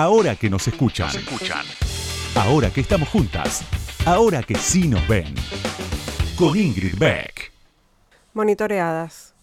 Ahora 0.00 0.36
que 0.36 0.48
nos 0.48 0.68
escuchan. 0.68 1.08
escuchan. 1.08 1.66
Ahora 2.36 2.70
que 2.70 2.82
estamos 2.82 3.08
juntas. 3.08 3.64
Ahora 4.06 4.44
que 4.44 4.54
sí 4.54 4.86
nos 4.86 5.08
ven. 5.08 5.34
Con 6.36 6.56
Ingrid 6.56 6.96
Beck. 6.96 7.50
Monitoreadas. 8.32 9.34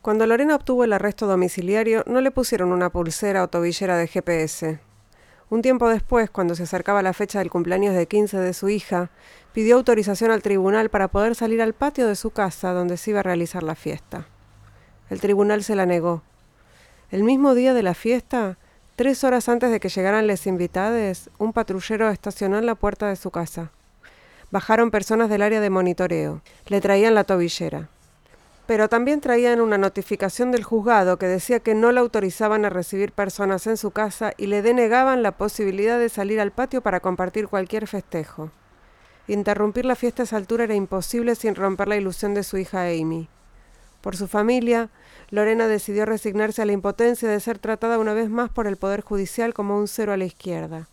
Cuando 0.00 0.26
Lorena 0.26 0.56
obtuvo 0.56 0.84
el 0.84 0.94
arresto 0.94 1.26
domiciliario, 1.26 2.04
no 2.06 2.22
le 2.22 2.30
pusieron 2.30 2.72
una 2.72 2.88
pulsera 2.88 3.44
o 3.44 3.48
tobillera 3.48 3.98
de 3.98 4.06
GPS. 4.06 4.80
Un 5.50 5.60
tiempo 5.60 5.90
después, 5.90 6.30
cuando 6.30 6.54
se 6.54 6.62
acercaba 6.62 7.02
la 7.02 7.12
fecha 7.12 7.40
del 7.40 7.50
cumpleaños 7.50 7.94
de 7.94 8.08
15 8.08 8.38
de 8.38 8.54
su 8.54 8.70
hija, 8.70 9.10
pidió 9.52 9.76
autorización 9.76 10.30
al 10.30 10.40
tribunal 10.40 10.88
para 10.88 11.08
poder 11.08 11.34
salir 11.34 11.60
al 11.60 11.74
patio 11.74 12.06
de 12.06 12.16
su 12.16 12.30
casa 12.30 12.72
donde 12.72 12.96
se 12.96 13.10
iba 13.10 13.20
a 13.20 13.24
realizar 13.24 13.62
la 13.62 13.74
fiesta. 13.74 14.26
El 15.10 15.20
tribunal 15.20 15.62
se 15.64 15.76
la 15.76 15.84
negó. 15.84 16.22
El 17.10 17.24
mismo 17.24 17.54
día 17.54 17.74
de 17.74 17.82
la 17.82 17.92
fiesta, 17.92 18.56
tres 18.98 19.22
horas 19.22 19.48
antes 19.48 19.70
de 19.70 19.78
que 19.78 19.88
llegaran 19.88 20.26
les 20.26 20.48
invitades, 20.48 21.30
un 21.38 21.52
patrullero 21.52 22.10
estacionó 22.10 22.58
en 22.58 22.66
la 22.66 22.74
puerta 22.74 23.06
de 23.06 23.14
su 23.14 23.30
casa. 23.30 23.70
Bajaron 24.50 24.90
personas 24.90 25.30
del 25.30 25.42
área 25.42 25.60
de 25.60 25.70
monitoreo. 25.70 26.42
Le 26.66 26.80
traían 26.80 27.14
la 27.14 27.22
tobillera 27.22 27.88
pero 28.66 28.90
también 28.90 29.22
traían 29.22 29.62
una 29.62 29.78
notificación 29.78 30.52
del 30.52 30.62
juzgado 30.62 31.18
que 31.18 31.24
decía 31.24 31.60
que 31.60 31.74
no 31.74 31.90
la 31.90 32.00
autorizaban 32.02 32.66
a 32.66 32.68
recibir 32.68 33.12
personas 33.12 33.66
en 33.66 33.78
su 33.78 33.92
casa 33.92 34.34
y 34.36 34.48
le 34.48 34.60
denegaban 34.60 35.22
la 35.22 35.32
posibilidad 35.32 35.98
de 35.98 36.10
salir 36.10 36.38
al 36.38 36.52
patio 36.52 36.82
para 36.82 37.00
compartir 37.00 37.48
cualquier 37.48 37.86
festejo. 37.86 38.50
Interrumpir 39.26 39.86
la 39.86 39.94
fiesta 39.94 40.22
a 40.22 40.24
esa 40.24 40.36
altura 40.36 40.64
era 40.64 40.74
imposible 40.74 41.34
sin 41.34 41.54
romper 41.54 41.88
la 41.88 41.96
ilusión 41.96 42.34
de 42.34 42.42
su 42.42 42.58
hija 42.58 42.82
Amy. 42.82 43.30
Por 44.08 44.16
su 44.16 44.26
familia, 44.26 44.88
Lorena 45.28 45.68
decidió 45.68 46.06
resignarse 46.06 46.62
a 46.62 46.64
la 46.64 46.72
impotencia 46.72 47.28
de 47.28 47.40
ser 47.40 47.58
tratada 47.58 47.98
una 47.98 48.14
vez 48.14 48.30
más 48.30 48.48
por 48.48 48.66
el 48.66 48.78
Poder 48.78 49.02
Judicial 49.02 49.52
como 49.52 49.76
un 49.76 49.86
cero 49.86 50.14
a 50.14 50.16
la 50.16 50.24
izquierda. 50.24 50.88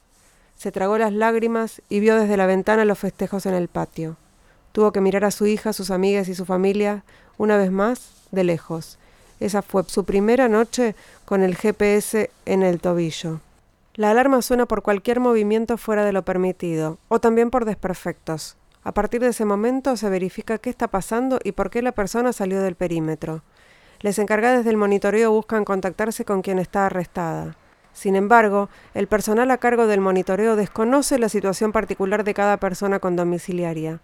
Se 0.57 0.69
tragó 0.73 0.97
las 0.97 1.13
lágrimas 1.13 1.81
y 1.87 2.01
vio 2.01 2.17
desde 2.17 2.35
la 2.35 2.45
ventana 2.45 2.83
los 2.83 2.99
festejos 2.99 3.45
en 3.45 3.53
el 3.53 3.69
patio. 3.69 4.17
Tuvo 4.73 4.91
que 4.91 4.99
mirar 4.99 5.23
a 5.23 5.31
su 5.31 5.45
hija, 5.45 5.71
sus 5.71 5.91
amigas 5.91 6.27
y 6.27 6.35
su 6.35 6.43
familia 6.43 7.05
una 7.37 7.55
vez 7.55 7.71
más, 7.71 8.09
de 8.31 8.43
lejos. 8.43 8.97
Esa 9.39 9.61
fue 9.61 9.85
su 9.85 10.03
primera 10.03 10.49
noche 10.49 10.93
con 11.23 11.41
el 11.41 11.55
GPS 11.55 12.29
en 12.45 12.63
el 12.63 12.81
tobillo. 12.81 13.39
La 13.93 14.11
alarma 14.11 14.41
suena 14.41 14.65
por 14.65 14.81
cualquier 14.81 15.21
movimiento 15.21 15.77
fuera 15.77 16.03
de 16.03 16.11
lo 16.11 16.23
permitido, 16.23 16.97
o 17.07 17.21
también 17.21 17.49
por 17.49 17.63
desperfectos. 17.63 18.57
A 18.85 18.91
partir 18.93 19.19
de 19.19 19.29
ese 19.29 19.45
momento 19.45 19.97
se 19.97 20.11
verifica 20.11 20.59
qué 20.59 20.69
está 20.69 20.87
pasando 20.87 21.39
y 21.43 21.53
por 21.53 21.71
qué 21.71 21.81
la 21.81 21.93
persona 21.93 22.31
salió 22.33 22.61
del 22.61 22.75
perímetro. 22.75 23.41
Les 24.01 24.19
encargados 24.19 24.63
del 24.63 24.77
monitoreo 24.77 25.31
buscan 25.31 25.65
contactarse 25.65 26.23
con 26.23 26.43
quien 26.43 26.59
está 26.59 26.85
arrestada. 26.85 27.57
Sin 27.93 28.15
embargo, 28.15 28.69
el 28.93 29.07
personal 29.07 29.49
a 29.49 29.57
cargo 29.57 29.87
del 29.87 30.01
monitoreo 30.01 30.55
desconoce 30.55 31.17
la 31.17 31.29
situación 31.29 31.71
particular 31.71 32.23
de 32.23 32.35
cada 32.35 32.57
persona 32.57 32.99
con 32.99 33.15
domiciliaria. 33.15 34.01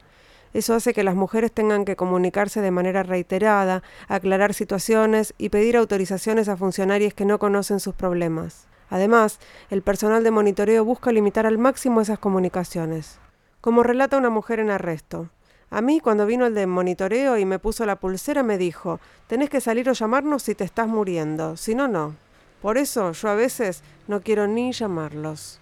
Eso 0.52 0.74
hace 0.74 0.94
que 0.96 1.04
las 1.04 1.14
mujeres 1.14 1.52
tengan 1.52 1.86
que 1.86 1.96
comunicarse 1.96 2.60
de 2.62 2.72
manera 2.72 3.04
reiterada, 3.04 3.84
aclarar 4.08 4.56
situaciones 4.56 5.36
y 5.38 5.50
pedir 5.50 5.78
autorizaciones 5.78 6.50
a 6.50 6.58
funcionarios 6.58 7.14
que 7.14 7.26
no 7.26 7.38
conocen 7.38 7.80
sus 7.80 7.94
problemas. 7.94 8.66
Además, 8.90 9.40
el 9.70 9.84
personal 9.84 10.24
de 10.24 10.32
monitoreo 10.32 10.84
busca 10.84 11.12
limitar 11.12 11.46
al 11.46 11.60
máximo 11.60 12.02
esas 12.02 12.18
comunicaciones. 12.18 13.20
Como 13.62 13.84
relata 13.84 14.18
una 14.18 14.32
mujer 14.32 14.60
en 14.60 14.72
arresto, 14.72 15.30
a 15.70 15.82
mí 15.82 16.00
cuando 16.00 16.26
vino 16.26 16.48
el 16.48 16.56
de 16.56 16.66
monitoreo 16.66 17.38
y 17.38 17.46
me 17.46 17.60
puso 17.60 17.86
la 17.86 17.96
pulsera 17.96 18.42
me 18.42 18.58
dijo, 18.58 19.00
tenés 19.28 19.52
que 19.52 19.62
salir 19.62 19.88
o 19.88 19.94
llamarnos 19.94 20.42
si 20.44 20.56
te 20.56 20.64
estás 20.64 20.88
muriendo, 20.88 21.56
si 21.58 21.76
no, 21.76 21.88
no. 21.88 22.16
Por 22.62 22.80
eso 22.80 23.12
yo 23.12 23.30
a 23.30 23.36
veces 23.36 23.84
no 24.08 24.22
quiero 24.22 24.48
ni 24.48 24.72
llamarlos. 24.72 25.60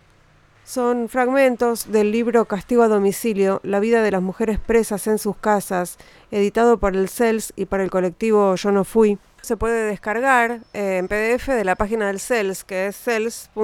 Son 0.64 1.10
fragmentos 1.10 1.92
del 1.92 2.12
libro 2.12 2.46
Castigo 2.46 2.84
a 2.84 2.88
domicilio, 2.88 3.60
la 3.64 3.82
vida 3.82 4.02
de 4.02 4.12
las 4.12 4.22
mujeres 4.22 4.60
presas 4.60 5.08
en 5.08 5.18
sus 5.18 5.36
casas, 5.36 5.98
editado 6.32 6.78
por 6.78 6.96
el 6.96 7.10
CELS 7.10 7.52
y 7.58 7.66
por 7.66 7.82
el 7.82 7.90
colectivo 7.90 8.56
Yo 8.56 8.72
no 8.72 8.86
fui. 8.86 9.18
Se 9.42 9.58
puede 9.58 9.88
descargar 9.88 10.60
eh, 10.74 11.00
en 11.00 11.08
PDF 11.10 11.48
de 11.50 11.66
la 11.66 11.76
página 11.76 12.08
del 12.08 12.20
CELS, 12.22 12.64
que 12.64 12.88
es 12.88 12.96
cels.org.ar. 12.96 13.58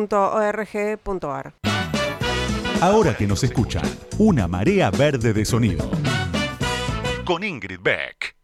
Ahora 2.85 3.17
que 3.17 3.25
nos 3.25 3.43
escuchan. 3.43 3.81
Una 4.19 4.47
marea 4.47 4.91
verde 4.91 5.33
de 5.33 5.43
sonido. 5.43 5.89
Con 7.25 7.43
Ingrid 7.43 7.79
Beck. 7.81 8.35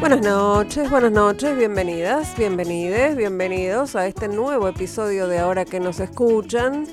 Buenas 0.00 0.20
noches, 0.20 0.90
buenas 0.90 1.12
noches, 1.12 1.56
bienvenidas, 1.56 2.36
bienvenides, 2.36 3.16
bienvenidos 3.16 3.96
a 3.96 4.06
este 4.06 4.28
nuevo 4.28 4.68
episodio 4.68 5.28
de 5.28 5.38
Ahora 5.38 5.64
que 5.64 5.80
nos 5.80 5.98
escuchan. 5.98 6.86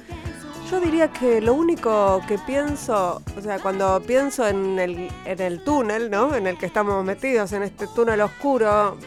Yo 0.69 0.81
diría 0.81 1.07
que 1.07 1.39
lo 1.39 1.53
único 1.53 2.21
que 2.27 2.37
pienso, 2.39 3.21
o 3.37 3.41
sea, 3.41 3.57
cuando 3.59 4.01
pienso 4.05 4.45
en 4.45 4.77
el, 4.77 5.09
en 5.23 5.41
el 5.41 5.63
túnel, 5.63 6.09
¿no? 6.11 6.35
En 6.35 6.45
el 6.45 6.57
que 6.57 6.65
estamos 6.65 7.05
metidos, 7.05 7.53
en 7.53 7.63
este 7.63 7.87
túnel 7.87 8.19
oscuro, 8.19 8.97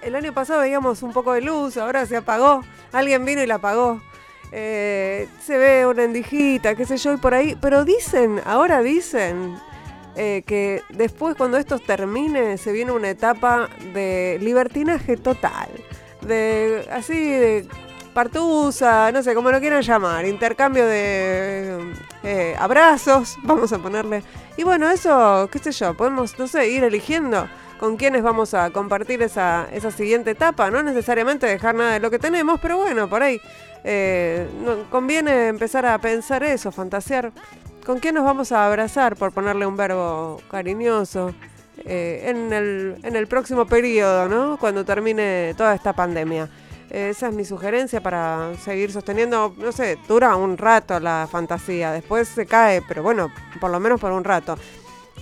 el 0.00 0.14
año 0.14 0.32
pasado 0.32 0.60
veíamos 0.60 1.02
un 1.02 1.12
poco 1.12 1.34
de 1.34 1.42
luz, 1.42 1.76
ahora 1.76 2.06
se 2.06 2.16
apagó, 2.16 2.62
alguien 2.92 3.26
vino 3.26 3.42
y 3.42 3.46
la 3.46 3.56
apagó. 3.56 4.00
Eh, 4.52 5.28
se 5.44 5.58
ve 5.58 5.86
una 5.86 6.04
endijita, 6.04 6.74
qué 6.74 6.86
sé 6.86 6.96
yo, 6.96 7.12
y 7.12 7.16
por 7.18 7.34
ahí, 7.34 7.58
pero 7.60 7.84
dicen, 7.84 8.40
ahora 8.46 8.80
dicen, 8.80 9.54
eh, 10.14 10.44
que 10.46 10.82
después 10.88 11.36
cuando 11.36 11.58
esto 11.58 11.78
termine 11.78 12.56
se 12.56 12.72
viene 12.72 12.92
una 12.92 13.10
etapa 13.10 13.68
de 13.92 14.38
libertinaje 14.40 15.18
total, 15.18 15.68
de 16.22 16.88
así 16.90 17.20
de 17.20 17.68
partusa, 18.16 19.12
no 19.12 19.22
sé, 19.22 19.34
como 19.34 19.50
lo 19.50 19.60
quieran 19.60 19.82
llamar, 19.82 20.24
intercambio 20.24 20.86
de 20.86 21.92
eh, 22.22 22.56
abrazos, 22.58 23.36
vamos 23.42 23.70
a 23.74 23.78
ponerle. 23.78 24.22
Y 24.56 24.64
bueno, 24.64 24.90
eso, 24.90 25.50
qué 25.52 25.58
sé 25.58 25.70
yo, 25.70 25.92
podemos, 25.92 26.38
no 26.38 26.46
sé, 26.46 26.70
ir 26.70 26.82
eligiendo 26.82 27.46
con 27.78 27.98
quiénes 27.98 28.22
vamos 28.22 28.54
a 28.54 28.70
compartir 28.70 29.20
esa, 29.20 29.68
esa 29.70 29.90
siguiente 29.90 30.30
etapa, 30.30 30.70
no 30.70 30.82
necesariamente 30.82 31.46
dejar 31.46 31.74
nada 31.74 31.92
de 31.92 32.00
lo 32.00 32.10
que 32.10 32.18
tenemos, 32.18 32.58
pero 32.58 32.78
bueno, 32.78 33.06
por 33.06 33.22
ahí 33.22 33.38
eh, 33.84 34.48
conviene 34.90 35.48
empezar 35.48 35.84
a 35.84 35.98
pensar 35.98 36.42
eso, 36.42 36.72
fantasear 36.72 37.32
¿Con 37.84 38.00
quién 38.00 38.14
nos 38.14 38.24
vamos 38.24 38.50
a 38.50 38.66
abrazar, 38.66 39.14
por 39.14 39.30
ponerle 39.30 39.64
un 39.64 39.76
verbo 39.76 40.40
cariñoso, 40.50 41.34
eh, 41.84 42.22
en, 42.24 42.52
el, 42.52 42.96
en 43.04 43.14
el 43.14 43.28
próximo 43.28 43.66
periodo, 43.66 44.26
¿no? 44.26 44.56
Cuando 44.56 44.84
termine 44.84 45.54
toda 45.56 45.72
esta 45.72 45.92
pandemia? 45.92 46.48
Esa 46.90 47.28
es 47.28 47.34
mi 47.34 47.44
sugerencia 47.44 48.00
para 48.00 48.54
seguir 48.56 48.92
sosteniendo, 48.92 49.54
no 49.56 49.72
sé, 49.72 49.98
dura 50.08 50.36
un 50.36 50.56
rato 50.56 51.00
la 51.00 51.28
fantasía, 51.30 51.92
después 51.92 52.28
se 52.28 52.46
cae, 52.46 52.82
pero 52.86 53.02
bueno, 53.02 53.30
por 53.60 53.70
lo 53.70 53.80
menos 53.80 54.00
por 54.00 54.12
un 54.12 54.24
rato. 54.24 54.56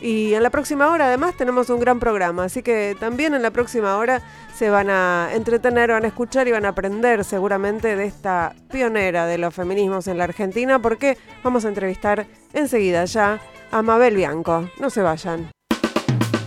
Y 0.00 0.34
en 0.34 0.42
la 0.42 0.50
próxima 0.50 0.90
hora 0.90 1.06
además 1.06 1.36
tenemos 1.36 1.70
un 1.70 1.80
gran 1.80 1.98
programa, 1.98 2.44
así 2.44 2.62
que 2.62 2.96
también 2.98 3.32
en 3.32 3.42
la 3.42 3.50
próxima 3.50 3.96
hora 3.96 4.20
se 4.54 4.68
van 4.68 4.90
a 4.90 5.30
entretener, 5.32 5.90
van 5.90 6.04
a 6.04 6.08
escuchar 6.08 6.46
y 6.46 6.52
van 6.52 6.66
a 6.66 6.70
aprender 6.70 7.24
seguramente 7.24 7.96
de 7.96 8.04
esta 8.04 8.54
pionera 8.70 9.26
de 9.26 9.38
los 9.38 9.54
feminismos 9.54 10.06
en 10.06 10.18
la 10.18 10.24
Argentina, 10.24 10.78
porque 10.80 11.16
vamos 11.42 11.64
a 11.64 11.68
entrevistar 11.68 12.26
enseguida 12.52 13.04
ya 13.06 13.40
a 13.70 13.82
Mabel 13.82 14.16
Bianco. 14.16 14.68
No 14.78 14.90
se 14.90 15.00
vayan. 15.00 15.50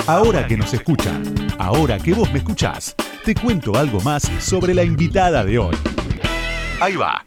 Ahora 0.07 0.47
que 0.47 0.55
nos 0.55 0.73
escuchan, 0.73 1.21
ahora 1.59 1.99
que 1.99 2.13
vos 2.13 2.31
me 2.31 2.39
escuchás, 2.39 2.95
te 3.25 3.35
cuento 3.35 3.75
algo 3.75 3.99
más 3.99 4.23
sobre 4.39 4.73
la 4.73 4.83
invitada 4.83 5.43
de 5.43 5.59
hoy. 5.59 5.75
Ahí 6.79 6.95
va. 6.95 7.26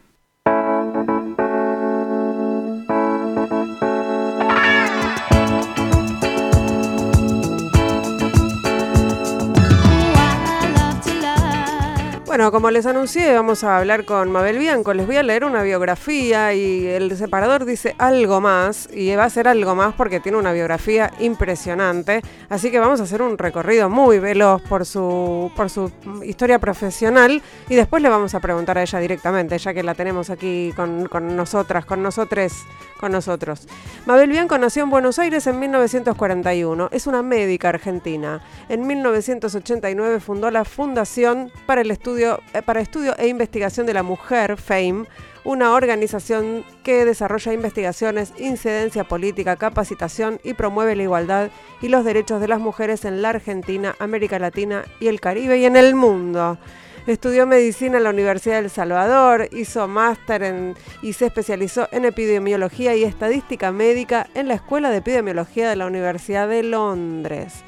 Bueno, 12.31 12.49
como 12.49 12.71
les 12.71 12.85
anuncié, 12.85 13.33
vamos 13.33 13.65
a 13.65 13.77
hablar 13.77 14.05
con 14.05 14.31
Mabel 14.31 14.57
Bianco. 14.57 14.93
Les 14.93 15.05
voy 15.05 15.17
a 15.17 15.21
leer 15.21 15.43
una 15.43 15.63
biografía 15.63 16.53
y 16.53 16.87
el 16.87 17.13
separador 17.17 17.65
dice 17.65 17.93
algo 17.97 18.39
más 18.39 18.87
y 18.93 19.13
va 19.15 19.25
a 19.25 19.29
ser 19.29 19.49
algo 19.49 19.75
más 19.75 19.93
porque 19.95 20.21
tiene 20.21 20.37
una 20.37 20.53
biografía 20.53 21.11
impresionante. 21.19 22.21
Así 22.47 22.71
que 22.71 22.79
vamos 22.79 23.01
a 23.01 23.03
hacer 23.03 23.21
un 23.21 23.37
recorrido 23.37 23.89
muy 23.89 24.19
veloz 24.19 24.61
por 24.61 24.85
su, 24.85 25.51
por 25.57 25.69
su 25.69 25.91
historia 26.23 26.57
profesional 26.57 27.41
y 27.67 27.75
después 27.75 28.01
le 28.01 28.07
vamos 28.07 28.33
a 28.33 28.39
preguntar 28.39 28.77
a 28.77 28.83
ella 28.83 28.99
directamente, 28.99 29.57
ya 29.57 29.73
que 29.73 29.83
la 29.83 29.93
tenemos 29.93 30.29
aquí 30.29 30.71
con, 30.73 31.07
con 31.07 31.35
nosotras, 31.35 31.83
con 31.83 32.01
nosotros, 32.01 32.53
con 32.97 33.11
nosotros. 33.11 33.67
Mabel 34.05 34.29
Bianco 34.29 34.57
nació 34.57 34.83
en 34.83 34.89
Buenos 34.89 35.19
Aires 35.19 35.47
en 35.47 35.59
1941. 35.59 36.87
Es 36.93 37.07
una 37.07 37.23
médica 37.23 37.67
argentina. 37.67 38.41
En 38.69 38.87
1989 38.87 40.21
fundó 40.21 40.49
la 40.49 40.63
Fundación 40.63 41.51
para 41.65 41.81
el 41.81 41.91
Estudio 41.91 42.20
eh, 42.21 42.61
para 42.63 42.81
Estudio 42.81 43.15
e 43.17 43.27
Investigación 43.27 43.85
de 43.87 43.93
la 43.93 44.03
Mujer, 44.03 44.57
FAME, 44.57 45.07
una 45.43 45.73
organización 45.73 46.63
que 46.83 47.03
desarrolla 47.03 47.53
investigaciones, 47.53 48.31
incidencia 48.37 49.03
política, 49.03 49.55
capacitación 49.55 50.39
y 50.43 50.53
promueve 50.53 50.95
la 50.95 51.03
igualdad 51.03 51.49
y 51.81 51.87
los 51.87 52.05
derechos 52.05 52.39
de 52.39 52.47
las 52.47 52.59
mujeres 52.59 53.05
en 53.05 53.23
la 53.23 53.29
Argentina, 53.29 53.95
América 53.97 54.37
Latina 54.37 54.85
y 54.99 55.07
el 55.07 55.19
Caribe 55.19 55.57
y 55.57 55.65
en 55.65 55.75
el 55.75 55.95
mundo. 55.95 56.59
Estudió 57.07 57.47
medicina 57.47 57.97
en 57.97 58.03
la 58.03 58.11
Universidad 58.11 58.61
del 58.61 58.69
Salvador, 58.69 59.49
hizo 59.51 59.87
máster 59.87 60.75
y 61.01 61.13
se 61.13 61.25
especializó 61.25 61.87
en 61.91 62.05
epidemiología 62.05 62.95
y 62.95 63.03
estadística 63.03 63.71
médica 63.71 64.27
en 64.35 64.47
la 64.47 64.53
Escuela 64.53 64.91
de 64.91 64.97
Epidemiología 64.97 65.67
de 65.67 65.75
la 65.75 65.87
Universidad 65.87 66.47
de 66.47 66.61
Londres. 66.61 67.63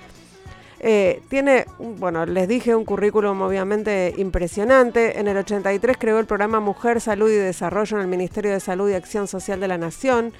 Eh, 0.85 1.21
tiene, 1.29 1.65
bueno, 1.79 2.25
les 2.25 2.45
dije, 2.45 2.75
un 2.75 2.83
currículum 2.83 3.41
obviamente 3.41 4.13
impresionante. 4.17 5.17
En 5.17 5.29
el 5.29 5.37
83 5.37 5.95
creó 5.97 6.19
el 6.19 6.25
programa 6.25 6.59
Mujer, 6.59 6.99
Salud 6.99 7.31
y 7.31 7.35
Desarrollo 7.35 7.95
en 7.95 8.01
el 8.01 8.09
Ministerio 8.09 8.51
de 8.51 8.59
Salud 8.59 8.89
y 8.89 8.93
Acción 8.93 9.29
Social 9.29 9.61
de 9.61 9.69
la 9.69 9.77
Nación. 9.77 10.33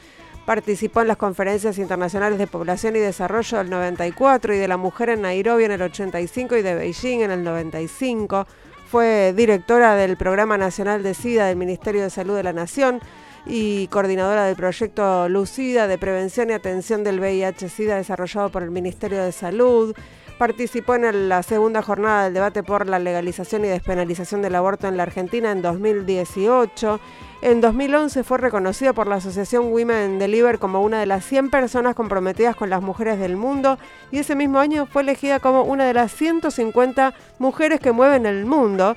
Participó 0.46 1.00
en 1.00 1.08
las 1.08 1.16
conferencias 1.16 1.78
internacionales 1.78 2.38
de 2.40 2.48
población 2.48 2.98
y 2.98 3.00
desarrollo 3.00 3.60
del 3.60 3.70
94 3.70 4.54
y 4.54 4.58
de 4.58 4.68
la 4.68 4.76
mujer 4.76 5.12
en 5.12 5.22
Nairobi 5.22 5.64
en 5.64 5.72
el 5.72 5.82
85 5.82 6.58
y 6.58 6.62
de 6.62 6.76
Beijing 6.76 7.22
en 7.22 7.32
el 7.32 7.46
95. 7.46 8.46
Fue 8.92 9.32
directora 9.34 9.96
del 9.96 10.18
Programa 10.18 10.58
Nacional 10.58 11.04
de 11.04 11.14
SIDA 11.14 11.46
del 11.46 11.56
Ministerio 11.56 12.02
de 12.02 12.10
Salud 12.10 12.36
de 12.36 12.44
la 12.44 12.52
Nación 12.52 13.00
y 13.46 13.88
coordinadora 13.88 14.44
del 14.44 14.58
proyecto 14.58 15.30
Lucida 15.30 15.88
de 15.88 15.98
Prevención 15.98 16.50
y 16.50 16.54
Atención 16.54 17.06
del 17.06 17.22
VIH-Sida 17.22 17.96
desarrollado 17.96 18.50
por 18.50 18.64
el 18.64 18.72
Ministerio 18.72 19.24
de 19.24 19.32
Salud. 19.32 19.96
Participó 20.38 20.96
en 20.96 21.30
la 21.30 21.44
segunda 21.44 21.82
jornada 21.82 22.26
del 22.26 22.34
debate 22.34 22.64
por 22.64 22.88
la 22.88 23.00
legalización 23.00 23.66
y 23.66 23.68
despenalización 23.68 24.42
del 24.42 24.56
aborto 24.56 24.88
en 24.88 24.98
la 24.98 25.04
Argentina 25.04 25.52
en 25.52 25.62
2018. 25.62 27.00
En 27.44 27.62
2011 27.62 28.24
fue 28.24 28.38
reconocida 28.38 28.94
por 28.94 29.08
la 29.08 29.16
Asociación 29.16 29.72
Women 29.72 30.18
Deliver 30.18 30.60
como 30.60 30.82
una 30.82 31.00
de 31.00 31.06
las 31.06 31.26
100 31.26 31.50
personas 31.50 31.94
comprometidas 31.94 32.56
con 32.56 32.70
las 32.70 32.82
mujeres 32.82 33.20
del 33.20 33.38
mundo 33.38 33.78
y 34.12 34.20
ese 34.20 34.36
mismo 34.36 34.60
año 34.60 34.86
fue 34.86 35.04
elegida 35.04 35.40
como 35.40 35.64
una 35.64 35.86
de 35.86 35.94
las 35.94 36.12
150 36.14 37.14
mujeres 37.40 37.80
que 37.80 37.92
mueven 37.92 38.26
el 38.26 38.46
mundo 38.46 38.96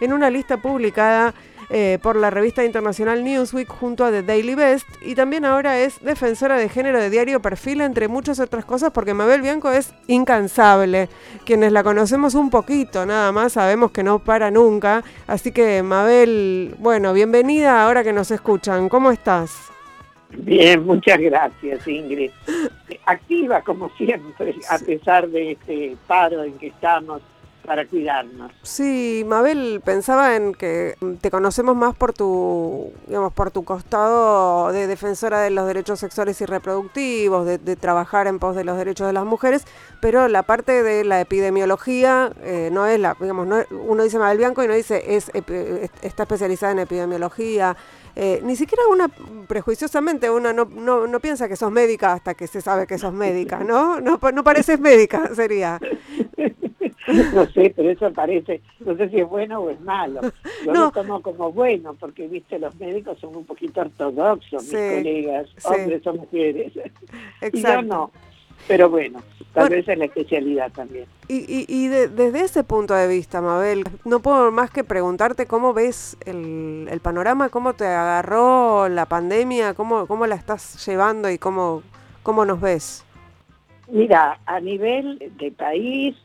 en 0.00 0.12
una 0.12 0.30
lista 0.30 0.56
publicada 0.56 1.34
eh, 1.72 1.98
por 2.02 2.16
la 2.16 2.30
revista 2.30 2.64
internacional 2.64 3.22
Newsweek 3.22 3.68
junto 3.68 4.04
a 4.04 4.10
The 4.10 4.24
Daily 4.24 4.56
Best 4.56 4.88
y 5.02 5.14
también 5.14 5.44
ahora 5.44 5.78
es 5.78 6.00
defensora 6.02 6.56
de 6.56 6.68
género 6.68 6.98
de 7.00 7.10
diario 7.10 7.40
Perfil, 7.40 7.80
entre 7.80 8.08
muchas 8.08 8.40
otras 8.40 8.64
cosas, 8.64 8.90
porque 8.90 9.14
Mabel 9.14 9.40
Bianco 9.40 9.70
es 9.70 9.94
incansable. 10.08 11.08
Quienes 11.44 11.70
la 11.70 11.84
conocemos 11.84 12.34
un 12.34 12.50
poquito, 12.50 13.06
nada 13.06 13.30
más, 13.30 13.52
sabemos 13.52 13.92
que 13.92 14.02
no 14.02 14.18
para 14.18 14.50
nunca. 14.50 15.04
Así 15.28 15.52
que 15.52 15.82
Mabel, 15.84 16.74
bueno, 16.78 17.12
bienvenida 17.12 17.84
ahora 17.84 18.02
que 18.02 18.12
nos 18.12 18.32
escuchan. 18.32 18.88
¿Cómo 18.88 19.12
estás? 19.12 19.70
Bien, 20.30 20.84
muchas 20.84 21.18
gracias 21.18 21.86
Ingrid. 21.86 22.30
Activa 23.06 23.62
como 23.62 23.90
siempre, 23.90 24.56
a 24.68 24.78
pesar 24.78 25.28
de 25.28 25.52
este 25.52 25.96
paro 26.06 26.42
en 26.42 26.58
que 26.58 26.68
estamos 26.68 27.22
para 27.64 27.86
cuidarnos. 27.86 28.52
Sí, 28.62 29.24
Mabel, 29.26 29.80
pensaba 29.84 30.36
en 30.36 30.54
que 30.54 30.96
te 31.20 31.30
conocemos 31.30 31.76
más 31.76 31.94
por 31.94 32.12
tu, 32.12 32.92
digamos, 33.06 33.32
por 33.32 33.50
tu 33.50 33.64
costado 33.64 34.72
de 34.72 34.86
defensora 34.86 35.40
de 35.40 35.50
los 35.50 35.66
derechos 35.66 36.00
sexuales 36.00 36.40
y 36.40 36.46
reproductivos, 36.46 37.46
de, 37.46 37.76
trabajar 37.76 38.26
en 38.26 38.38
pos 38.38 38.56
de 38.56 38.64
los 38.64 38.76
derechos 38.76 39.06
de 39.06 39.12
las 39.12 39.24
mujeres, 39.24 39.64
pero 40.00 40.28
la 40.28 40.42
parte 40.42 40.82
de 40.82 41.04
la 41.04 41.20
epidemiología 41.20 42.32
eh, 42.42 42.70
no 42.72 42.86
es 42.86 42.98
la, 42.98 43.16
digamos, 43.18 43.46
no, 43.46 43.58
uno 43.70 44.02
dice 44.02 44.18
Mabel 44.18 44.38
Bianco 44.38 44.62
y 44.62 44.68
no 44.68 44.74
dice 44.74 45.16
es, 45.16 45.30
está 46.02 46.24
especializada 46.24 46.72
en 46.72 46.80
epidemiología. 46.80 47.76
Eh, 48.16 48.40
ni 48.42 48.56
siquiera 48.56 48.82
una, 48.90 49.08
prejuiciosamente, 49.46 50.28
uno 50.30 50.52
no, 50.52 50.64
no, 50.64 51.06
no, 51.06 51.20
piensa 51.20 51.48
que 51.48 51.56
sos 51.56 51.70
médica 51.70 52.12
hasta 52.12 52.34
que 52.34 52.48
se 52.48 52.60
sabe 52.60 52.86
que 52.86 52.98
sos 52.98 53.12
médica, 53.12 53.60
¿no? 53.60 54.00
No, 54.00 54.18
no 54.34 54.44
pareces 54.44 54.80
médica, 54.80 55.32
sería. 55.34 55.78
no 57.34 57.46
sé, 57.46 57.72
pero 57.74 57.90
eso 57.90 58.12
parece, 58.12 58.60
no 58.80 58.96
sé 58.96 59.08
si 59.08 59.20
es 59.20 59.28
bueno 59.28 59.60
o 59.60 59.70
es 59.70 59.80
malo. 59.80 60.20
Yo 60.64 60.72
lo 60.72 60.90
tomo 60.90 61.22
como 61.22 61.52
bueno, 61.52 61.94
porque, 61.94 62.28
viste, 62.28 62.58
los 62.58 62.74
médicos 62.76 63.18
son 63.18 63.36
un 63.36 63.44
poquito 63.44 63.80
ortodoxos, 63.80 64.62
mis 64.64 64.72
colegas, 64.72 65.48
hombres 65.64 66.06
o 66.06 66.14
mujeres. 66.14 66.72
Exacto. 66.76 67.06
Y 67.52 67.62
yo 67.62 67.82
no. 67.82 68.10
Pero 68.68 68.90
bueno, 68.90 69.20
tal 69.54 69.70
vez 69.70 69.88
es 69.88 69.98
la 69.98 70.04
especialidad 70.04 70.70
también. 70.72 71.06
Y, 71.28 71.64
y, 71.66 71.88
desde 71.88 72.40
ese 72.40 72.62
punto 72.62 72.94
de 72.94 73.08
vista, 73.08 73.40
Mabel, 73.40 73.84
no 74.04 74.20
puedo 74.20 74.52
más 74.52 74.70
que 74.70 74.84
preguntarte 74.84 75.46
cómo 75.46 75.72
ves 75.72 76.16
el, 76.26 76.86
el 76.90 77.00
panorama, 77.00 77.48
cómo 77.48 77.72
te 77.72 77.86
agarró 77.86 78.88
la 78.88 79.06
pandemia, 79.06 79.74
cómo, 79.74 80.06
cómo 80.06 80.26
la 80.26 80.34
estás 80.34 80.84
llevando 80.86 81.30
y 81.30 81.38
cómo, 81.38 81.82
cómo 82.22 82.44
nos 82.44 82.60
ves. 82.60 83.04
Mira, 83.88 84.38
a 84.46 84.60
nivel 84.60 85.32
de 85.38 85.50
país, 85.50 86.16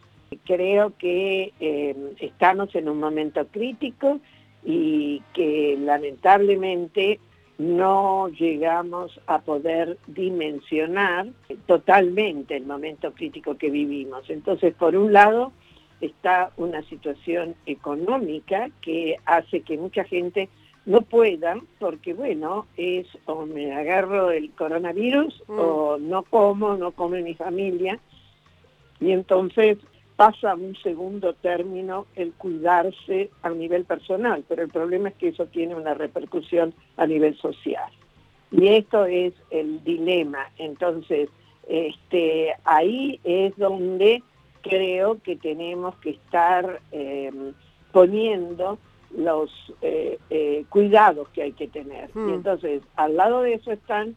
creo 0.45 0.93
que 0.97 1.53
eh, 1.59 1.95
estamos 2.19 2.73
en 2.75 2.89
un 2.89 2.99
momento 2.99 3.45
crítico 3.47 4.19
y 4.63 5.21
que 5.33 5.77
lamentablemente 5.79 7.19
no 7.57 8.27
llegamos 8.29 9.19
a 9.27 9.39
poder 9.39 9.97
dimensionar 10.07 11.27
totalmente 11.67 12.57
el 12.57 12.65
momento 12.65 13.13
crítico 13.13 13.57
que 13.57 13.69
vivimos. 13.69 14.29
Entonces, 14.29 14.73
por 14.73 14.95
un 14.95 15.13
lado, 15.13 15.53
está 16.01 16.51
una 16.57 16.81
situación 16.83 17.55
económica 17.65 18.69
que 18.81 19.15
hace 19.25 19.61
que 19.61 19.77
mucha 19.77 20.03
gente 20.03 20.49
no 20.85 21.01
pueda, 21.01 21.59
porque 21.79 22.13
bueno, 22.13 22.67
es 22.77 23.07
o 23.25 23.45
me 23.45 23.73
agarro 23.73 24.31
el 24.31 24.51
coronavirus 24.51 25.43
mm. 25.47 25.59
o 25.59 25.97
no 25.97 26.23
como, 26.23 26.75
no 26.75 26.91
come 26.91 27.21
mi 27.21 27.35
familia. 27.35 27.99
Y 28.99 29.11
entonces 29.11 29.77
pasa 30.15 30.51
a 30.51 30.55
un 30.55 30.75
segundo 30.77 31.33
término 31.33 32.05
el 32.15 32.33
cuidarse 32.33 33.29
a 33.41 33.49
nivel 33.49 33.85
personal, 33.85 34.43
pero 34.47 34.63
el 34.63 34.69
problema 34.69 35.09
es 35.09 35.15
que 35.15 35.29
eso 35.29 35.45
tiene 35.47 35.75
una 35.75 35.93
repercusión 35.93 36.73
a 36.97 37.05
nivel 37.05 37.37
social. 37.37 37.91
Y 38.51 38.67
esto 38.69 39.05
es 39.05 39.33
el 39.49 39.83
dilema. 39.83 40.49
Entonces, 40.57 41.29
este, 41.67 42.53
ahí 42.63 43.19
es 43.23 43.55
donde 43.57 44.23
creo 44.61 45.21
que 45.21 45.35
tenemos 45.35 45.95
que 45.97 46.11
estar 46.11 46.81
em, 46.91 47.53
poniendo 47.91 48.77
los 49.15 49.51
eh, 49.81 50.17
eh, 50.29 50.65
cuidados 50.69 51.29
que 51.29 51.43
hay 51.43 51.51
que 51.51 51.67
tener. 51.67 52.09
Y 52.15 52.19
hmm. 52.19 52.33
entonces, 52.33 52.81
al 52.95 53.15
lado 53.15 53.41
de 53.41 53.55
eso 53.55 53.71
están, 53.71 54.15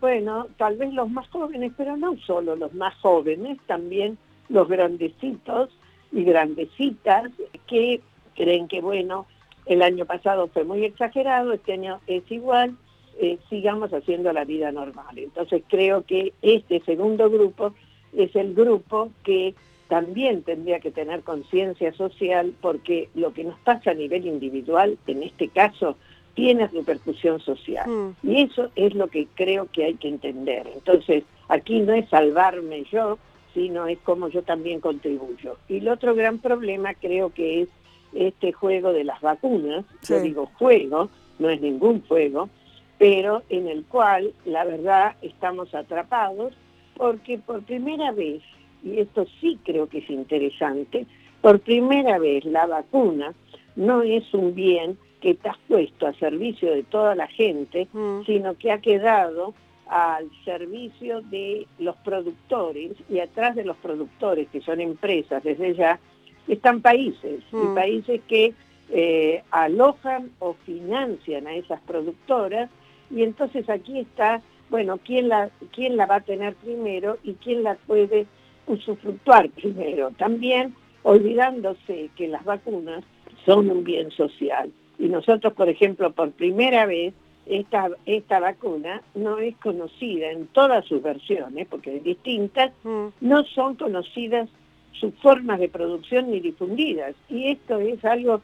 bueno, 0.00 0.46
tal 0.56 0.76
vez 0.76 0.92
los 0.92 1.10
más 1.10 1.28
jóvenes, 1.28 1.72
pero 1.76 1.96
no 1.96 2.16
solo 2.18 2.56
los 2.56 2.72
más 2.74 2.94
jóvenes, 3.00 3.58
también 3.66 4.18
los 4.52 4.68
grandecitos 4.68 5.70
y 6.12 6.24
grandecitas 6.24 7.30
que 7.66 8.00
creen 8.36 8.68
que, 8.68 8.80
bueno, 8.80 9.26
el 9.66 9.82
año 9.82 10.04
pasado 10.04 10.48
fue 10.48 10.64
muy 10.64 10.84
exagerado, 10.84 11.52
este 11.52 11.72
año 11.72 12.00
es 12.06 12.22
igual, 12.30 12.76
eh, 13.18 13.38
sigamos 13.48 13.92
haciendo 13.92 14.32
la 14.32 14.44
vida 14.44 14.70
normal. 14.70 15.18
Entonces 15.18 15.62
creo 15.68 16.04
que 16.04 16.32
este 16.42 16.80
segundo 16.84 17.30
grupo 17.30 17.74
es 18.14 18.34
el 18.36 18.54
grupo 18.54 19.10
que 19.24 19.54
también 19.88 20.42
tendría 20.42 20.80
que 20.80 20.90
tener 20.90 21.22
conciencia 21.22 21.92
social 21.94 22.54
porque 22.60 23.08
lo 23.14 23.32
que 23.32 23.44
nos 23.44 23.58
pasa 23.60 23.92
a 23.92 23.94
nivel 23.94 24.26
individual, 24.26 24.98
en 25.06 25.22
este 25.22 25.48
caso, 25.48 25.96
tiene 26.34 26.66
repercusión 26.66 27.40
social. 27.40 27.88
Mm. 27.88 28.16
Y 28.22 28.42
eso 28.42 28.70
es 28.74 28.94
lo 28.94 29.08
que 29.08 29.26
creo 29.34 29.68
que 29.72 29.84
hay 29.84 29.94
que 29.94 30.08
entender. 30.08 30.66
Entonces, 30.74 31.24
aquí 31.48 31.80
no 31.80 31.92
es 31.92 32.08
salvarme 32.08 32.84
yo, 32.90 33.18
sino 33.54 33.86
es 33.86 33.98
como 34.00 34.28
yo 34.28 34.42
también 34.42 34.80
contribuyo. 34.80 35.56
Y 35.68 35.78
el 35.78 35.88
otro 35.88 36.14
gran 36.14 36.38
problema 36.38 36.94
creo 36.94 37.30
que 37.30 37.62
es 37.62 37.68
este 38.14 38.52
juego 38.52 38.92
de 38.92 39.04
las 39.04 39.20
vacunas, 39.20 39.84
yo 40.06 40.20
digo 40.20 40.50
juego, 40.58 41.08
no 41.38 41.48
es 41.48 41.60
ningún 41.60 42.02
juego, 42.02 42.48
pero 42.98 43.42
en 43.48 43.68
el 43.68 43.84
cual 43.84 44.32
la 44.44 44.64
verdad 44.64 45.16
estamos 45.22 45.74
atrapados 45.74 46.54
porque 46.96 47.38
por 47.38 47.62
primera 47.62 48.12
vez, 48.12 48.42
y 48.84 49.00
esto 49.00 49.26
sí 49.40 49.58
creo 49.64 49.88
que 49.88 49.98
es 49.98 50.10
interesante, 50.10 51.06
por 51.40 51.60
primera 51.60 52.18
vez 52.18 52.44
la 52.44 52.66
vacuna 52.66 53.34
no 53.76 54.02
es 54.02 54.32
un 54.34 54.54
bien 54.54 54.98
que 55.20 55.30
está 55.30 55.56
puesto 55.68 56.06
a 56.06 56.12
servicio 56.14 56.70
de 56.70 56.82
toda 56.82 57.14
la 57.14 57.28
gente, 57.28 57.88
mm. 57.92 58.22
sino 58.26 58.56
que 58.56 58.72
ha 58.72 58.80
quedado 58.80 59.54
al 59.86 60.30
servicio 60.44 61.20
de 61.22 61.66
los 61.78 61.96
productores 61.96 62.92
y 63.08 63.18
atrás 63.18 63.56
de 63.56 63.64
los 63.64 63.76
productores, 63.76 64.48
que 64.50 64.60
son 64.60 64.80
empresas 64.80 65.42
desde 65.42 65.74
ya, 65.74 66.00
están 66.48 66.80
países, 66.80 67.42
y 67.52 67.56
mm. 67.56 67.74
países 67.74 68.20
que 68.26 68.54
eh, 68.90 69.42
alojan 69.50 70.30
o 70.38 70.54
financian 70.64 71.46
a 71.46 71.54
esas 71.54 71.80
productoras, 71.82 72.70
y 73.10 73.22
entonces 73.22 73.68
aquí 73.68 74.00
está, 74.00 74.42
bueno, 74.70 74.98
¿quién 75.04 75.28
la, 75.28 75.50
quién 75.72 75.96
la 75.96 76.06
va 76.06 76.16
a 76.16 76.20
tener 76.20 76.54
primero 76.54 77.18
y 77.22 77.34
quién 77.34 77.62
la 77.62 77.74
puede 77.74 78.26
usufructuar 78.66 79.50
primero. 79.50 80.10
También 80.12 80.74
olvidándose 81.02 82.10
que 82.16 82.28
las 82.28 82.44
vacunas 82.44 83.04
son 83.44 83.70
un 83.70 83.84
bien 83.84 84.10
social. 84.10 84.70
Y 84.98 85.08
nosotros, 85.08 85.52
por 85.54 85.68
ejemplo, 85.68 86.12
por 86.12 86.30
primera 86.32 86.86
vez, 86.86 87.14
esta, 87.46 87.90
esta 88.06 88.40
vacuna 88.40 89.02
no 89.14 89.38
es 89.38 89.56
conocida 89.56 90.30
en 90.30 90.46
todas 90.48 90.84
sus 90.86 91.02
versiones, 91.02 91.66
porque 91.68 91.96
es 91.96 92.04
distintas, 92.04 92.72
mm. 92.84 93.06
no 93.20 93.44
son 93.44 93.74
conocidas 93.76 94.48
sus 94.92 95.14
formas 95.16 95.58
de 95.58 95.68
producción 95.68 96.30
ni 96.30 96.40
difundidas. 96.40 97.14
Y 97.28 97.50
esto 97.50 97.80
es 97.80 98.04
algo 98.04 98.40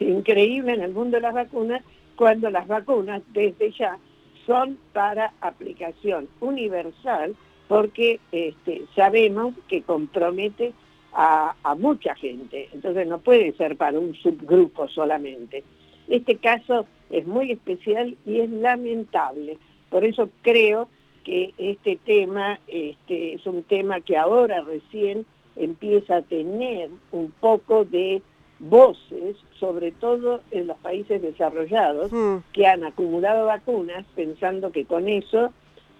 increíble 0.00 0.72
en 0.74 0.82
el 0.82 0.92
mundo 0.92 1.16
de 1.16 1.22
las 1.22 1.34
vacunas, 1.34 1.82
cuando 2.16 2.50
las 2.50 2.66
vacunas 2.66 3.22
desde 3.32 3.70
ya 3.72 3.98
son 4.46 4.78
para 4.92 5.32
aplicación 5.40 6.28
universal, 6.40 7.36
porque 7.68 8.18
este, 8.32 8.82
sabemos 8.96 9.54
que 9.68 9.82
compromete 9.82 10.72
a, 11.12 11.54
a 11.62 11.74
mucha 11.74 12.14
gente, 12.14 12.68
entonces 12.72 13.06
no 13.06 13.18
puede 13.18 13.52
ser 13.52 13.76
para 13.76 13.98
un 13.98 14.14
subgrupo 14.14 14.88
solamente. 14.88 15.62
Este 16.10 16.36
caso 16.36 16.86
es 17.08 17.26
muy 17.26 17.52
especial 17.52 18.16
y 18.26 18.40
es 18.40 18.50
lamentable. 18.50 19.56
Por 19.88 20.04
eso 20.04 20.28
creo 20.42 20.88
que 21.24 21.54
este 21.56 21.96
tema 22.04 22.60
este, 22.66 23.34
es 23.34 23.46
un 23.46 23.62
tema 23.62 24.00
que 24.00 24.16
ahora 24.16 24.60
recién 24.62 25.24
empieza 25.56 26.16
a 26.16 26.22
tener 26.22 26.90
un 27.12 27.30
poco 27.40 27.84
de 27.84 28.22
voces, 28.58 29.36
sobre 29.58 29.92
todo 29.92 30.40
en 30.50 30.66
los 30.66 30.76
países 30.78 31.22
desarrollados, 31.22 32.12
hmm. 32.12 32.38
que 32.52 32.66
han 32.66 32.84
acumulado 32.84 33.46
vacunas 33.46 34.04
pensando 34.14 34.70
que 34.72 34.84
con 34.84 35.08
eso 35.08 35.52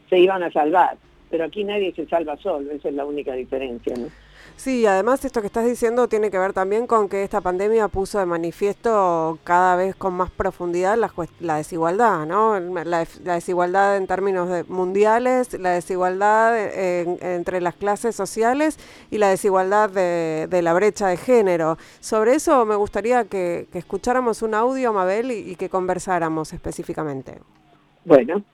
se 0.08 0.18
iban 0.18 0.42
a 0.42 0.50
salvar. 0.50 0.98
Pero 1.30 1.44
aquí 1.44 1.64
nadie 1.64 1.92
se 1.94 2.06
salva 2.06 2.36
solo, 2.38 2.70
esa 2.72 2.88
es 2.88 2.94
la 2.94 3.04
única 3.04 3.32
diferencia. 3.34 3.94
¿no? 3.96 4.08
Sí, 4.60 4.84
además 4.84 5.24
esto 5.24 5.40
que 5.40 5.46
estás 5.46 5.64
diciendo 5.64 6.06
tiene 6.06 6.30
que 6.30 6.38
ver 6.38 6.52
también 6.52 6.86
con 6.86 7.08
que 7.08 7.22
esta 7.22 7.40
pandemia 7.40 7.88
puso 7.88 8.18
de 8.18 8.26
manifiesto 8.26 9.38
cada 9.42 9.74
vez 9.74 9.96
con 9.96 10.12
más 10.12 10.30
profundidad 10.30 10.98
la, 10.98 11.10
la 11.40 11.56
desigualdad, 11.56 12.26
¿no? 12.26 12.60
La, 12.84 13.06
desigualdad 13.22 13.96
en 13.96 14.06
términos 14.06 14.68
mundiales, 14.68 15.58
la 15.58 15.70
desigualdad 15.70 16.58
entre 16.76 17.62
las 17.62 17.74
clases 17.74 18.14
sociales 18.14 18.78
y 19.10 19.16
la 19.16 19.30
desigualdad 19.30 19.88
de, 19.88 20.60
la 20.62 20.74
brecha 20.74 21.08
de 21.08 21.16
género. 21.16 21.78
Sobre 22.00 22.34
eso 22.34 22.66
me 22.66 22.74
gustaría 22.74 23.24
que, 23.24 23.66
escucháramos 23.72 24.42
un 24.42 24.54
audio, 24.54 24.92
Mabel, 24.92 25.30
y 25.30 25.54
que 25.56 25.70
conversáramos 25.70 26.52
específicamente. 26.52 27.38
Bueno. 28.04 28.44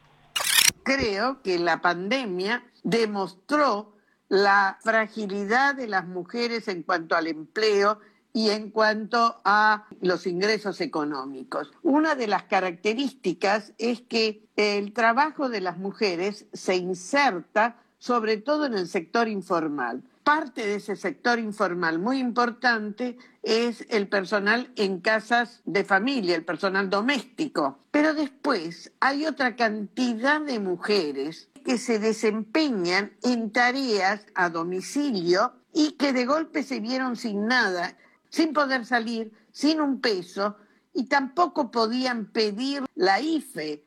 Creo 0.86 1.42
que 1.42 1.58
la 1.58 1.80
pandemia 1.80 2.62
demostró 2.84 3.96
la 4.28 4.78
fragilidad 4.82 5.74
de 5.74 5.88
las 5.88 6.06
mujeres 6.06 6.68
en 6.68 6.84
cuanto 6.84 7.16
al 7.16 7.26
empleo 7.26 7.98
y 8.32 8.50
en 8.50 8.70
cuanto 8.70 9.40
a 9.44 9.86
los 10.00 10.28
ingresos 10.28 10.80
económicos. 10.80 11.72
Una 11.82 12.14
de 12.14 12.28
las 12.28 12.44
características 12.44 13.72
es 13.78 14.02
que 14.02 14.46
el 14.54 14.92
trabajo 14.92 15.48
de 15.48 15.60
las 15.60 15.76
mujeres 15.76 16.46
se 16.52 16.76
inserta 16.76 17.82
sobre 17.98 18.36
todo 18.36 18.66
en 18.66 18.74
el 18.74 18.86
sector 18.86 19.26
informal. 19.26 20.04
Parte 20.26 20.66
de 20.66 20.74
ese 20.74 20.96
sector 20.96 21.38
informal 21.38 22.00
muy 22.00 22.18
importante 22.18 23.16
es 23.44 23.86
el 23.90 24.08
personal 24.08 24.72
en 24.74 24.98
casas 24.98 25.62
de 25.66 25.84
familia, 25.84 26.34
el 26.34 26.44
personal 26.44 26.90
doméstico. 26.90 27.78
Pero 27.92 28.12
después 28.12 28.90
hay 28.98 29.24
otra 29.24 29.54
cantidad 29.54 30.40
de 30.40 30.58
mujeres 30.58 31.48
que 31.64 31.78
se 31.78 32.00
desempeñan 32.00 33.12
en 33.22 33.52
tareas 33.52 34.26
a 34.34 34.50
domicilio 34.50 35.52
y 35.72 35.92
que 35.92 36.12
de 36.12 36.26
golpe 36.26 36.64
se 36.64 36.80
vieron 36.80 37.14
sin 37.14 37.46
nada, 37.46 37.96
sin 38.28 38.52
poder 38.52 38.84
salir, 38.84 39.30
sin 39.52 39.80
un 39.80 40.00
peso 40.00 40.56
y 40.92 41.04
tampoco 41.04 41.70
podían 41.70 42.32
pedir 42.32 42.82
la 42.96 43.20
IFE. 43.20 43.85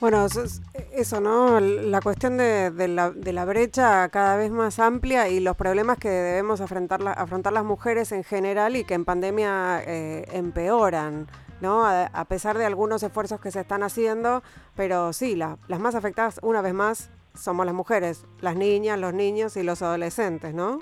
Bueno, 0.00 0.26
eso, 0.92 1.20
¿no? 1.20 1.58
La 1.58 2.00
cuestión 2.00 2.36
de, 2.36 2.70
la, 2.88 3.44
brecha 3.44 4.08
cada 4.10 4.36
vez 4.36 4.52
más 4.52 4.78
amplia 4.78 5.28
y 5.28 5.40
los 5.40 5.56
problemas 5.56 5.98
que 5.98 6.08
debemos 6.08 6.60
afrontar, 6.60 7.00
afrontar 7.16 7.52
las 7.52 7.64
mujeres 7.64 8.12
en 8.12 8.22
general 8.22 8.76
y 8.76 8.84
que 8.84 8.94
en 8.94 9.04
pandemia 9.04 9.82
eh, 9.84 10.24
empeoran. 10.32 11.26
¿no? 11.60 11.84
A, 11.84 12.24
pesar 12.26 12.56
de 12.56 12.64
algunos 12.64 13.02
esfuerzos 13.02 13.40
que 13.40 13.50
se 13.50 13.60
están 13.60 13.82
haciendo, 13.82 14.44
pero 14.76 15.12
sí, 15.12 15.34
las 15.34 15.80
más 15.80 15.96
afectadas, 15.96 16.38
una 16.42 16.62
vez 16.62 16.74
más, 16.74 17.10
somos 17.34 17.66
las 17.66 17.74
mujeres, 17.74 18.24
las 18.40 18.54
niñas, 18.54 19.00
los 19.00 19.12
niños 19.12 19.56
y 19.56 19.64
los 19.64 19.82
adolescentes, 19.82 20.54
¿no? 20.54 20.78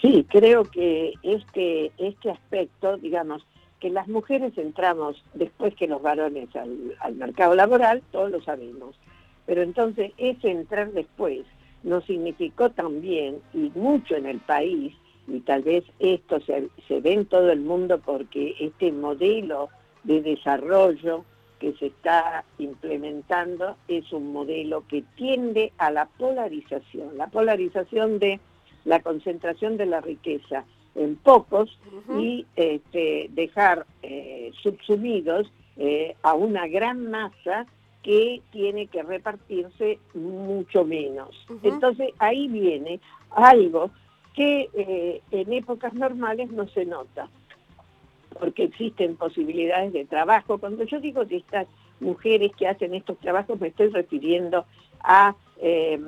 Sí, 0.00 0.26
creo 0.28 0.64
que 0.64 1.12
este, 1.22 1.92
este 1.98 2.30
aspecto, 2.30 2.96
digamos, 2.98 3.46
que 3.80 3.90
las 3.90 4.08
mujeres 4.08 4.56
entramos 4.56 5.22
después 5.34 5.74
que 5.74 5.86
los 5.86 6.02
varones 6.02 6.54
al, 6.56 6.96
al 7.00 7.14
mercado 7.16 7.54
laboral, 7.54 8.02
todos 8.10 8.30
lo 8.30 8.42
sabemos. 8.42 8.96
Pero 9.44 9.62
entonces 9.62 10.12
ese 10.16 10.50
entrar 10.50 10.92
después 10.92 11.46
nos 11.82 12.04
significó 12.04 12.70
también, 12.70 13.40
y 13.54 13.70
mucho 13.74 14.16
en 14.16 14.26
el 14.26 14.40
país, 14.40 14.94
y 15.28 15.40
tal 15.40 15.62
vez 15.62 15.84
esto 15.98 16.40
se, 16.40 16.68
se 16.88 17.00
ve 17.00 17.12
en 17.12 17.26
todo 17.26 17.50
el 17.50 17.60
mundo 17.60 18.00
porque 18.04 18.54
este 18.60 18.92
modelo 18.92 19.68
de 20.04 20.22
desarrollo 20.22 21.24
que 21.58 21.72
se 21.74 21.86
está 21.86 22.44
implementando 22.58 23.76
es 23.88 24.12
un 24.12 24.32
modelo 24.32 24.84
que 24.88 25.02
tiende 25.16 25.72
a 25.78 25.90
la 25.90 26.06
polarización, 26.06 27.16
la 27.16 27.28
polarización 27.28 28.18
de 28.18 28.40
la 28.84 29.00
concentración 29.00 29.76
de 29.76 29.86
la 29.86 30.00
riqueza 30.00 30.64
en 30.96 31.16
pocos 31.16 31.78
y 32.18 32.46
este, 32.56 33.28
dejar 33.30 33.86
eh, 34.02 34.52
subsumidos 34.62 35.50
eh, 35.76 36.16
a 36.22 36.34
una 36.34 36.66
gran 36.66 37.10
masa 37.10 37.66
que 38.02 38.40
tiene 38.52 38.86
que 38.86 39.02
repartirse 39.02 39.98
mucho 40.14 40.84
menos. 40.84 41.30
Entonces 41.62 42.10
ahí 42.18 42.48
viene 42.48 43.00
algo 43.30 43.90
que 44.34 44.68
eh, 44.74 45.22
en 45.30 45.52
épocas 45.52 45.92
normales 45.92 46.50
no 46.50 46.68
se 46.68 46.84
nota, 46.84 47.28
porque 48.38 48.64
existen 48.64 49.16
posibilidades 49.16 49.92
de 49.92 50.04
trabajo. 50.04 50.58
Cuando 50.58 50.84
yo 50.84 51.00
digo 51.00 51.24
de 51.24 51.38
estas 51.38 51.66
mujeres 52.00 52.52
que 52.56 52.68
hacen 52.68 52.94
estos 52.94 53.18
trabajos, 53.18 53.60
me 53.60 53.68
estoy 53.68 53.88
refiriendo 53.88 54.66
a 55.00 55.34
em, 55.58 56.04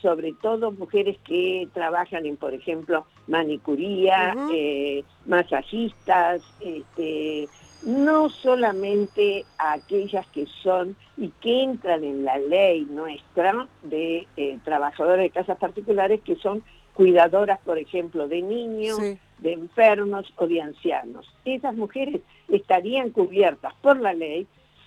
sobre 0.00 0.32
todo 0.34 0.72
mujeres 0.72 1.18
que 1.24 1.68
trabajan 1.74 2.26
en, 2.26 2.36
por 2.36 2.54
ejemplo, 2.54 3.06
manicuría, 3.26 4.34
eh, 4.52 5.04
masajistas, 5.26 6.42
este, 6.60 7.48
no 7.84 8.28
solamente 8.28 9.44
a 9.58 9.74
aquellas 9.74 10.26
que 10.28 10.46
son 10.62 10.96
y 11.16 11.28
que 11.40 11.62
entran 11.62 12.04
en 12.04 12.24
la 12.24 12.38
ley 12.38 12.86
nuestra 12.90 13.68
de 13.82 14.26
eh, 14.36 14.58
trabajadores 14.64 15.22
de 15.24 15.30
casas 15.30 15.58
particulares 15.58 16.20
que 16.22 16.36
son 16.36 16.62
cuidadoras, 16.94 17.60
por 17.60 17.78
ejemplo, 17.78 18.26
de 18.26 18.40
niños, 18.40 18.98
de 19.38 19.52
enfermos 19.52 20.32
o 20.36 20.46
de 20.46 20.62
ancianos. 20.62 21.30
Esas 21.44 21.74
mujeres 21.76 22.22
estarían 22.48 23.10
cubiertas 23.10 23.74
por 23.82 24.00
la 24.00 24.14
ley 24.14 24.46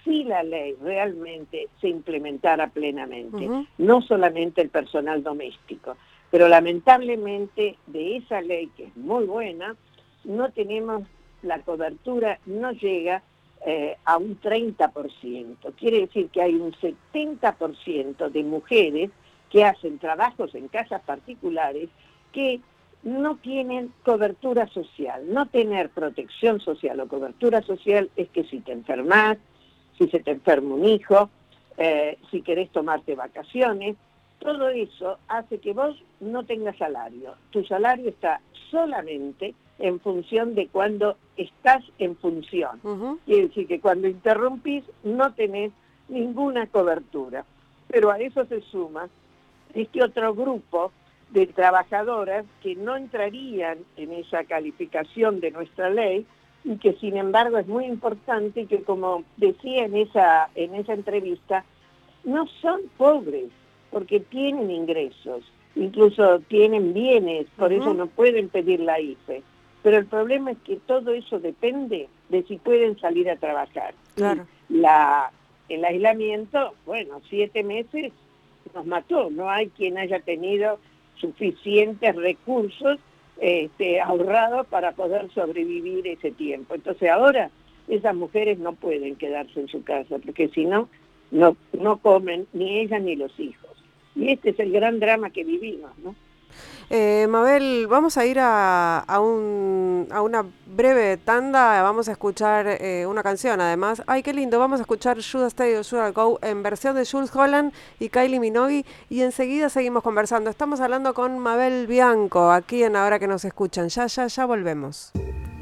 si 0.10 0.24
la 0.24 0.42
ley 0.42 0.76
realmente 0.82 1.68
se 1.80 1.88
implementara 1.88 2.70
plenamente, 2.70 3.48
no 3.78 4.02
solamente 4.02 4.60
el 4.60 4.70
personal 4.70 5.22
doméstico. 5.22 5.98
Pero 6.32 6.48
lamentablemente 6.48 7.78
de 7.86 8.18
esa 8.18 8.42
ley, 8.42 8.72
que 8.76 8.86
es 8.86 8.98
muy 8.98 9.26
buena, 9.26 9.76
no 10.24 10.52
tenemos 10.52 11.04
la 11.44 11.62
cobertura, 11.62 12.40
no 12.48 12.72
llega 12.72 13.22
eh, 13.68 13.98
a 14.04 14.18
un 14.18 14.42
30%. 14.42 15.74
Quiere 15.78 16.00
decir 16.00 16.30
que 16.30 16.42
hay 16.42 16.56
un 16.56 16.72
70% 16.74 18.30
de 18.32 18.44
mujeres 18.44 19.12
que 19.52 19.64
hacen 19.64 20.00
trabajos 20.00 20.56
en 20.56 20.70
casas 20.70 21.04
particulares 21.04 21.88
que 22.32 22.62
no 23.04 23.36
tienen 23.36 23.94
cobertura 24.04 24.68
social. 24.70 25.32
No 25.32 25.46
tener 25.46 25.90
protección 25.90 26.60
social 26.62 27.00
o 27.00 27.08
cobertura 27.08 27.62
social 27.62 28.10
es 28.16 28.28
que 28.30 28.44
si 28.46 28.60
te 28.62 28.72
enfermas, 28.72 29.38
si 30.00 30.08
se 30.10 30.20
te 30.22 30.32
enferma 30.32 30.74
un 30.76 30.86
hijo, 30.86 31.30
eh, 31.78 32.18
si 32.32 32.42
querés 32.42 32.72
tomarte 32.72 33.14
vacaciones, 33.16 33.98
todo 34.40 34.70
eso 34.70 35.20
hace 35.28 35.60
que 35.60 35.74
vos 35.74 36.02
no 36.22 36.46
tengas 36.46 36.78
salario. 36.78 37.36
Tu 37.52 37.64
salario 37.66 38.10
está 38.10 38.42
solamente 38.72 39.54
en 39.78 40.00
función 40.00 40.56
de 40.56 40.68
cuando 40.68 41.18
estás 41.38 41.84
en 42.00 42.16
función. 42.16 42.80
Quiere 43.26 43.48
decir 43.48 43.68
que 43.68 43.80
cuando 43.80 44.08
interrumpís 44.08 44.84
no 45.04 45.34
tenés 45.34 45.72
ninguna 46.08 46.68
cobertura. 46.68 47.46
Pero 47.88 48.12
a 48.12 48.20
eso 48.20 48.46
se 48.46 48.62
suma 48.62 49.10
este 49.74 50.04
otro 50.04 50.34
grupo 50.34 50.92
de 51.32 51.48
trabajadoras 51.48 52.46
que 52.62 52.76
no 52.76 52.96
entrarían 52.96 53.80
en 53.98 54.14
esa 54.14 54.44
calificación 54.46 55.40
de 55.40 55.52
nuestra 55.52 55.90
ley 55.90 56.26
y 56.64 56.78
que 56.78 56.94
sin 56.94 57.18
embargo 57.18 57.58
es 57.58 57.68
muy 57.68 57.86
importante 57.86 58.66
que 58.66 58.84
como 58.84 59.24
decía 59.38 59.86
en 59.86 59.96
esa, 59.96 60.50
en 60.56 60.76
esa 60.76 60.94
entrevista, 60.94 61.64
no 62.24 62.48
son 62.62 62.82
pobres 62.98 63.50
porque 63.92 64.20
tienen 64.20 64.70
ingresos, 64.70 65.44
incluso 65.76 66.40
tienen 66.42 66.94
bienes, 66.94 67.48
por 67.58 67.74
eso 67.74 67.94
no 67.94 68.08
pueden 68.08 68.50
pedir 68.50 68.82
la 68.82 69.00
IFE. 69.00 69.42
pero 69.82 69.98
el 69.98 70.06
problema 70.06 70.52
es 70.52 70.58
que 70.60 70.76
todo 70.76 71.12
eso 71.12 71.40
depende 71.40 72.08
de 72.30 72.44
si 72.44 72.58
pueden 72.58 73.00
salir 73.00 73.30
a 73.30 73.38
trabajar. 73.38 73.94
Claro. 74.16 74.46
La, 74.68 75.32
el 75.70 75.84
aislamiento, 75.86 76.74
bueno, 76.86 77.22
siete 77.30 77.64
meses 77.64 78.12
nos 78.76 78.86
mató, 78.86 79.30
no 79.32 79.50
hay 79.50 79.70
quien 79.70 79.98
haya 79.98 80.20
tenido 80.20 80.80
suficientes 81.16 82.16
recursos 82.16 83.00
este, 83.40 84.02
ahorrados 84.02 84.68
para 84.68 84.92
poder 84.94 85.30
sobrevivir 85.32 86.08
ese 86.08 86.32
tiempo. 86.32 86.76
Entonces 86.76 87.10
ahora 87.10 87.50
esas 87.88 88.16
mujeres 88.16 88.60
no 88.60 88.74
pueden 88.74 89.16
quedarse 89.16 89.60
en 89.60 89.68
su 89.68 89.84
casa, 89.84 90.18
porque 90.20 90.50
si 90.50 90.66
no, 90.66 90.90
no, 91.32 91.56
no 91.74 91.98
comen 91.98 92.48
ni 92.54 92.80
ellas 92.80 93.02
ni 93.02 93.16
los 93.16 93.38
hijos. 93.40 93.70
Y 94.16 94.32
este 94.32 94.52
es 94.52 94.60
el 94.60 94.72
gran 94.72 95.00
drama 95.00 95.30
que 95.30 95.44
vivimos, 95.44 95.92
¿no? 96.04 96.16
Eh, 96.92 97.28
Mabel, 97.30 97.86
vamos 97.88 98.18
a 98.18 98.26
ir 98.26 98.40
a, 98.40 99.00
a, 99.00 99.20
un, 99.20 100.08
a, 100.12 100.22
una 100.24 100.44
breve 100.66 101.18
tanda, 101.18 101.84
vamos 101.84 102.10
a 102.10 102.14
escuchar 102.14 102.66
eh, 102.68 103.06
una 103.06 103.22
canción 103.22 103.62
además. 103.62 104.02
Ay, 104.08 104.24
qué 104.24 104.34
lindo, 104.34 104.58
vamos 104.58 104.80
a 104.80 104.84
escuchar 104.84 105.20
Should 105.20 105.46
I 105.46 105.48
Stay 105.50 105.76
or 105.76 105.84
Should 105.84 106.10
I 106.10 106.12
Go 106.12 106.40
en 106.42 106.64
versión 106.64 106.96
de 106.96 107.06
Jules 107.06 107.30
Holland 107.36 107.74
y 108.00 108.10
Kylie 108.10 108.40
Minogue 108.40 108.86
y 109.08 109.22
enseguida 109.22 109.70
seguimos 109.70 110.02
conversando. 110.02 110.50
Estamos 110.50 110.80
hablando 110.80 111.14
con 111.14 111.38
Mabel 111.38 111.86
Bianco 111.86 112.52
aquí 112.52 112.84
en 112.84 112.96
Ahora 112.96 113.20
que 113.20 113.28
nos 113.28 113.46
escuchan. 113.46 113.90
Ya, 113.90 114.08
ya, 114.08 114.26
ya 114.26 114.46
volvemos. 114.46 115.12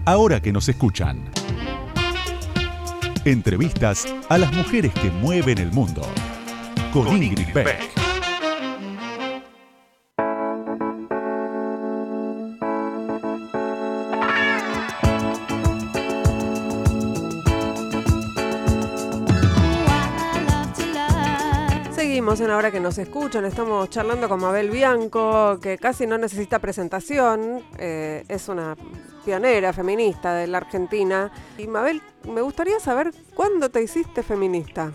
Ahora 0.06 0.42
que 0.42 0.54
nos 0.54 0.70
escuchan. 0.70 1.30
Entrevistas 3.26 4.06
a 4.30 4.38
las 4.38 4.54
mujeres 4.54 4.94
que 4.94 5.12
mueven 5.12 5.58
el 5.58 5.74
mundo. 5.74 6.04
Con, 6.94 7.22
Ingrid 7.22 7.54
Beck. 7.54 7.97
Ahora 22.40 22.72
que 22.72 22.80
nos 22.80 23.00
escuchan, 23.00 23.46
estamos 23.46 23.90
charlando 23.90 24.30
con 24.30 24.40
Mabel 24.40 24.70
Bianco, 24.70 25.60
que 25.60 25.78
casi 25.80 26.06
no 26.06 26.20
necesita 26.20 26.60
presentación, 26.60 27.64
eh, 27.80 28.24
es 28.30 28.48
una 28.48 28.76
pionera 29.26 29.74
feminista 29.74 30.36
de 30.36 30.46
la 30.46 30.60
Argentina. 30.60 31.32
Y 31.58 31.68
Mabel, 31.68 32.00
me 32.32 32.42
gustaría 32.42 32.80
saber 32.80 33.12
cuándo 33.34 33.70
te 33.70 33.82
hiciste 33.82 34.22
feminista. 34.22 34.94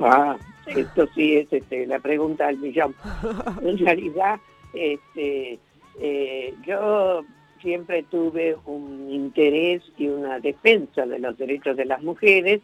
Ah, 0.00 0.36
esto 0.66 1.06
sí 1.14 1.36
es 1.36 1.52
este, 1.52 1.86
la 1.86 2.00
pregunta 2.00 2.48
del 2.48 2.58
millón. 2.58 2.96
En 3.62 3.78
realidad, 3.78 4.40
este, 4.74 5.60
eh, 6.00 6.54
yo 6.66 7.24
siempre 7.60 8.02
tuve 8.10 8.56
un 8.66 9.08
interés 9.08 9.82
y 9.96 10.08
una 10.08 10.40
defensa 10.40 11.06
de 11.06 11.20
los 11.20 11.38
derechos 11.38 11.76
de 11.76 11.84
las 11.84 12.02
mujeres, 12.02 12.60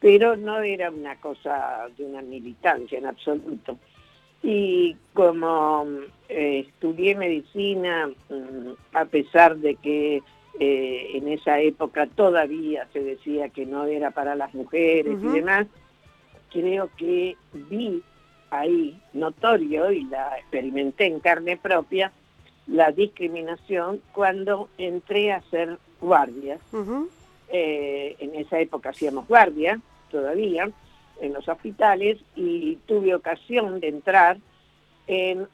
pero 0.00 0.36
no 0.36 0.60
era 0.60 0.90
una 0.90 1.16
cosa 1.20 1.88
de 1.96 2.04
una 2.04 2.22
militancia 2.22 2.98
en 2.98 3.06
absoluto. 3.06 3.78
Y 4.42 4.96
como 5.14 5.86
eh, 6.28 6.66
estudié 6.68 7.16
medicina, 7.16 8.08
mm, 8.28 8.96
a 8.96 9.04
pesar 9.06 9.56
de 9.56 9.74
que 9.76 10.22
eh, 10.60 11.10
en 11.14 11.28
esa 11.28 11.60
época 11.60 12.06
todavía 12.06 12.86
se 12.92 13.00
decía 13.00 13.48
que 13.48 13.66
no 13.66 13.86
era 13.86 14.10
para 14.12 14.34
las 14.34 14.54
mujeres 14.54 15.18
y 15.22 15.26
demás, 15.28 15.66
creo 16.52 16.90
que 16.96 17.36
vi 17.52 18.02
ahí 18.50 19.00
notorio 19.12 19.90
y 19.90 20.04
la 20.04 20.38
experimenté 20.38 21.06
en 21.06 21.20
carne 21.20 21.56
propia 21.56 22.12
la 22.66 22.92
discriminación 22.92 24.00
cuando 24.12 24.68
entré 24.78 25.32
a 25.32 25.42
ser 25.50 25.78
guardia. 26.00 26.58
Eh, 27.50 28.16
en 28.18 28.34
esa 28.34 28.60
época 28.60 28.90
hacíamos 28.90 29.26
guardia 29.26 29.80
todavía 30.10 30.70
en 31.20 31.32
los 31.32 31.48
hospitales 31.48 32.18
y 32.36 32.76
tuve 32.86 33.14
ocasión 33.14 33.80
de 33.80 33.88
entrar 33.88 34.36
en 35.06 35.48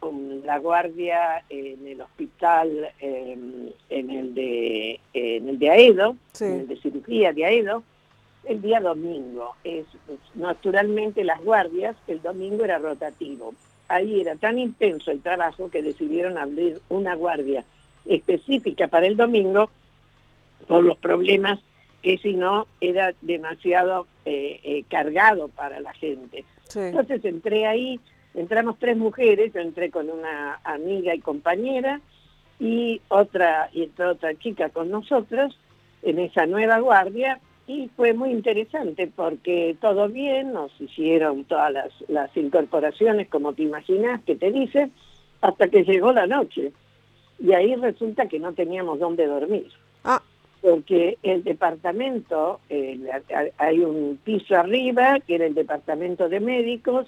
la 0.45 0.59
guardia 0.59 1.45
en 1.49 1.87
el 1.87 2.01
hospital 2.01 2.91
en 2.99 3.73
el 3.89 4.35
de 4.35 5.01
en 5.13 5.49
el 5.49 5.59
de 5.61 5.71
Aedo, 5.71 6.17
en 6.41 6.61
el 6.61 6.69
de 6.69 6.77
cirugía 6.79 7.33
de 7.33 7.45
Aedo, 7.45 7.85
el 8.45 8.61
día 8.61 8.81
domingo. 8.81 9.55
Es, 9.63 9.87
naturalmente 10.35 11.23
las 11.23 11.43
guardias, 11.43 11.97
el 12.09 12.21
domingo 12.21 12.65
era 12.65 12.79
rotativo. 12.79 13.55
Ahí 13.89 14.21
era 14.21 14.35
tan 14.37 14.59
intenso 14.59 15.11
el 15.11 15.21
trabajo 15.21 15.71
que 15.71 15.83
decidieron 15.83 16.39
abrir 16.39 16.81
una 16.89 17.15
guardia 17.15 17.65
específica 18.07 18.89
para 18.89 19.07
el 19.07 19.17
domingo 19.17 19.71
por 20.67 20.83
los 20.83 20.97
problemas 20.99 21.61
que 22.05 22.19
si 22.19 22.35
no 22.35 22.67
era 22.83 23.15
demasiado 23.23 24.07
eh, 24.27 24.61
eh, 24.63 24.85
cargado 24.91 25.49
para 25.49 25.81
la 25.81 25.95
gente. 25.95 26.45
Entonces 26.75 27.25
entré 27.25 27.67
ahí, 27.67 27.99
entramos 28.35 28.79
tres 28.79 28.99
mujeres, 28.99 29.55
yo 29.55 29.61
entré 29.61 29.91
con 29.91 30.11
una 30.11 30.61
amiga 30.65 31.15
y 31.15 31.21
compañera 31.21 32.03
y 32.61 33.01
otra, 33.09 33.71
y 33.73 33.91
otra 33.99 34.35
chica 34.35 34.69
con 34.69 34.91
nosotros 34.91 35.59
en 36.03 36.19
esa 36.19 36.45
nueva 36.45 36.79
guardia 36.79 37.41
y 37.67 37.89
fue 37.97 38.13
muy 38.13 38.33
interesante 38.33 39.11
porque 39.17 39.75
todo 39.81 40.11
bien, 40.11 40.53
nos 40.53 40.79
hicieron 40.79 41.45
todas 41.45 41.73
las, 41.73 41.91
las 42.09 42.37
incorporaciones 42.37 43.29
como 43.29 43.55
te 43.55 43.63
imaginas 43.63 44.23
que 44.25 44.37
te 44.37 44.53
dicen, 44.53 44.93
hasta 45.41 45.69
que 45.69 45.85
llegó 45.85 46.13
la 46.13 46.27
noche. 46.27 46.73
Y 47.39 47.55
ahí 47.55 47.75
resulta 47.77 48.29
que 48.29 48.39
no 48.39 48.53
teníamos 48.53 48.99
dónde 48.99 49.27
dormir. 49.27 49.73
Porque 50.65 51.19
el 51.23 51.45
departamento, 51.45 52.59
eh, 52.71 52.99
hay 53.59 53.81
un 53.81 54.19
piso 54.25 54.57
arriba, 54.57 55.21
que 55.21 55.35
era 55.35 55.45
el 55.45 55.55
departamento 55.55 56.31
de 56.31 56.41
médicos, 56.41 57.07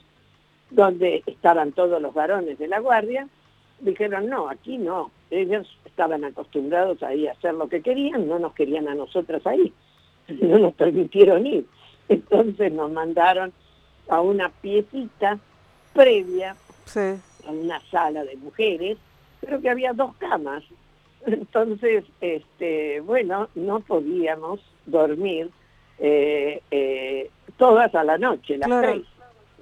donde 0.70 1.22
estaban 1.24 1.72
todos 1.72 2.02
los 2.02 2.12
varones 2.12 2.58
de 2.58 2.68
la 2.68 2.80
guardia, 2.80 3.26
dijeron, 3.80 4.28
no, 4.28 4.50
aquí 4.50 4.76
no, 4.76 5.10
ellos 5.30 5.66
estaban 5.86 6.22
acostumbrados 6.24 7.02
ahí 7.02 7.26
a 7.26 7.32
hacer 7.32 7.54
lo 7.54 7.66
que 7.66 7.80
querían, 7.80 8.28
no 8.28 8.38
nos 8.38 8.52
querían 8.52 8.88
a 8.88 8.94
nosotras 8.94 9.46
ahí, 9.46 9.72
no 10.28 10.58
nos 10.58 10.74
permitieron 10.74 11.46
ir. 11.46 11.64
Entonces 12.10 12.70
nos 12.70 12.92
mandaron 12.92 13.54
a 14.10 14.20
una 14.20 14.50
piecita 14.50 15.38
previa, 15.94 16.56
a 17.46 17.50
una 17.50 17.80
sala 17.90 18.22
de 18.22 18.36
mujeres, 18.36 18.98
pero 19.40 19.62
que 19.62 19.70
había 19.70 19.94
dos 19.94 20.14
camas, 20.16 20.62
entonces, 21.26 22.04
este, 22.20 23.00
bueno, 23.00 23.48
no 23.54 23.80
podíamos 23.80 24.60
dormir 24.86 25.50
eh, 25.98 26.62
eh, 26.70 27.30
todas 27.56 27.94
a 27.94 28.04
la 28.04 28.18
noche, 28.18 28.58
las 28.58 28.82
tres, 28.82 29.02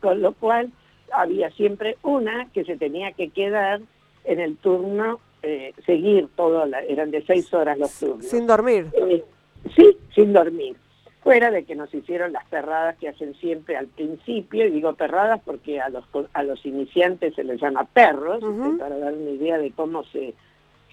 con 0.01 0.21
lo 0.21 0.33
cual 0.33 0.71
había 1.13 1.51
siempre 1.51 1.97
una 2.03 2.49
que 2.53 2.65
se 2.65 2.77
tenía 2.77 3.13
que 3.13 3.31
quedar 3.31 3.81
en 4.25 4.41
el 4.41 4.57
turno, 4.57 5.21
eh, 5.43 5.73
seguir 5.87 6.29
todo, 6.37 6.65
eran 6.89 7.11
de 7.11 7.25
seis 7.25 7.53
horas 7.55 7.79
los 7.79 7.99
turnos. 7.99 8.27
Sin 8.27 8.47
dormir. 8.47 8.89
sí, 9.77 9.97
sin 10.15 10.33
dormir. 10.33 10.77
Fuera 11.23 11.51
de 11.51 11.65
que 11.65 11.75
nos 11.75 11.93
hicieron 11.95 12.35
las 12.35 12.45
perradas 12.49 12.99
que 12.99 13.09
hacen 13.09 13.35
siempre 13.37 13.79
al 13.79 13.87
principio, 13.87 14.67
y 14.67 14.71
digo 14.71 14.93
perradas 14.93 15.41
porque 15.43 15.81
a 15.81 15.89
los, 15.89 16.05
a 16.35 16.43
los 16.43 16.67
iniciantes 16.67 17.35
se 17.35 17.45
les 17.45 17.59
llama 17.59 17.87
perros, 17.87 18.45
para 18.79 18.99
dar 18.99 19.15
una 19.15 19.31
idea 19.31 19.57
de 19.57 19.71
cómo 19.71 20.05
se 20.05 20.35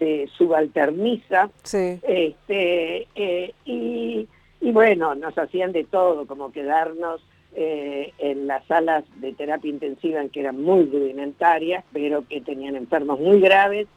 se 0.02 0.28
subalterniza. 0.36 1.52
Este, 1.64 3.08
eh, 3.14 3.54
y, 3.66 4.28
bueno, 4.72 5.14
nos 5.14 5.38
hacían 5.38 5.74
de 5.74 5.84
todo, 5.84 6.26
como 6.26 6.52
quedarnos 6.52 7.22
eh, 7.56 8.12
en 8.18 8.48
las 8.48 8.66
salas 8.66 9.04
de 9.18 9.34
terapia 9.34 9.70
intensiva 9.70 10.28
que 10.30 10.40
eran 10.40 10.60
muy 10.60 10.86
rudimentarias, 10.86 11.86
pero 11.94 12.28
que 12.28 12.42
tenían 12.42 12.76
enfermos 12.76 13.20
muy 13.20 13.40
graves, 13.40 13.88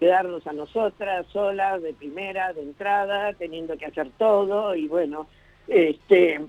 quedarnos 0.00 0.44
a 0.48 0.52
nosotras 0.52 1.24
solas, 1.28 1.80
de 1.82 1.94
primera, 1.94 2.52
de 2.52 2.62
entrada, 2.62 3.32
teniendo 3.34 3.76
que 3.76 3.86
hacer 3.86 4.08
todo, 4.18 4.74
y 4.74 4.88
bueno, 4.88 5.28
este 5.68 6.40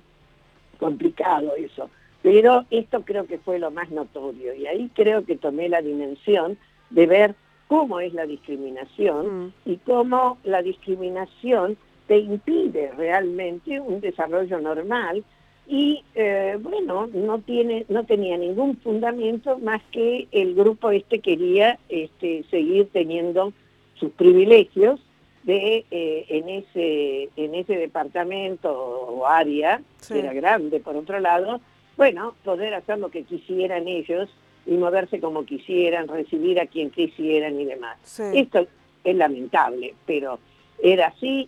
complicado 0.80 1.56
eso. 1.56 1.92
Pero 2.24 2.66
esto 2.72 3.06
creo 3.06 3.28
que 3.28 3.38
fue 3.38 3.60
lo 3.60 3.70
más 3.70 3.92
notorio, 3.92 4.56
y 4.56 4.66
ahí 4.66 4.90
creo 4.96 5.26
que 5.26 5.38
tomé 5.38 5.70
la 5.70 5.84
dimensión 5.84 6.58
de 6.90 7.06
ver 7.06 7.36
cómo 7.68 8.00
es 8.00 8.14
la 8.14 8.26
discriminación 8.26 9.46
mm. 9.46 9.54
y 9.66 9.78
cómo 9.78 10.38
la 10.44 10.62
discriminación 10.62 11.78
te 12.08 12.20
impide 12.20 12.92
realmente 12.92 13.80
un 13.80 14.00
desarrollo 14.02 14.60
normal 14.60 15.24
y 15.68 16.04
eh, 16.14 16.58
bueno, 16.62 17.08
no 17.12 17.40
tiene, 17.40 17.86
no 17.90 18.06
tenía 18.06 18.38
ningún 18.38 18.78
fundamento 18.78 19.58
más 19.58 19.82
que 19.92 20.28
el 20.32 20.54
grupo 20.54 20.92
este 20.92 21.20
quería 21.20 21.80
este, 21.90 22.44
seguir 22.52 22.90
teniendo 22.92 23.52
sus 23.96 24.12
privilegios 24.12 25.00
de 25.44 25.86
eh, 25.92 26.26
en 26.30 26.50
ese 26.50 27.30
en 27.36 27.56
ese 27.56 27.78
departamento 27.78 28.72
o 28.72 29.28
área 29.28 29.82
que 30.08 30.20
era 30.20 30.34
grande 30.34 30.80
por 30.80 30.96
otro 30.96 31.20
lado, 31.20 31.62
bueno, 31.98 32.36
poder 32.44 32.74
hacer 32.74 33.00
lo 33.00 33.10
que 33.10 33.24
quisieran 33.24 33.88
ellos 33.88 34.30
y 34.66 34.74
moverse 34.76 35.20
como 35.20 35.46
quisieran, 35.46 36.08
recibir 36.08 36.60
a 36.60 36.66
quien 36.68 36.90
quisieran 36.90 37.60
y 37.60 37.66
demás. 37.66 37.98
Esto 38.20 38.68
es 39.04 39.16
lamentable, 39.16 39.94
pero 40.06 40.40
era 40.82 41.08
así 41.08 41.48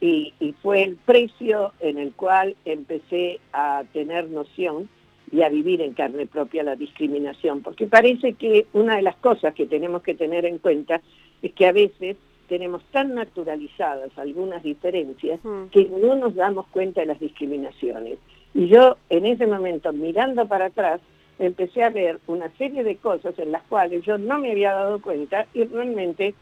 y, 0.00 0.32
y 0.38 0.52
fue 0.62 0.82
el 0.84 0.96
precio 0.96 1.72
en 1.80 1.98
el 1.98 2.12
cual 2.12 2.54
empecé 2.64 3.40
a 3.52 3.82
tener 3.92 4.28
noción 4.28 4.88
y 5.32 5.42
a 5.42 5.48
vivir 5.48 5.82
en 5.82 5.92
carne 5.92 6.26
propia 6.26 6.62
la 6.62 6.76
discriminación, 6.76 7.60
porque 7.62 7.86
parece 7.86 8.34
que 8.34 8.66
una 8.72 8.96
de 8.96 9.02
las 9.02 9.16
cosas 9.16 9.52
que 9.54 9.66
tenemos 9.66 10.02
que 10.02 10.14
tener 10.14 10.46
en 10.46 10.58
cuenta 10.58 11.02
es 11.42 11.52
que 11.52 11.66
a 11.66 11.72
veces 11.72 12.16
tenemos 12.48 12.82
tan 12.92 13.14
naturalizadas 13.14 14.16
algunas 14.16 14.62
diferencias 14.62 15.38
Mm. 15.44 15.64
que 15.70 15.84
no 15.84 16.14
nos 16.14 16.34
damos 16.34 16.66
cuenta 16.68 17.00
de 17.02 17.06
las 17.08 17.20
discriminaciones. 17.20 18.18
Y 18.54 18.68
yo 18.68 18.96
en 19.10 19.26
ese 19.26 19.46
momento, 19.46 19.92
mirando 19.92 20.48
para 20.48 20.66
atrás, 20.66 21.00
empecé 21.38 21.82
a 21.84 21.90
ver 21.90 22.18
una 22.26 22.50
serie 22.56 22.82
de 22.84 22.96
cosas 22.96 23.38
en 23.38 23.52
las 23.52 23.62
cuales 23.64 24.02
yo 24.04 24.18
no 24.18 24.38
me 24.38 24.50
había 24.52 24.72
dado 24.72 25.00
cuenta 25.00 25.46
y 25.54 25.64
realmente 25.64 26.34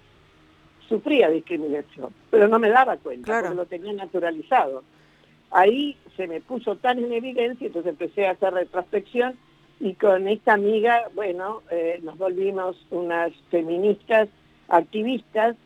sufría 0.88 1.28
discriminación, 1.30 2.10
pero 2.30 2.48
no 2.48 2.58
me 2.58 2.68
daba 2.70 2.96
cuenta, 2.96 3.24
Claro. 3.26 3.42
porque 3.48 3.56
lo 3.56 3.66
tenía 3.66 3.92
naturalizado. 3.92 4.84
Ahí 5.50 5.96
se 6.16 6.26
me 6.26 6.40
puso 6.40 6.76
tan 6.76 6.98
en 6.98 7.12
evidencia, 7.12 7.66
entonces 7.66 7.90
empecé 7.90 8.26
a 8.26 8.32
hacer 8.32 8.54
retrospección 8.54 9.34
y 9.80 9.94
con 9.94 10.26
esta 10.28 10.54
amiga, 10.54 11.04
bueno, 11.14 11.62
eh, 11.70 12.00
nos 12.02 12.16
volvimos 12.18 12.76
unas 12.90 13.32
feministas 13.50 14.28
activistas 14.68 15.56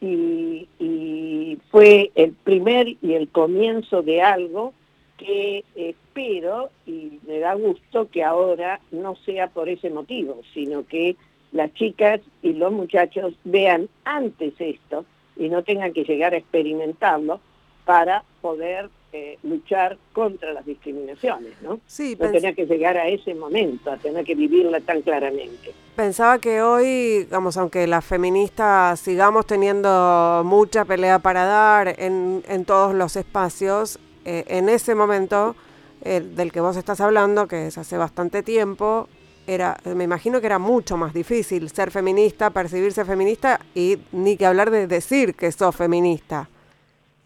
y, 0.00 0.66
y 0.78 1.58
fue 1.70 2.10
el 2.14 2.32
primer 2.32 2.88
y 3.02 3.12
el 3.14 3.28
comienzo 3.28 4.02
de 4.02 4.22
algo 4.22 4.72
que 5.20 5.64
espero 5.74 6.70
y 6.86 7.18
me 7.26 7.38
da 7.38 7.54
gusto 7.54 8.08
que 8.10 8.24
ahora 8.24 8.80
no 8.90 9.14
sea 9.26 9.48
por 9.48 9.68
ese 9.68 9.90
motivo, 9.90 10.40
sino 10.54 10.86
que 10.86 11.16
las 11.52 11.72
chicas 11.74 12.20
y 12.42 12.54
los 12.54 12.72
muchachos 12.72 13.34
vean 13.44 13.88
antes 14.04 14.54
esto 14.58 15.04
y 15.36 15.48
no 15.48 15.62
tengan 15.62 15.92
que 15.92 16.04
llegar 16.04 16.32
a 16.32 16.38
experimentarlo 16.38 17.40
para 17.84 18.24
poder 18.40 18.88
eh, 19.12 19.38
luchar 19.42 19.98
contra 20.12 20.52
las 20.52 20.64
discriminaciones, 20.64 21.60
¿no? 21.62 21.80
Sí, 21.86 22.16
No 22.18 22.30
tener 22.30 22.54
que 22.54 22.66
llegar 22.66 22.96
a 22.96 23.08
ese 23.08 23.34
momento, 23.34 23.90
a 23.90 23.96
tener 23.96 24.24
que 24.24 24.34
vivirla 24.36 24.80
tan 24.80 25.02
claramente. 25.02 25.72
pensaba 25.96 26.38
que 26.38 26.62
hoy, 26.62 27.24
digamos, 27.24 27.56
aunque 27.56 27.86
las 27.88 28.04
feministas 28.04 29.00
sigamos 29.00 29.46
teniendo 29.46 30.42
mucha 30.44 30.84
pelea 30.84 31.18
para 31.18 31.44
dar 31.44 32.00
en, 32.00 32.42
en 32.48 32.64
todos 32.64 32.94
los 32.94 33.16
espacios, 33.16 33.98
eh, 34.24 34.44
en 34.48 34.68
ese 34.68 34.94
momento 34.94 35.54
eh, 36.02 36.20
del 36.20 36.52
que 36.52 36.60
vos 36.60 36.76
estás 36.76 37.00
hablando, 37.00 37.46
que 37.46 37.66
es 37.66 37.78
hace 37.78 37.96
bastante 37.96 38.42
tiempo, 38.42 39.08
era, 39.46 39.76
me 39.84 40.04
imagino 40.04 40.40
que 40.40 40.46
era 40.46 40.58
mucho 40.58 40.96
más 40.96 41.12
difícil 41.12 41.68
ser 41.70 41.90
feminista, 41.90 42.50
percibirse 42.50 43.04
feminista 43.04 43.60
y 43.74 43.98
ni 44.12 44.36
que 44.36 44.46
hablar 44.46 44.70
de 44.70 44.86
decir 44.86 45.34
que 45.34 45.50
sos 45.50 45.74
feminista. 45.74 46.48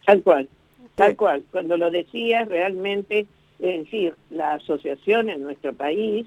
Tal 0.06 0.22
cual, 0.22 0.48
tal 0.94 1.10
Sí. 1.10 1.16
cual. 1.16 1.44
Cuando 1.50 1.76
lo 1.76 1.90
decías, 1.90 2.48
realmente, 2.48 3.26
es 3.58 3.84
decir, 3.84 4.14
la 4.30 4.54
asociación 4.54 5.28
en 5.28 5.42
nuestro 5.42 5.72
país, 5.72 6.26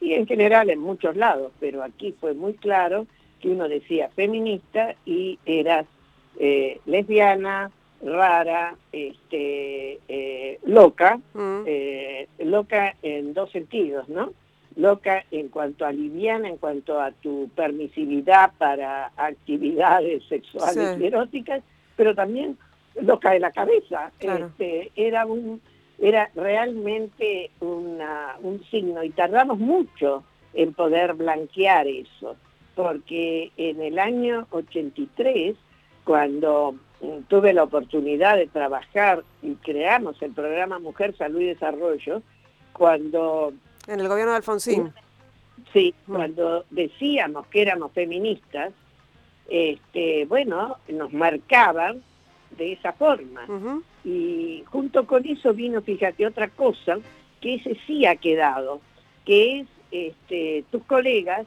y 0.00 0.14
en 0.14 0.26
general 0.26 0.68
en 0.68 0.80
muchos 0.80 1.14
lados, 1.16 1.52
pero 1.60 1.84
aquí 1.84 2.12
fue 2.20 2.34
muy 2.34 2.54
claro 2.54 3.06
que 3.40 3.48
uno 3.50 3.68
decía 3.68 4.10
feminista 4.16 4.96
y 5.06 5.38
eras 5.46 5.86
eh, 6.40 6.80
lesbiana, 6.86 7.70
rara, 8.02 8.74
este, 8.92 9.98
eh, 10.08 10.58
loca, 10.64 11.20
Mm, 11.34 11.62
eh, 11.66 12.28
loca 12.40 12.94
en 13.02 13.32
dos 13.34 13.50
sentidos, 13.52 14.08
¿no? 14.08 14.32
Loca 14.76 15.24
en 15.30 15.48
cuanto 15.48 15.84
a 15.84 15.92
liviana, 15.92 16.48
en 16.48 16.56
cuanto 16.56 17.00
a 17.00 17.12
tu 17.12 17.48
permisividad 17.54 18.52
para 18.58 19.12
actividades 19.16 20.22
sexuales 20.28 20.96
Sí. 20.96 21.02
y 21.02 21.06
eróticas, 21.06 21.62
pero 21.96 22.14
también 22.14 22.56
loca 23.00 23.30
de 23.32 23.40
la 23.40 23.52
cabeza. 23.52 24.10
Claro. 24.18 24.46
Este, 24.46 24.90
era 24.96 25.26
un 25.26 25.60
era 25.98 26.30
realmente 26.34 27.50
una- 27.60 28.34
un 28.42 28.64
signo 28.70 29.04
y 29.04 29.10
tardamos 29.10 29.58
mucho 29.58 30.24
en 30.52 30.72
poder 30.74 31.14
blanquear 31.14 31.86
eso, 31.86 32.34
porque 32.74 33.52
en 33.56 33.80
el 33.80 33.98
año 34.00 34.48
83, 34.50 35.54
cuando 36.04 36.74
tuve 37.28 37.52
la 37.52 37.64
oportunidad 37.64 38.36
de 38.36 38.46
trabajar 38.46 39.24
y 39.42 39.54
creamos 39.56 40.20
el 40.22 40.32
programa 40.32 40.78
Mujer, 40.78 41.16
Salud 41.16 41.40
y 41.40 41.46
Desarrollo, 41.46 42.22
cuando 42.72 43.52
En 43.86 44.00
el 44.00 44.08
gobierno 44.08 44.32
de 44.32 44.36
Alfonsín. 44.38 44.92
sí, 45.72 45.94
Mm. 46.06 46.12
cuando 46.14 46.64
decíamos 46.70 47.46
que 47.48 47.62
éramos 47.62 47.92
feministas, 47.92 48.72
este, 49.48 50.24
bueno, 50.26 50.76
nos 50.88 51.12
marcaban 51.12 52.02
de 52.56 52.72
esa 52.72 52.92
forma. 52.92 53.42
Y 54.04 54.62
junto 54.66 55.06
con 55.06 55.26
eso 55.26 55.52
vino, 55.54 55.80
fíjate, 55.82 56.26
otra 56.26 56.48
cosa 56.48 56.98
que 57.40 57.54
ese 57.54 57.76
sí 57.86 58.06
ha 58.06 58.16
quedado, 58.16 58.80
que 59.24 59.60
es 59.60 59.66
este, 59.90 60.64
tus 60.70 60.82
colegas, 60.84 61.46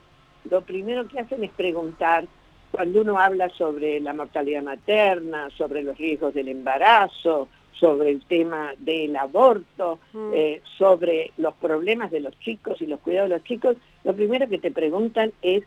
lo 0.49 0.61
primero 0.61 1.07
que 1.07 1.19
hacen 1.19 1.43
es 1.43 1.51
preguntar 1.51 2.27
cuando 2.75 3.01
uno 3.01 3.19
habla 3.19 3.49
sobre 3.49 3.99
la 3.99 4.13
mortalidad 4.13 4.63
materna, 4.63 5.49
sobre 5.57 5.83
los 5.83 5.97
riesgos 5.97 6.33
del 6.33 6.47
embarazo, 6.49 7.47
sobre 7.79 8.09
el 8.11 8.21
tema 8.25 8.73
del 8.77 9.15
aborto, 9.15 9.99
Mm. 10.13 10.31
eh, 10.33 10.61
sobre 10.77 11.31
los 11.37 11.53
problemas 11.55 12.09
de 12.11 12.21
los 12.21 12.37
chicos 12.39 12.81
y 12.81 12.85
los 12.87 12.99
cuidados 13.01 13.29
de 13.29 13.35
los 13.37 13.43
chicos, 13.45 13.75
lo 14.03 14.13
primero 14.15 14.47
que 14.47 14.57
te 14.59 14.71
preguntan 14.71 15.33
es 15.41 15.63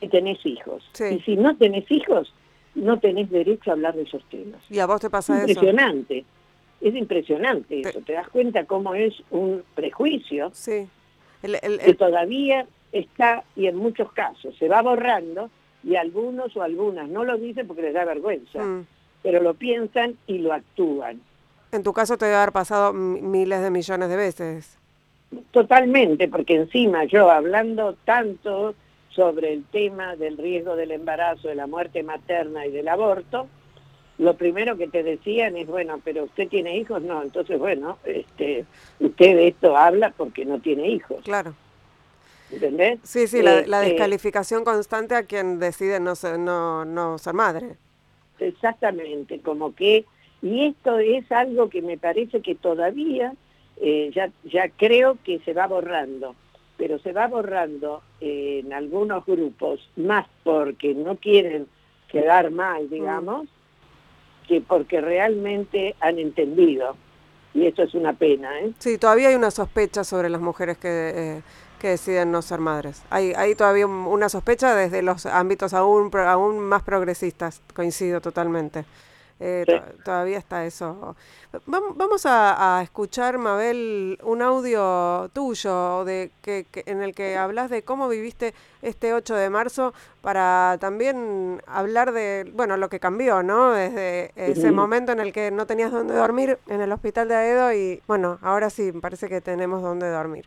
si 0.00 0.08
tenés 0.08 0.44
hijos. 0.46 0.82
Sí. 0.92 1.04
Y 1.16 1.20
si 1.22 1.36
no 1.36 1.56
tenés 1.56 1.90
hijos, 1.90 2.32
no 2.74 2.98
tenés 3.00 3.30
derecho 3.30 3.70
a 3.70 3.74
hablar 3.74 3.94
de 3.94 4.02
esos 4.02 4.24
temas. 4.28 4.60
¿Y 4.70 4.78
a 4.78 4.86
vos 4.86 5.00
te 5.00 5.10
pasa 5.10 5.36
eso? 5.38 5.48
Impresionante. 5.48 6.24
Es 6.80 6.94
impresionante 6.94 7.82
Te- 7.82 7.88
eso. 7.90 8.00
Te 8.00 8.12
das 8.14 8.28
cuenta 8.28 8.64
cómo 8.64 8.94
es 8.94 9.14
un 9.30 9.62
prejuicio 9.74 10.50
Sí. 10.52 10.88
El- 11.42 11.56
el- 11.62 11.78
que 11.78 11.94
todavía 11.94 12.66
está 12.92 13.44
y 13.56 13.66
en 13.66 13.76
muchos 13.76 14.12
casos 14.12 14.56
se 14.58 14.68
va 14.68 14.80
borrando 14.82 15.50
y 15.84 15.96
algunos 15.96 16.56
o 16.56 16.62
algunas 16.62 17.08
no 17.08 17.24
lo 17.24 17.36
dicen 17.38 17.66
porque 17.66 17.82
les 17.82 17.94
da 17.94 18.04
vergüenza, 18.04 18.62
mm. 18.62 18.86
pero 19.22 19.42
lo 19.42 19.54
piensan 19.54 20.16
y 20.26 20.38
lo 20.38 20.52
actúan. 20.52 21.20
En 21.72 21.82
tu 21.82 21.92
caso 21.92 22.18
te 22.18 22.26
debe 22.26 22.36
haber 22.36 22.52
pasado 22.52 22.92
miles 22.92 23.62
de 23.62 23.70
millones 23.70 24.08
de 24.08 24.16
veces. 24.16 24.78
Totalmente, 25.50 26.28
porque 26.28 26.54
encima 26.54 27.04
yo 27.04 27.30
hablando 27.30 27.96
tanto 28.04 28.74
sobre 29.10 29.52
el 29.52 29.64
tema 29.64 30.16
del 30.16 30.36
riesgo 30.36 30.76
del 30.76 30.90
embarazo, 30.90 31.48
de 31.48 31.54
la 31.54 31.66
muerte 31.66 32.02
materna 32.02 32.66
y 32.66 32.70
del 32.70 32.88
aborto, 32.88 33.48
lo 34.18 34.34
primero 34.36 34.76
que 34.76 34.88
te 34.88 35.02
decían 35.02 35.56
es, 35.56 35.66
bueno, 35.66 36.00
pero 36.04 36.24
usted 36.24 36.48
tiene 36.48 36.76
hijos, 36.76 37.02
no, 37.02 37.22
entonces 37.22 37.58
bueno, 37.58 37.98
este, 38.04 38.64
usted 39.00 39.36
de 39.36 39.48
esto 39.48 39.76
habla 39.76 40.12
porque 40.16 40.44
no 40.44 40.60
tiene 40.60 40.88
hijos, 40.88 41.24
Claro. 41.24 41.54
¿Entendés? 42.52 43.00
Sí, 43.02 43.26
sí, 43.26 43.42
la, 43.42 43.62
la 43.66 43.80
Este, 43.82 43.94
descalificación 43.94 44.64
constante 44.64 45.14
a 45.14 45.24
quien 45.24 45.58
decide 45.58 45.98
no 46.00 46.14
ser, 46.14 46.38
no, 46.38 46.84
no 46.84 47.18
ser 47.18 47.34
madre. 47.34 47.76
Exactamente, 48.38 49.40
como 49.40 49.74
que, 49.74 50.04
y 50.42 50.66
esto 50.66 50.98
es 50.98 51.30
algo 51.32 51.68
que 51.70 51.82
me 51.82 51.96
parece 51.98 52.40
que 52.40 52.54
todavía, 52.54 53.34
eh, 53.80 54.10
ya, 54.14 54.30
ya 54.44 54.68
creo 54.68 55.16
que 55.24 55.38
se 55.40 55.52
va 55.52 55.66
borrando, 55.66 56.34
pero 56.76 56.98
se 56.98 57.12
va 57.12 57.28
borrando 57.28 58.02
en 58.20 58.72
algunos 58.72 59.24
grupos, 59.24 59.88
más 59.96 60.26
porque 60.42 60.94
no 60.94 61.16
quieren 61.16 61.66
quedar 62.08 62.50
mal, 62.50 62.90
digamos, 62.90 63.46
que 64.48 64.60
porque 64.60 65.00
realmente 65.00 65.94
han 66.00 66.18
entendido. 66.18 66.96
Y 67.54 67.66
eso 67.66 67.82
es 67.82 67.94
una 67.94 68.14
pena, 68.14 68.60
¿eh? 68.60 68.72
Sí, 68.78 68.96
todavía 68.96 69.28
hay 69.28 69.34
una 69.34 69.50
sospecha 69.50 70.04
sobre 70.04 70.30
las 70.30 70.40
mujeres 70.40 70.78
que, 70.78 70.88
eh, 71.14 71.42
que 71.82 71.88
deciden 71.88 72.30
no 72.30 72.40
ser 72.42 72.60
madres. 72.60 73.02
Hay, 73.10 73.32
hay 73.36 73.54
todavía 73.56 73.86
un- 73.86 74.06
una 74.06 74.28
sospecha 74.28 74.74
desde 74.74 75.02
los 75.02 75.26
ámbitos 75.26 75.74
aún, 75.74 76.10
aún 76.16 76.60
más 76.60 76.82
progresistas, 76.84 77.60
coincido 77.74 78.20
totalmente. 78.20 78.84
Eh, 79.44 79.64
Sí. 79.66 79.74
todavía 80.04 80.38
está 80.38 80.64
eso. 80.64 81.16
Vam- 81.66 81.94
Vamos 81.96 82.24
a, 82.26 82.78
a 82.78 82.82
escuchar, 82.84 83.38
Mabel, 83.38 84.16
un 84.22 84.40
audio 84.40 85.28
tuyo 85.32 86.04
de 86.04 86.30
que, 86.42 86.64
que- 86.70 86.84
en 86.86 87.02
el 87.02 87.12
que 87.12 87.36
hablas 87.36 87.68
de 87.68 87.82
cómo 87.82 88.08
viviste 88.08 88.54
este 88.82 89.12
8 89.14 89.34
de 89.34 89.50
marzo 89.50 89.94
para 90.20 90.76
también 90.80 91.60
hablar 91.66 92.12
de, 92.12 92.48
bueno, 92.54 92.76
lo 92.76 92.88
que 92.88 93.00
cambió, 93.00 93.42
¿no? 93.42 93.72
Desde 93.72 94.30
ese 94.36 94.70
momento 94.70 95.10
en 95.10 95.18
el 95.18 95.32
que 95.32 95.50
no 95.50 95.66
tenías 95.66 95.90
dónde 95.90 96.14
dormir 96.14 96.60
en 96.68 96.80
el 96.80 96.92
hospital 96.92 97.26
de 97.26 97.34
Aedo 97.34 97.72
y, 97.72 98.00
bueno, 98.06 98.38
ahora 98.42 98.70
sí, 98.70 98.92
me 98.92 99.00
parece 99.00 99.28
que 99.28 99.40
tenemos 99.40 99.82
dónde 99.82 100.08
dormir. 100.08 100.46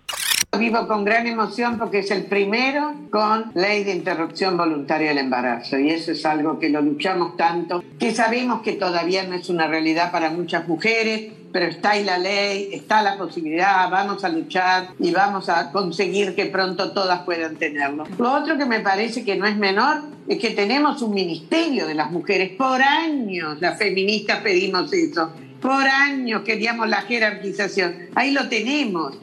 Vivo 0.57 0.87
con 0.87 1.03
gran 1.03 1.27
emoción 1.27 1.77
porque 1.77 1.99
es 1.99 2.11
el 2.11 2.25
primero 2.25 2.93
con 3.09 3.51
ley 3.55 3.83
de 3.83 3.93
interrupción 3.93 4.55
voluntaria 4.55 5.09
del 5.09 5.17
embarazo 5.17 5.77
y 5.77 5.89
eso 5.89 6.13
es 6.13 6.25
algo 6.25 6.59
que 6.59 6.69
lo 6.69 6.81
luchamos 6.81 7.35
tanto, 7.35 7.83
que 7.99 8.13
sabemos 8.13 8.61
que 8.61 8.73
todavía 8.73 9.23
no 9.23 9.35
es 9.35 9.49
una 9.49 9.67
realidad 9.67 10.11
para 10.11 10.29
muchas 10.29 10.67
mujeres, 10.67 11.31
pero 11.51 11.65
está 11.65 11.91
ahí 11.91 12.03
la 12.03 12.17
ley, 12.17 12.69
está 12.71 13.01
la 13.01 13.17
posibilidad, 13.17 13.89
vamos 13.89 14.23
a 14.23 14.29
luchar 14.29 14.89
y 14.99 15.11
vamos 15.11 15.49
a 15.49 15.71
conseguir 15.71 16.35
que 16.35 16.45
pronto 16.45 16.91
todas 16.91 17.21
puedan 17.23 17.57
tenerlo. 17.57 18.05
Lo 18.17 18.31
otro 18.31 18.57
que 18.57 18.65
me 18.65 18.79
parece 18.79 19.25
que 19.25 19.35
no 19.35 19.45
es 19.45 19.57
menor 19.57 20.03
es 20.27 20.39
que 20.39 20.51
tenemos 20.51 21.01
un 21.01 21.13
ministerio 21.13 21.85
de 21.85 21.95
las 21.95 22.11
mujeres. 22.11 22.51
Por 22.57 22.81
años 22.81 23.59
las 23.59 23.77
feministas 23.77 24.39
pedimos 24.41 24.91
eso. 24.93 25.31
Por 25.61 25.87
años 25.87 26.43
queríamos 26.43 26.87
la 26.87 27.01
jerarquización. 27.01 28.09
Ahí 28.15 28.31
lo 28.31 28.47
tenemos. 28.47 29.17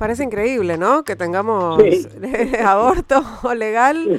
Parece 0.00 0.24
increíble, 0.24 0.78
¿no? 0.78 1.04
Que 1.04 1.14
tengamos 1.14 1.78
aborto 2.64 3.22
legal. 3.54 4.18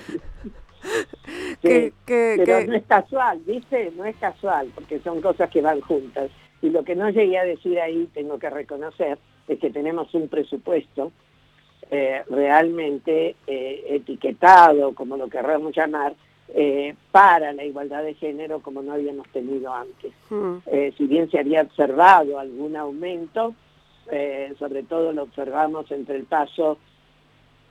que, 1.59 1.91
pero 2.05 2.67
no 2.67 2.75
es 2.75 2.85
casual, 2.85 3.41
¿viste? 3.47 3.91
No 3.97 4.05
es 4.05 4.15
casual, 4.17 4.71
porque 4.75 4.99
son 4.99 5.21
cosas 5.21 5.49
que 5.49 5.59
van 5.59 5.81
juntas. 5.81 6.29
Y 6.61 6.69
lo 6.69 6.83
que 6.83 6.95
no 6.95 7.09
llegué 7.09 7.39
a 7.39 7.45
decir 7.45 7.79
ahí, 7.79 8.07
tengo 8.13 8.37
que 8.37 8.51
reconocer, 8.51 9.17
es 9.47 9.57
que 9.57 9.71
tenemos 9.71 10.13
un 10.13 10.27
presupuesto 10.27 11.11
eh, 11.89 12.21
realmente 12.29 13.35
eh, 13.47 13.83
etiquetado, 13.89 14.93
como 14.93 15.17
lo 15.17 15.29
querramos 15.29 15.75
llamar, 15.75 16.13
eh, 16.53 16.93
para 17.11 17.53
la 17.53 17.63
igualdad 17.63 18.03
de 18.03 18.13
género 18.13 18.59
como 18.59 18.83
no 18.83 18.93
habíamos 18.93 19.27
tenido 19.29 19.73
antes. 19.73 20.13
Hmm. 20.29 20.57
si 20.95 21.07
bien 21.07 21.31
se 21.31 21.39
había 21.39 21.63
observado 21.63 22.37
algún 22.37 22.75
aumento, 22.75 23.55
eh, 24.11 24.53
sobre 24.57 24.83
todo 24.83 25.11
lo 25.11 25.23
observamos 25.23 25.91
entre 25.91 26.15
el 26.17 26.23
paso 26.23 26.77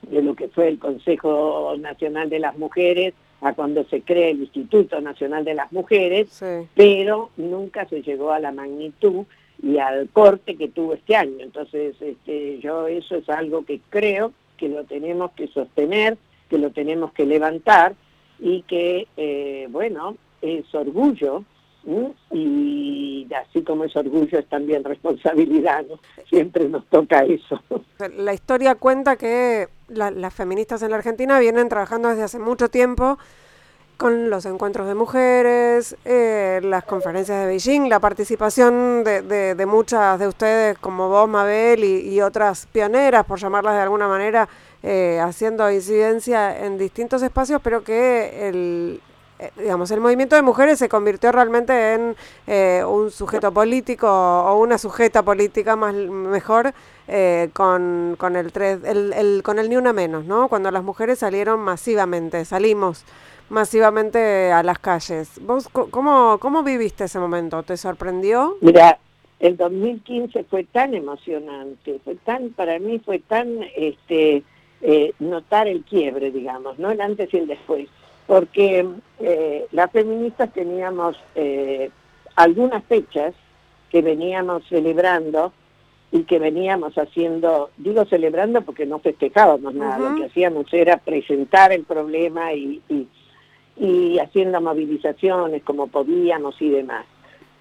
de 0.02 0.22
lo 0.22 0.34
que 0.34 0.48
fue 0.48 0.68
el 0.68 0.78
Consejo 0.78 1.74
Nacional 1.78 2.30
de 2.30 2.38
las 2.38 2.56
Mujeres 2.58 3.14
a 3.40 3.54
cuando 3.54 3.84
se 3.84 4.02
crea 4.02 4.28
el 4.28 4.40
Instituto 4.40 5.00
Nacional 5.00 5.44
de 5.44 5.54
las 5.54 5.72
Mujeres, 5.72 6.42
pero 6.74 7.30
nunca 7.36 7.86
se 7.88 8.02
llegó 8.02 8.32
a 8.32 8.38
la 8.38 8.52
magnitud 8.52 9.24
y 9.62 9.78
al 9.78 10.08
corte 10.10 10.56
que 10.56 10.68
tuvo 10.68 10.94
este 10.94 11.16
año. 11.16 11.36
Entonces, 11.40 11.96
este, 12.00 12.58
yo 12.60 12.86
eso 12.86 13.16
es 13.16 13.28
algo 13.28 13.64
que 13.64 13.80
creo 13.88 14.32
que 14.56 14.68
lo 14.68 14.84
tenemos 14.84 15.32
que 15.32 15.48
sostener, 15.48 16.18
que 16.48 16.58
lo 16.58 16.70
tenemos 16.70 17.12
que 17.12 17.24
levantar 17.24 17.94
y 18.38 18.62
que, 18.62 19.06
eh, 19.16 19.68
bueno, 19.70 20.16
es 20.42 20.74
orgullo 20.74 21.44
y 22.30 23.26
así 23.34 23.62
como 23.62 23.84
es 23.84 23.96
orgullo 23.96 24.38
es 24.38 24.46
también 24.48 24.84
responsabilidad, 24.84 25.84
siempre 26.28 26.68
nos 26.68 26.86
toca 26.86 27.24
eso. 27.24 27.60
La 28.16 28.34
historia 28.34 28.74
cuenta 28.74 29.16
que 29.16 29.68
las 29.88 30.34
feministas 30.34 30.82
en 30.82 30.90
la 30.90 30.96
Argentina 30.96 31.38
vienen 31.38 31.68
trabajando 31.68 32.08
desde 32.08 32.22
hace 32.22 32.38
mucho 32.38 32.68
tiempo 32.68 33.18
con 34.00 34.30
los 34.30 34.46
encuentros 34.46 34.86
de 34.88 34.94
mujeres, 34.94 35.94
eh, 36.06 36.60
las 36.64 36.84
conferencias 36.84 37.40
de 37.40 37.46
Beijing, 37.46 37.90
la 37.90 38.00
participación 38.00 39.04
de, 39.04 39.66
muchas 39.68 40.18
de 40.18 40.26
ustedes 40.26 40.78
como 40.78 41.10
vos, 41.10 41.28
Mabel, 41.28 41.84
y, 41.84 42.18
otras 42.22 42.66
pioneras, 42.66 43.26
por 43.26 43.38
llamarlas 43.38 43.74
de 43.74 43.82
alguna 43.82 44.08
manera, 44.08 44.48
eh, 44.82 45.20
haciendo 45.22 45.70
incidencia 45.70 46.64
en 46.64 46.78
distintos 46.78 47.22
espacios, 47.22 47.60
pero 47.62 47.84
que 47.84 48.48
el, 48.48 49.02
digamos, 49.56 49.90
el 49.90 50.00
movimiento 50.00 50.36
de 50.36 50.42
mujeres 50.42 50.78
se 50.78 50.88
convirtió 50.88 51.32
realmente 51.32 51.94
en 51.94 52.16
eh, 52.46 52.82
un 52.86 53.10
sujeto 53.10 53.52
político 53.52 54.06
o 54.08 54.58
una 54.58 54.78
sujeta 54.78 55.22
política 55.22 55.76
más 55.76 55.94
mejor 55.94 56.72
eh, 57.08 57.50
con, 57.52 58.16
con 58.18 58.36
el, 58.36 58.52
tres, 58.52 58.80
el, 58.84 59.42
con 59.42 59.58
el 59.58 59.68
ni 59.68 59.76
una 59.76 59.92
menos, 59.92 60.24
¿no? 60.24 60.48
Cuando 60.48 60.70
las 60.70 60.82
mujeres 60.82 61.20
salieron 61.20 61.60
masivamente, 61.60 62.44
salimos 62.44 63.04
masivamente 63.48 64.52
a 64.52 64.62
las 64.62 64.78
calles. 64.78 65.40
¿Vos 65.40 65.68
cómo, 65.68 66.38
cómo 66.38 66.62
viviste 66.62 67.04
ese 67.04 67.18
momento? 67.18 67.62
¿Te 67.62 67.76
sorprendió? 67.76 68.56
Mira, 68.60 68.98
el 69.40 69.56
2015 69.56 70.44
fue 70.44 70.64
tan 70.64 70.94
emocionante, 70.94 71.98
fue 72.04 72.14
tan, 72.16 72.50
para 72.50 72.78
mí 72.78 73.00
fue 73.04 73.18
tan, 73.20 73.64
este, 73.74 74.44
notar 75.18 75.66
el 75.66 75.82
quiebre, 75.84 76.30
digamos, 76.30 76.78
¿no? 76.78 76.90
El 76.90 77.00
antes 77.00 77.32
y 77.34 77.38
el 77.38 77.46
después 77.46 77.88
porque 78.30 78.86
eh, 79.18 79.66
las 79.72 79.90
feministas 79.90 80.52
teníamos 80.52 81.16
eh, 81.34 81.90
algunas 82.36 82.84
fechas 82.84 83.34
que 83.90 84.02
veníamos 84.02 84.62
celebrando 84.68 85.52
y 86.12 86.22
que 86.22 86.38
veníamos 86.38 86.96
haciendo, 86.96 87.70
digo 87.76 88.04
celebrando 88.04 88.62
porque 88.62 88.86
no 88.86 89.00
festejábamos 89.00 89.74
nada, 89.74 89.98
lo 89.98 90.14
que 90.14 90.26
hacíamos 90.26 90.72
era 90.72 90.98
presentar 90.98 91.72
el 91.72 91.82
problema 91.82 92.52
y, 92.52 92.80
y, 93.76 94.18
haciendo 94.20 94.60
movilizaciones 94.60 95.64
como 95.64 95.88
podíamos 95.88 96.54
y 96.62 96.70
demás. 96.70 97.06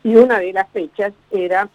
Y 0.04 0.18
una 0.18 0.38
de 0.38 0.54
las 0.54 0.70
fechas 0.70 1.14
era, 1.32 1.68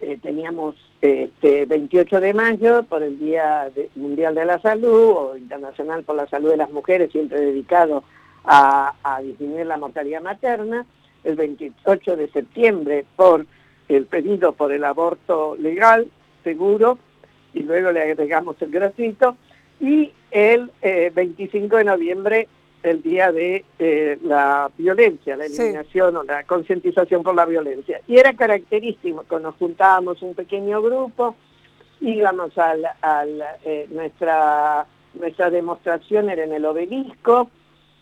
eh, 0.00 0.18
teníamos 0.22 0.74
este 1.00 1.64
28 1.66 2.20
de 2.20 2.34
mayo 2.34 2.82
por 2.82 3.02
el 3.02 3.18
Día 3.18 3.70
Mundial 3.94 4.34
de 4.34 4.44
la 4.44 4.60
Salud 4.60 5.12
o 5.16 5.36
Internacional 5.36 6.02
por 6.04 6.16
la 6.16 6.26
Salud 6.28 6.50
de 6.50 6.58
las 6.58 6.70
Mujeres, 6.70 7.10
siempre 7.10 7.40
dedicado 7.40 8.04
a, 8.44 9.20
disminuir 9.22 9.66
la 9.66 9.78
mortalidad 9.78 10.22
materna, 10.22 10.84
el 11.24 11.36
28 11.36 12.16
de 12.16 12.28
septiembre 12.28 13.04
por 13.16 13.46
el 13.88 14.06
pedido 14.06 14.52
por 14.52 14.72
el 14.72 14.84
aborto 14.84 15.56
legal, 15.56 16.08
seguro, 16.44 16.98
y 17.52 17.62
luego 17.62 17.92
le 17.92 18.02
agregamos 18.02 18.60
el 18.60 18.70
gratuito, 18.70 19.36
y 19.80 20.12
el 20.30 20.70
25 20.82 21.74
eh, 21.74 21.78
de 21.78 21.84
noviembre 21.84 22.48
el 22.82 23.02
día 23.02 23.30
de 23.32 23.64
eh, 23.78 24.18
la 24.22 24.70
violencia, 24.76 25.36
la 25.36 25.46
eliminación 25.46 26.16
o 26.16 26.22
la 26.22 26.44
concientización 26.44 27.22
por 27.22 27.34
la 27.34 27.46
violencia. 27.46 28.00
Y 28.06 28.18
era 28.18 28.32
característico, 28.34 29.24
cuando 29.28 29.50
nos 29.50 29.58
juntábamos 29.58 30.22
un 30.22 30.34
pequeño 30.34 30.80
grupo, 30.80 31.36
íbamos 32.00 32.56
al, 32.56 32.86
al 33.02 33.42
eh, 33.64 33.86
nuestra, 33.90 34.86
nuestra 35.14 35.50
demostración 35.50 36.30
era 36.30 36.44
en 36.44 36.52
el 36.52 36.64
obelisco, 36.64 37.50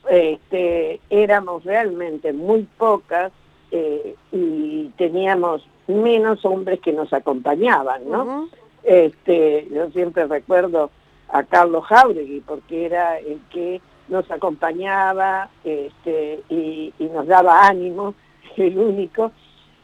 este, 0.08 1.00
éramos 1.10 1.64
realmente 1.64 2.32
muy 2.32 2.62
pocas 2.78 3.32
eh, 3.70 4.14
y 4.32 4.88
teníamos 4.96 5.66
menos 5.88 6.44
hombres 6.44 6.80
que 6.80 6.92
nos 6.92 7.12
acompañaban, 7.12 8.08
¿no? 8.08 8.48
este, 8.88 9.68
yo 9.70 9.90
siempre 9.90 10.26
recuerdo 10.26 10.90
a 11.28 11.42
Carlos 11.44 11.84
Jauregui 11.86 12.40
porque 12.40 12.86
era 12.86 13.18
el 13.18 13.40
que 13.50 13.80
nos 14.08 14.30
acompañaba 14.30 15.50
este, 15.64 16.40
y, 16.48 16.92
nos 17.12 17.26
daba 17.26 17.66
ánimo, 17.66 18.14
el 18.56 18.78
único, 18.78 19.32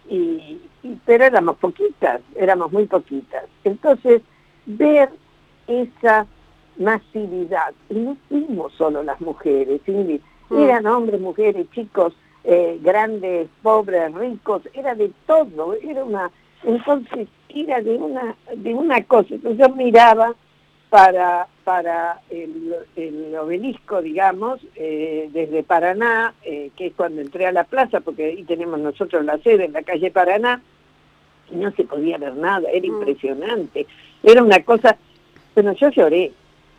y, 0.08 0.60
pero 1.04 1.24
éramos 1.24 1.56
poquitas, 1.56 2.20
éramos 2.36 2.72
muy 2.72 2.86
poquitas. 2.86 3.44
Entonces, 3.64 4.22
ver 4.66 5.10
esa 5.66 6.26
masividad, 6.76 7.72
y 7.88 7.94
no 7.94 8.16
fuimos 8.28 8.72
solo 8.74 9.02
las 9.02 9.20
mujeres, 9.20 9.80
mm. 9.86 10.58
eran 10.58 10.86
hombres, 10.86 11.20
mujeres, 11.20 11.66
chicos, 11.72 12.14
eh, 12.44 12.78
grandes, 12.82 13.48
pobres, 13.62 14.12
ricos, 14.12 14.62
era 14.74 14.94
de 14.94 15.10
todo, 15.26 15.74
era 15.74 16.04
una, 16.04 16.30
entonces 16.62 17.28
era 17.48 17.80
de 17.80 17.96
una, 17.96 18.36
de 18.54 18.74
una 18.74 19.02
cosa, 19.04 19.34
entonces 19.34 19.58
yo 19.58 19.74
miraba 19.74 20.34
para, 20.94 21.48
para 21.64 22.20
el, 22.30 23.34
obelisco, 23.34 24.00
digamos, 24.00 24.60
eh, 24.76 25.28
desde 25.32 25.64
Paraná, 25.64 26.34
eh, 26.44 26.70
que 26.76 26.86
es 26.86 26.92
cuando 26.94 27.20
entré 27.20 27.48
a 27.48 27.52
la 27.52 27.64
plaza, 27.64 27.98
porque 27.98 28.26
ahí 28.26 28.44
tenemos 28.44 28.78
nosotros 28.78 29.24
la 29.24 29.38
sede 29.38 29.64
en 29.64 29.72
la 29.72 29.82
calle 29.82 30.12
Paraná, 30.12 30.62
y 31.50 31.56
no 31.56 31.72
se 31.72 31.82
podía 31.82 32.16
ver 32.18 32.36
nada, 32.36 32.70
era 32.70 32.82
mm. 32.82 32.84
impresionante. 32.84 33.88
Era 34.22 34.44
una 34.44 34.62
cosa, 34.62 34.96
bueno, 35.56 35.72
yo 35.72 35.88
lloré, 35.88 36.30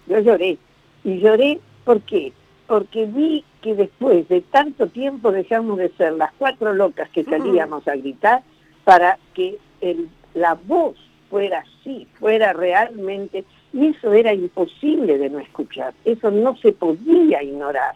yo 0.07 0.19
lloré. 0.19 0.59
Y 1.03 1.19
lloré, 1.19 1.59
¿por 1.83 1.99
qué? 2.03 2.31
Porque 2.67 3.07
vi 3.07 3.43
que 3.61 3.75
después 3.75 4.29
de 4.29 4.39
tanto 4.39 4.87
tiempo 4.87 5.33
dejamos 5.33 5.77
de 5.77 5.89
ser 5.89 6.13
las 6.13 6.31
cuatro 6.37 6.73
locas 6.73 7.09
que 7.09 7.25
salíamos 7.25 7.85
a 7.85 7.97
gritar 7.97 8.43
para 8.85 9.19
que 9.33 9.57
el, 9.81 10.07
la 10.33 10.53
voz 10.53 10.95
fuera 11.29 11.65
así, 11.67 12.07
fuera 12.17 12.53
realmente 12.53 13.43
y 13.75 13.87
eso 13.87 14.13
era 14.13 14.33
imposible 14.33 15.17
de 15.17 15.29
no 15.29 15.39
escuchar, 15.39 15.93
eso 16.05 16.31
no 16.31 16.55
se 16.55 16.71
podía 16.71 17.43
ignorar, 17.43 17.93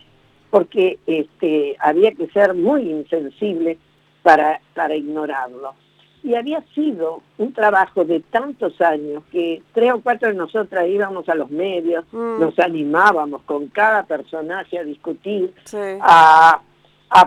porque 0.49 0.99
este, 1.07 1.77
había 1.79 2.11
que 2.11 2.27
ser 2.27 2.53
muy 2.53 2.81
insensible 2.81 3.77
para, 4.21 4.59
para 4.75 4.97
ignorarlo. 4.97 5.73
Y 6.21 6.35
había 6.35 6.61
sido 6.75 7.21
un 7.37 7.53
trabajo 7.53 8.03
de 8.03 8.19
tantos 8.19 8.81
años 8.81 9.23
que 9.31 9.63
tres 9.73 9.93
o 9.93 10.01
cuatro 10.01 10.27
de 10.27 10.35
nosotras 10.35 10.85
íbamos 10.85 11.29
a 11.29 11.35
los 11.35 11.49
medios, 11.49 12.03
mm. 12.11 12.41
nos 12.41 12.59
animábamos 12.59 13.43
con 13.43 13.67
cada 13.67 14.03
personaje 14.03 14.77
a 14.77 14.83
discutir, 14.83 15.53
a, 16.01 16.61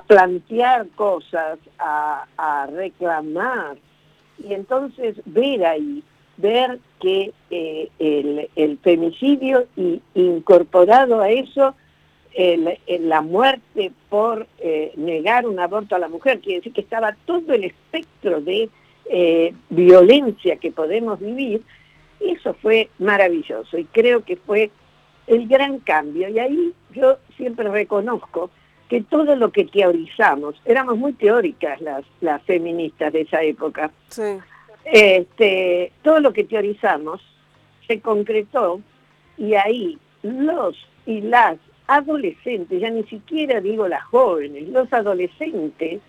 plantear 0.06 0.88
cosas, 0.88 1.58
a, 1.78 2.26
a 2.36 2.66
reclamar. 2.66 3.78
Y 4.46 4.52
entonces 4.52 5.16
ver 5.24 5.64
ahí 5.64 6.04
ver 6.42 6.78
que 7.00 7.32
eh, 7.50 7.88
el, 7.98 8.78
femicidio 8.78 9.66
y 9.76 10.02
incorporado 10.14 11.20
a 11.22 11.30
eso 11.30 11.74
la 12.86 13.20
muerte 13.20 13.92
por 14.08 14.46
eh, 14.58 14.92
negar 14.96 15.46
un 15.46 15.58
aborto 15.58 15.94
a 15.96 15.98
la 15.98 16.08
mujer, 16.08 16.40
quiere 16.40 16.58
decir 16.58 16.72
que 16.72 16.80
estaba 16.80 17.16
todo 17.26 17.52
el 17.52 17.64
espectro 17.64 18.40
de 18.40 18.68
eh, 19.06 19.54
violencia 19.70 20.56
que 20.56 20.70
podemos 20.70 21.20
vivir, 21.20 21.62
eso 22.20 22.54
fue 22.54 22.88
maravilloso 22.98 23.78
y 23.78 23.84
creo 23.84 24.24
que 24.24 24.36
fue 24.36 24.70
el 25.26 25.48
gran 25.48 25.78
cambio. 25.80 26.28
Y 26.28 26.38
ahí 26.38 26.72
yo 26.94 27.18
siempre 27.36 27.68
reconozco 27.68 28.50
que 28.88 29.00
todo 29.02 29.36
lo 29.36 29.50
que 29.50 29.64
teorizamos, 29.64 30.54
éramos 30.64 30.98
muy 30.98 31.14
teóricas 31.14 31.80
las, 31.80 32.04
las 32.20 32.42
feministas 32.42 33.12
de 33.12 33.22
esa 33.22 33.42
época, 33.42 33.90
este, 34.84 35.92
todo 36.02 36.20
lo 36.20 36.32
que 36.32 36.44
teorizamos 36.44 37.20
se 37.86 38.00
concretó 38.00 38.80
y 39.36 39.54
ahí 39.54 39.98
los 40.22 40.76
y 41.04 41.20
las 41.20 41.58
adolescentes, 41.86 42.80
ya 42.80 42.90
ni 42.90 43.02
siquiera 43.04 43.60
digo 43.60 43.88
las 43.88 44.04
jóvenes, 44.04 44.68
los 44.68 44.92
adolescentes 44.92 46.00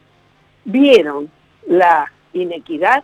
vieron 0.65 1.29
la 1.67 2.11
inequidad, 2.33 3.03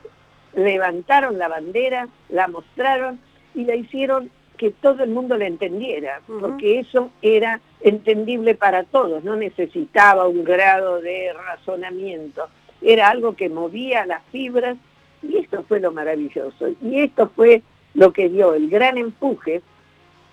levantaron 0.54 1.38
la 1.38 1.48
bandera, 1.48 2.08
la 2.30 2.48
mostraron 2.48 3.20
y 3.56 3.66
la 3.66 3.76
hicieron 3.76 4.30
que 4.58 4.72
todo 4.72 5.04
el 5.04 5.10
mundo 5.10 5.38
la 5.38 5.48
entendiera, 5.48 6.22
porque 6.28 6.80
eso 6.80 7.12
era 7.22 7.62
entendible 7.82 8.56
para 8.56 8.84
todos, 8.84 9.24
no 9.24 9.36
necesitaba 9.36 10.28
un 10.28 10.44
grado 10.44 11.02
de 11.02 11.34
razonamiento, 11.34 12.48
era 12.82 13.10
algo 13.10 13.36
que 13.36 13.50
movía 13.50 14.06
las 14.06 14.22
fibras 14.32 14.78
y 15.22 15.38
esto 15.38 15.64
fue 15.68 15.80
lo 15.80 15.92
maravilloso. 15.92 16.70
Y 16.82 17.02
esto 17.02 17.32
fue 17.36 17.62
lo 17.94 18.14
que 18.14 18.30
dio 18.30 18.54
el 18.54 18.70
gran 18.70 18.98
empuje 18.98 19.62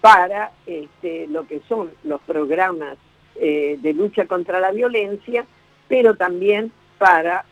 para 0.01 0.53
este, 0.67 1.27
lo 1.29 1.47
que 1.47 1.61
son 1.69 1.91
los 2.05 2.21
programas 2.23 2.97
eh, 3.37 3.79
de 3.81 3.93
lucha 3.93 4.27
contra 4.27 4.61
la 4.61 4.71
violencia, 4.71 5.47
pero 5.89 6.17
también 6.17 6.73
para 6.99 7.45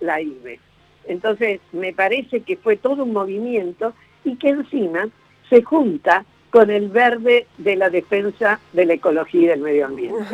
la 0.00 0.20
IBE. 0.20 0.60
Entonces, 1.06 1.60
me 1.72 1.92
parece 1.92 2.40
que 2.40 2.56
fue 2.56 2.76
todo 2.76 3.04
un 3.04 3.12
movimiento 3.12 3.94
y 4.24 4.36
que 4.36 4.50
encima 4.50 5.08
se 5.48 5.62
junta 5.62 6.24
con 6.50 6.70
el 6.70 6.88
verde 6.88 7.46
de 7.58 7.76
la 7.76 7.90
defensa 7.90 8.60
de 8.72 8.84
la 8.84 8.94
ecología 8.94 9.40
y 9.42 9.46
del 9.46 9.60
medio 9.60 9.86
ambiente. 9.86 10.24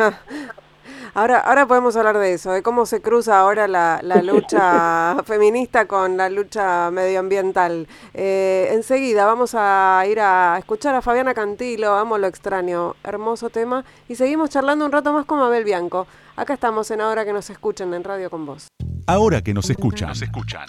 Ahora, 1.14 1.40
ahora 1.40 1.66
podemos 1.66 1.96
hablar 1.96 2.18
de 2.18 2.34
eso, 2.34 2.52
de 2.52 2.62
cómo 2.62 2.86
se 2.86 3.00
cruza 3.00 3.38
ahora 3.38 3.68
la, 3.68 4.00
lucha 4.22 5.16
feminista 5.24 5.86
con 5.86 6.16
la 6.16 6.28
lucha 6.28 6.90
medioambiental. 6.90 7.86
Eh, 8.14 8.68
enseguida 8.72 9.26
vamos 9.26 9.54
a 9.54 10.04
ir 10.08 10.20
a 10.20 10.56
escuchar 10.58 10.94
a 10.94 11.02
Fabiana 11.02 11.34
Cantilo, 11.34 11.94
amo 11.94 12.18
lo 12.18 12.26
extraño, 12.26 12.94
hermoso 13.04 13.50
tema, 13.50 13.84
y 14.08 14.14
seguimos 14.16 14.50
charlando 14.50 14.84
un 14.84 14.92
rato 14.92 15.12
más 15.12 15.26
con 15.26 15.38
Mabel 15.38 15.64
Bianco. 15.64 16.06
Acá 16.36 16.54
estamos 16.54 16.90
en 16.90 17.00
Ahora 17.00 17.24
que 17.24 17.32
nos 17.32 17.48
escuchan 17.50 17.94
en 17.94 18.04
Radio 18.04 18.30
con 18.30 18.44
Vos. 18.44 18.68
Ahora 19.06 19.42
que 19.42 19.54
nos 19.54 19.70
escuchan, 19.70 20.08
nos 20.08 20.22
escuchan. 20.22 20.66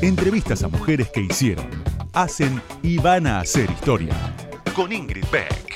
Entrevistas 0.00 0.62
a 0.62 0.68
mujeres 0.68 1.10
que 1.10 1.20
hicieron, 1.20 1.68
hacen 2.12 2.62
y 2.82 2.98
van 2.98 3.26
a 3.26 3.40
hacer 3.40 3.68
historia. 3.70 4.14
Con 4.76 4.92
Ingrid 4.92 5.24
Beck. 5.32 5.67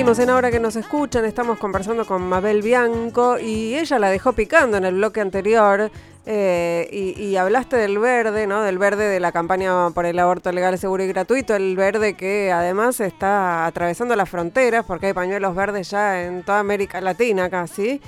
Seguimos 0.00 0.18
en 0.18 0.30
Ahora 0.30 0.50
que 0.50 0.60
nos 0.60 0.76
escuchan, 0.76 1.26
estamos 1.26 1.58
conversando 1.58 2.06
con 2.06 2.22
Mabel 2.22 2.62
Bianco 2.62 3.38
y 3.38 3.74
ella 3.74 3.98
la 3.98 4.08
dejó 4.08 4.32
picando 4.32 4.78
en 4.78 4.86
el 4.86 4.94
bloque 4.94 5.20
anterior 5.20 5.90
eh, 6.24 7.14
y, 7.18 7.36
hablaste 7.36 7.76
del 7.76 7.98
verde, 7.98 8.46
¿no? 8.46 8.62
Del 8.62 8.78
verde 8.78 9.08
de 9.08 9.20
la 9.20 9.30
campaña 9.30 9.90
por 9.90 10.06
el 10.06 10.18
aborto 10.18 10.52
legal, 10.52 10.78
seguro 10.78 11.04
y 11.04 11.08
gratuito, 11.08 11.54
el 11.54 11.76
verde 11.76 12.14
que 12.14 12.50
además 12.50 12.98
está 13.00 13.66
atravesando 13.66 14.16
las 14.16 14.30
fronteras 14.30 14.86
porque 14.86 15.08
hay 15.08 15.12
pañuelos 15.12 15.54
verdes 15.54 15.90
ya 15.90 16.22
en 16.22 16.44
toda 16.44 16.60
América 16.60 17.02
Latina 17.02 17.50
casi 17.50 18.00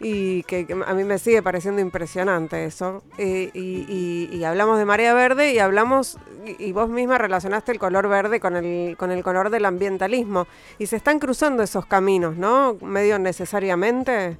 y 0.00 0.42
que, 0.44 0.66
a 0.86 0.94
mí 0.94 1.04
me 1.04 1.18
sigue 1.18 1.42
pareciendo 1.42 1.80
impresionante 1.80 2.64
eso. 2.64 3.02
y, 3.18 4.42
hablamos 4.44 4.78
de 4.78 4.84
marea 4.84 5.14
verde 5.14 5.52
y 5.52 5.58
hablamos, 5.58 6.18
y, 6.58 6.72
vos 6.72 6.88
misma 6.88 7.18
relacionaste 7.18 7.72
el 7.72 7.78
color 7.78 8.08
verde 8.08 8.40
con 8.40 8.56
el, 8.56 8.96
con 8.96 9.10
el 9.10 9.22
color 9.22 9.50
del 9.50 9.64
ambientalismo. 9.64 10.46
Y 10.78 10.86
se 10.86 10.96
están 10.96 11.18
cruzando 11.18 11.62
esos 11.62 11.86
caminos, 11.86 12.36
¿no? 12.36 12.74
Medio 12.80 13.18
necesariamente. 13.18 14.36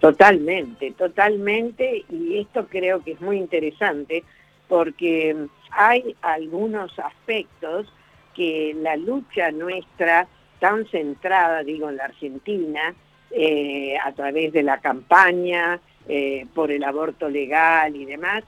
Totalmente, 0.00 0.92
totalmente. 0.92 2.04
Y 2.08 2.38
esto 2.38 2.66
creo 2.68 3.02
que 3.02 3.12
es 3.12 3.20
muy 3.20 3.38
interesante 3.38 4.22
porque 4.68 5.36
hay 5.70 6.14
algunos 6.22 6.96
aspectos 6.98 7.92
que 8.34 8.76
la 8.80 8.96
lucha 8.96 9.50
nuestra, 9.50 10.28
tan 10.60 10.86
centrada, 10.86 11.64
digo, 11.64 11.88
en 11.88 11.96
la 11.96 12.04
Argentina, 12.04 12.94
eh, 13.30 13.96
a 14.02 14.12
través 14.12 14.52
de 14.52 14.62
la 14.62 14.78
campaña 14.78 15.80
eh, 16.08 16.46
por 16.54 16.70
el 16.70 16.82
aborto 16.82 17.28
legal 17.28 17.94
y 17.94 18.06
demás, 18.06 18.42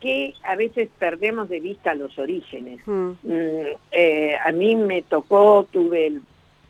que 0.00 0.34
a 0.42 0.56
veces 0.56 0.90
perdemos 0.98 1.48
de 1.48 1.60
vista 1.60 1.94
los 1.94 2.18
orígenes. 2.18 2.80
Mm. 2.86 3.10
Mm, 3.22 3.66
eh, 3.92 4.36
a 4.44 4.52
mí 4.52 4.76
me 4.76 5.02
tocó, 5.02 5.66
tuve 5.70 6.20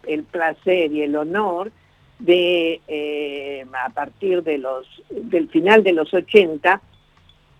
el, 0.07 0.23
placer 0.25 0.93
y 0.93 1.03
el 1.03 1.17
honor 1.17 1.73
de, 2.21 3.67
a 3.73 3.89
partir 3.91 4.43
de 4.45 4.59
los, 4.59 4.87
del 5.11 5.49
final 5.49 5.83
de 5.83 5.93
los 5.93 6.15
80, 6.15 6.81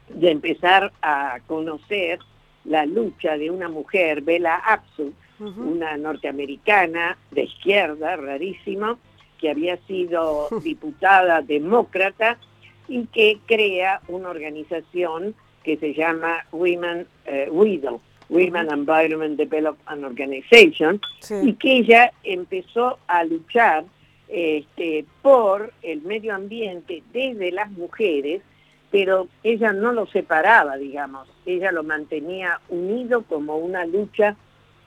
de 0.09 0.31
empezar 0.31 0.93
a 1.03 1.39
conocer 1.49 2.21
la 2.65 2.87
lucha 2.87 3.37
de 3.37 3.51
una 3.51 3.69
mujer, 3.69 4.23
Bella 4.23 4.57
Absu, 4.57 5.13
una 5.39 5.97
norteamericana 5.97 7.19
de 7.31 7.43
izquierda, 7.43 8.17
rarísimo, 8.17 8.99
que 9.39 9.51
había 9.51 9.77
sido 9.87 10.49
diputada 10.63 11.43
demócrata 11.43 12.39
y 12.89 13.07
que 13.07 13.39
crea 13.47 14.01
una 14.09 14.31
organización 14.31 15.35
que 15.65 15.77
se 15.77 15.95
llama 15.95 16.47
Women 16.53 17.07
eh, 17.25 17.49
WIDO, 17.51 18.01
Women 18.29 18.71
Environment 18.71 19.37
Development 19.37 20.05
Organization, 20.05 21.01
y 21.43 21.55
que 21.55 21.79
ella 21.79 22.13
empezó 22.23 22.99
a 23.09 23.25
luchar 23.25 23.85
este, 24.29 25.05
por 25.23 25.73
el 25.83 26.03
medio 26.03 26.35
ambiente 26.35 27.03
desde 27.13 27.51
las 27.51 27.71
mujeres, 27.73 28.43
pero 28.91 29.29
ella 29.43 29.73
no 29.73 29.93
lo 29.93 30.07
separaba, 30.07 30.77
digamos, 30.77 31.29
ella 31.45 31.73
lo 31.73 31.83
mantenía 31.83 32.61
unido 32.69 33.23
como 33.23 33.57
una 33.57 33.85
lucha 33.87 34.37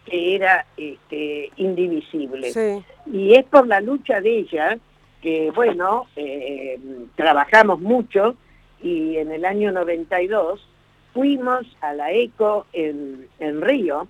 que 0.06 0.36
era 0.36 0.66
este, 0.78 1.52
indivisible. 1.58 2.84
Y 3.06 3.34
es 3.34 3.46
por 3.46 3.68
la 3.68 3.82
lucha 3.82 4.22
de 4.22 4.40
ella 4.40 4.78
que, 5.22 5.52
bueno, 5.52 6.08
eh, 6.16 6.80
trabajamos 7.16 7.80
mucho 7.80 8.36
y 8.82 9.18
en 9.18 9.32
el 9.32 9.46
año 9.46 9.72
92 9.72 10.66
fuimos 11.14 11.66
a 11.82 11.94
la 11.94 12.12
ECO 12.12 12.66
en, 12.72 13.28
Río 13.62 14.08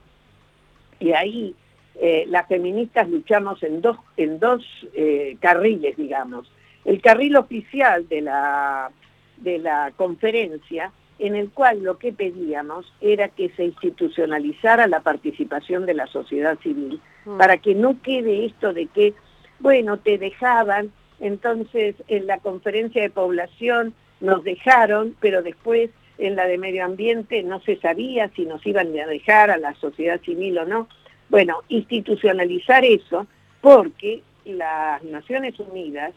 y 0.99 1.13
ahí 1.13 1.55
eh, 1.95 2.25
las 2.27 2.47
feministas 2.47 3.09
luchamos 3.09 3.63
en 3.63 3.81
dos, 3.81 3.97
en 4.17 4.39
dos 4.39 4.63
eh, 4.93 5.37
carriles, 5.39 5.97
digamos. 5.97 6.51
El 6.85 7.01
carril 7.01 7.35
oficial 7.35 8.07
de 8.07 8.21
la, 8.21 8.91
de 9.37 9.57
la 9.59 9.91
conferencia 9.95 10.91
en 11.19 11.35
el 11.35 11.49
cual 11.49 11.83
lo 11.83 11.97
que 11.97 12.13
pedíamos 12.13 12.91
era 13.01 13.27
que 13.27 13.49
se 13.49 13.65
institucionalizara 13.65 14.87
la 14.87 15.01
participación 15.01 15.85
de 15.85 15.93
la 15.93 16.07
sociedad 16.07 16.57
civil, 16.59 17.01
mm. 17.25 17.37
para 17.37 17.57
que 17.57 17.75
no 17.75 18.01
quede 18.01 18.45
esto 18.45 18.73
de 18.73 18.87
que, 18.87 19.13
bueno, 19.59 19.97
te 19.97 20.17
dejaban, 20.17 20.91
entonces 21.19 21.95
en 22.07 22.25
la 22.25 22.39
conferencia 22.39 23.01
de 23.01 23.09
población 23.09 23.93
nos 24.21 24.43
dejaron, 24.43 25.15
pero 25.19 25.43
después 25.43 25.91
en 26.17 26.35
la 26.35 26.45
de 26.45 26.57
medio 26.57 26.85
ambiente 26.85 27.43
no 27.43 27.59
se 27.61 27.77
sabía 27.77 28.29
si 28.35 28.45
nos 28.45 28.65
iban 28.65 28.87
a 28.97 29.07
dejar 29.07 29.51
a 29.51 29.57
la 29.57 29.73
sociedad 29.75 30.19
civil 30.21 30.57
o 30.57 30.65
no. 30.65 30.87
Bueno, 31.29 31.63
institucionalizar 31.69 32.83
eso 32.83 33.27
porque 33.61 34.21
las 34.45 35.03
Naciones 35.03 35.59
Unidas, 35.59 36.13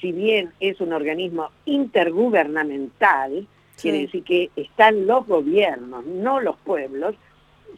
si 0.00 0.12
bien 0.12 0.50
es 0.60 0.80
un 0.80 0.92
organismo 0.92 1.50
intergubernamental, 1.64 3.46
Quiere 3.80 4.02
decir 4.02 4.22
que 4.24 4.50
están 4.56 5.06
los 5.06 5.26
gobiernos, 5.26 6.04
no 6.06 6.40
los 6.40 6.56
pueblos. 6.58 7.14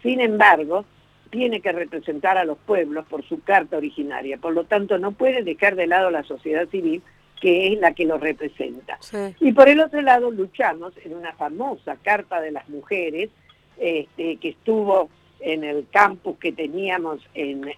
Sin 0.02 0.20
embargo, 0.20 0.84
tiene 1.30 1.60
que 1.60 1.72
representar 1.72 2.38
a 2.38 2.44
los 2.44 2.58
pueblos 2.58 3.06
por 3.06 3.26
su 3.26 3.40
carta 3.42 3.76
originaria. 3.76 4.36
Por 4.38 4.54
lo 4.54 4.64
tanto, 4.64 4.98
no 4.98 5.12
puede 5.12 5.42
dejar 5.42 5.74
de 5.76 5.86
lado 5.86 6.10
la 6.10 6.22
sociedad 6.22 6.68
civil, 6.68 7.02
que 7.40 7.72
es 7.72 7.80
la 7.80 7.92
que 7.92 8.04
lo 8.04 8.18
representa. 8.18 8.98
Y 9.40 9.52
por 9.52 9.68
el 9.68 9.80
otro 9.80 10.00
lado, 10.02 10.30
luchamos 10.30 10.92
en 11.04 11.14
una 11.14 11.32
famosa 11.32 11.96
Carta 12.02 12.40
de 12.40 12.52
las 12.52 12.68
Mujeres, 12.68 13.30
este, 13.76 14.36
que 14.36 14.50
estuvo 14.50 15.10
en 15.40 15.64
el 15.64 15.86
campus 15.90 16.38
que 16.38 16.52
teníamos 16.52 17.20
en, 17.34 17.70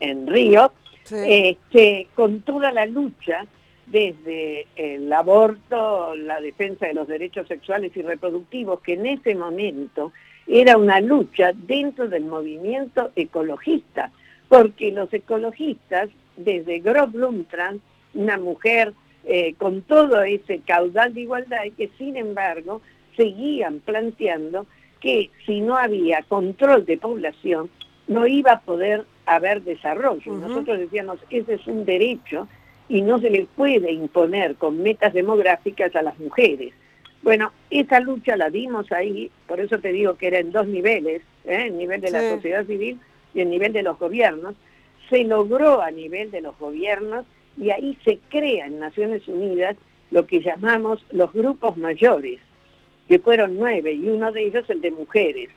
en, 0.00 0.26
Río, 0.26 0.72
este, 1.10 2.08
con 2.14 2.42
toda 2.42 2.72
la 2.72 2.86
lucha 2.86 3.46
desde 3.90 4.66
el 4.76 5.12
aborto, 5.12 6.14
la 6.14 6.40
defensa 6.40 6.86
de 6.86 6.94
los 6.94 7.08
derechos 7.08 7.48
sexuales 7.48 7.96
y 7.96 8.02
reproductivos, 8.02 8.80
que 8.80 8.94
en 8.94 9.06
ese 9.06 9.34
momento 9.34 10.12
era 10.46 10.76
una 10.78 11.00
lucha 11.00 11.52
dentro 11.54 12.08
del 12.08 12.24
movimiento 12.24 13.10
ecologista, 13.16 14.12
porque 14.48 14.92
los 14.92 15.12
ecologistas, 15.12 16.08
desde 16.36 16.78
Grob 16.80 17.10
Blumtrand, 17.10 17.80
una 18.14 18.38
mujer 18.38 18.92
eh, 19.24 19.54
con 19.58 19.82
todo 19.82 20.22
ese 20.22 20.60
caudal 20.60 21.12
de 21.12 21.22
igualdad, 21.22 21.64
y 21.64 21.72
que 21.72 21.90
sin 21.98 22.16
embargo 22.16 22.80
seguían 23.16 23.80
planteando 23.80 24.66
que 25.00 25.30
si 25.46 25.60
no 25.60 25.76
había 25.76 26.22
control 26.22 26.84
de 26.84 26.96
población, 26.96 27.70
no 28.06 28.26
iba 28.26 28.52
a 28.52 28.60
poder 28.60 29.04
haber 29.26 29.62
desarrollo. 29.62 30.32
Nosotros 30.32 30.78
decíamos, 30.78 31.18
ese 31.30 31.54
es 31.54 31.66
un 31.66 31.84
derecho 31.84 32.48
y 32.90 33.02
no 33.02 33.20
se 33.20 33.30
le 33.30 33.46
puede 33.46 33.92
imponer 33.92 34.56
con 34.56 34.82
metas 34.82 35.14
demográficas 35.14 35.94
a 35.94 36.02
las 36.02 36.18
mujeres. 36.18 36.74
Bueno, 37.22 37.52
esa 37.70 38.00
lucha 38.00 38.36
la 38.36 38.50
dimos 38.50 38.90
ahí, 38.90 39.30
por 39.46 39.60
eso 39.60 39.78
te 39.78 39.92
digo 39.92 40.16
que 40.16 40.26
era 40.26 40.40
en 40.40 40.50
dos 40.50 40.66
niveles, 40.66 41.22
¿eh? 41.44 41.66
el 41.68 41.78
nivel 41.78 42.00
de 42.00 42.10
la 42.10 42.20
sociedad 42.20 42.66
civil 42.66 42.98
y 43.32 43.42
el 43.42 43.50
nivel 43.50 43.72
de 43.72 43.84
los 43.84 43.96
gobiernos. 43.96 44.56
Se 45.08 45.22
logró 45.22 45.80
a 45.80 45.92
nivel 45.92 46.32
de 46.32 46.40
los 46.40 46.58
gobiernos 46.58 47.26
y 47.56 47.70
ahí 47.70 47.96
se 48.04 48.18
crea 48.28 48.66
en 48.66 48.80
Naciones 48.80 49.26
Unidas 49.28 49.76
lo 50.10 50.26
que 50.26 50.40
llamamos 50.40 51.04
los 51.12 51.32
grupos 51.32 51.76
mayores, 51.76 52.40
que 53.06 53.20
fueron 53.20 53.56
nueve, 53.56 53.92
y 53.92 54.08
uno 54.08 54.32
de 54.32 54.46
ellos 54.46 54.68
el 54.68 54.80
de 54.80 54.90
mujeres. 54.90 55.50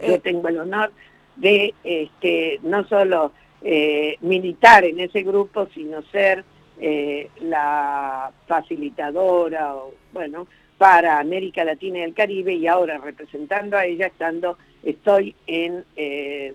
Yo 0.00 0.14
eh. 0.14 0.20
tengo 0.22 0.46
el 0.46 0.58
honor 0.58 0.92
de 1.34 1.74
este, 1.82 2.60
no 2.62 2.86
solo 2.86 3.32
eh, 3.62 4.16
militar 4.20 4.84
en 4.84 5.00
ese 5.00 5.22
grupo, 5.22 5.68
sino 5.74 6.02
ser 6.02 6.44
eh, 6.80 7.30
la 7.40 8.30
facilitadora, 8.46 9.74
o, 9.74 9.94
bueno, 10.12 10.46
para 10.76 11.18
América 11.18 11.64
Latina 11.64 11.98
y 11.98 12.02
el 12.02 12.14
Caribe, 12.14 12.54
y 12.54 12.66
ahora 12.66 12.98
representando 12.98 13.76
a 13.76 13.84
ella, 13.84 14.06
estando, 14.06 14.58
estoy 14.82 15.34
en, 15.46 15.84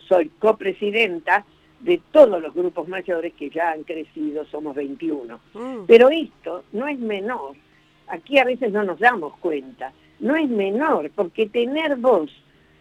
soy 0.07 0.29
copresidenta 0.39 1.45
de 1.81 2.01
todos 2.11 2.41
los 2.41 2.53
grupos 2.53 2.87
mayores 2.87 3.33
que 3.33 3.49
ya 3.49 3.71
han 3.71 3.83
crecido, 3.83 4.45
somos 4.45 4.75
21. 4.75 5.39
Mm. 5.53 5.85
Pero 5.85 6.09
esto 6.09 6.63
no 6.71 6.87
es 6.87 6.97
menor 6.97 7.55
aquí 8.07 8.37
a 8.37 8.45
veces 8.45 8.71
no 8.71 8.83
nos 8.83 8.99
damos 8.99 9.35
cuenta, 9.37 9.91
no 10.19 10.35
es 10.35 10.49
menor, 10.49 11.09
porque 11.15 11.47
tener 11.47 11.95
voz 11.97 12.31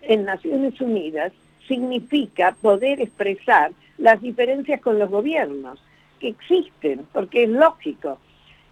en 0.02 0.24
Naciones 0.24 0.80
Unidas 0.80 1.32
significa 1.66 2.56
poder 2.60 3.00
expresar 3.00 3.72
las 4.02 4.20
diferencias 4.20 4.80
con 4.80 4.98
los 4.98 5.08
gobiernos, 5.08 5.78
que 6.18 6.28
existen, 6.28 7.06
porque 7.12 7.44
es 7.44 7.48
lógico. 7.48 8.18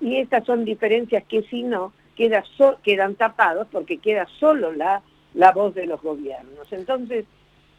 Y 0.00 0.16
estas 0.16 0.44
son 0.44 0.64
diferencias 0.64 1.22
que 1.28 1.42
si 1.44 1.62
no, 1.62 1.92
quedan 2.16 3.14
tapados 3.14 3.68
porque 3.70 3.98
queda 3.98 4.26
solo 4.40 4.72
la, 4.72 5.02
la 5.34 5.52
voz 5.52 5.72
de 5.76 5.86
los 5.86 6.02
gobiernos. 6.02 6.72
Entonces, 6.72 7.26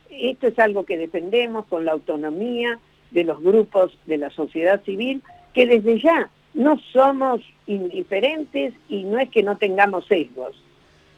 esto 0.09 0.47
es 0.47 0.57
algo 0.59 0.85
que 0.85 0.97
defendemos 0.97 1.65
con 1.65 1.83
la 1.83 1.91
autonomía 1.91 2.79
de 3.11 3.25
los 3.25 3.41
grupos 3.43 3.97
de 4.05 4.17
la 4.17 4.29
sociedad 4.29 4.81
civil, 4.83 5.21
que 5.53 5.67
desde 5.67 5.99
ya 5.99 6.29
no 6.53 6.79
somos 6.93 7.41
indiferentes 7.67 8.73
y 8.87 9.03
no 9.03 9.19
es 9.19 9.29
que 9.29 9.43
no 9.43 9.57
tengamos 9.57 10.05
sesgos, 10.07 10.55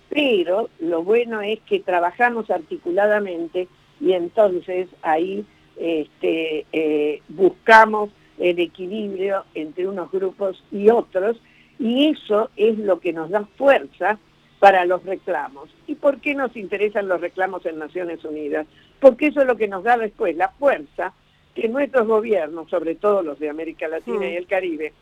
pero 0.09 0.69
lo 0.79 1.03
bueno 1.03 1.41
es 1.41 1.59
que 1.61 1.79
trabajamos 1.79 2.49
articuladamente 2.49 3.67
y 4.01 4.13
entonces 4.13 4.87
ahí 5.03 5.45
este, 5.77 6.65
eh, 6.71 7.21
buscamos 7.29 8.09
el 8.37 8.59
equilibrio 8.59 9.45
entre 9.53 9.87
unos 9.87 10.11
grupos 10.11 10.63
y 10.71 10.89
otros 10.89 11.37
y 11.79 12.09
eso 12.09 12.49
es 12.55 12.77
lo 12.77 12.99
que 12.99 13.13
nos 13.13 13.29
da 13.29 13.45
fuerza 13.57 14.17
para 14.59 14.85
los 14.85 15.03
reclamos. 15.03 15.69
¿Y 15.87 15.95
por 15.95 16.21
qué 16.21 16.35
nos 16.35 16.55
interesan 16.55 17.07
los 17.07 17.19
reclamos 17.19 17.65
en 17.65 17.79
Naciones 17.79 18.23
Unidas? 18.23 18.65
Porque 18.99 19.27
eso 19.27 19.41
es 19.41 19.47
lo 19.47 19.57
que 19.57 19.67
nos 19.67 19.83
da 19.83 19.97
después 19.97 20.35
la 20.37 20.49
fuerza 20.49 21.13
que 21.53 21.67
nuestros 21.67 22.07
gobiernos, 22.07 22.69
sobre 22.69 22.95
todo 22.95 23.21
los 23.21 23.39
de 23.39 23.49
América 23.49 23.87
Latina 23.87 24.27
y 24.27 24.33
mm. 24.33 24.37
el 24.37 24.47
Caribe, 24.47 24.93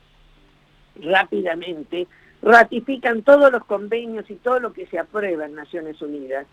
rápidamente 1.02 2.08
ratifican 2.42 3.22
todos 3.22 3.52
los 3.52 3.64
convenios 3.66 4.30
y 4.30 4.36
todo 4.36 4.60
lo 4.60 4.74
que 4.74 4.88
se 4.88 4.98
aprueba 4.98 5.46
en 5.46 5.56
Naciones 5.56 6.02
Unidas. 6.02 6.48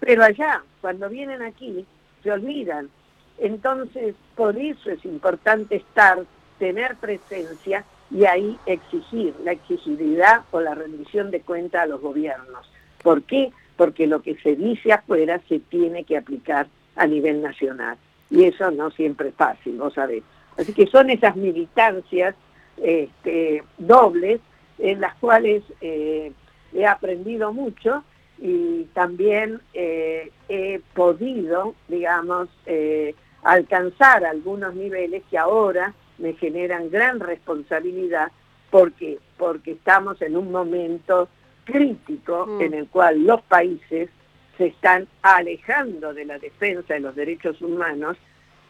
Pero 0.00 0.24
allá, 0.24 0.62
cuando 0.80 1.08
vienen 1.08 1.42
aquí, 1.42 1.86
se 2.22 2.32
olvidan. 2.32 2.90
Entonces, 3.38 4.14
por 4.36 4.56
eso 4.56 4.90
es 4.90 5.04
importante 5.04 5.76
estar, 5.76 6.18
tener 6.58 6.96
presencia 6.96 7.84
y 8.10 8.24
ahí 8.26 8.58
exigir 8.66 9.34
la 9.42 9.52
exigibilidad 9.52 10.42
o 10.50 10.60
la 10.60 10.74
rendición 10.74 11.30
de 11.30 11.40
cuenta 11.40 11.82
a 11.82 11.86
los 11.86 12.00
gobiernos. 12.00 12.70
¿Por 13.02 13.22
qué? 13.22 13.52
Porque 13.76 14.06
lo 14.06 14.22
que 14.22 14.36
se 14.36 14.54
dice 14.54 14.92
afuera 14.92 15.40
se 15.48 15.58
tiene 15.60 16.04
que 16.04 16.16
aplicar 16.16 16.66
a 16.94 17.06
nivel 17.06 17.42
nacional. 17.42 17.96
Y 18.30 18.44
eso 18.44 18.70
no 18.70 18.90
siempre 18.90 19.30
es 19.30 19.34
fácil, 19.34 19.78
vos 19.78 19.94
sabés. 19.94 20.22
Así 20.56 20.72
que 20.72 20.86
son 20.86 21.10
esas 21.10 21.36
militancias 21.36 22.34
este, 22.76 23.62
dobles 23.78 24.40
en 24.78 25.00
las 25.00 25.14
cuales 25.16 25.62
eh, 25.80 26.32
he 26.74 26.86
aprendido 26.86 27.52
mucho 27.52 28.04
y 28.44 28.88
también 28.92 29.60
eh, 29.72 30.32
he 30.48 30.80
podido, 30.94 31.76
digamos, 31.86 32.48
eh, 32.66 33.14
alcanzar 33.44 34.24
algunos 34.24 34.74
niveles 34.74 35.22
que 35.30 35.38
ahora 35.38 35.94
me 36.18 36.32
generan 36.32 36.90
gran 36.90 37.20
responsabilidad 37.20 38.32
porque, 38.68 39.20
porque 39.38 39.72
estamos 39.72 40.20
en 40.22 40.36
un 40.36 40.50
momento 40.50 41.28
crítico 41.62 42.46
mm. 42.46 42.60
en 42.62 42.74
el 42.74 42.88
cual 42.88 43.22
los 43.22 43.42
países 43.42 44.10
se 44.58 44.66
están 44.66 45.06
alejando 45.22 46.12
de 46.12 46.24
la 46.24 46.40
defensa 46.40 46.94
de 46.94 47.00
los 47.00 47.14
derechos 47.14 47.62
humanos 47.62 48.16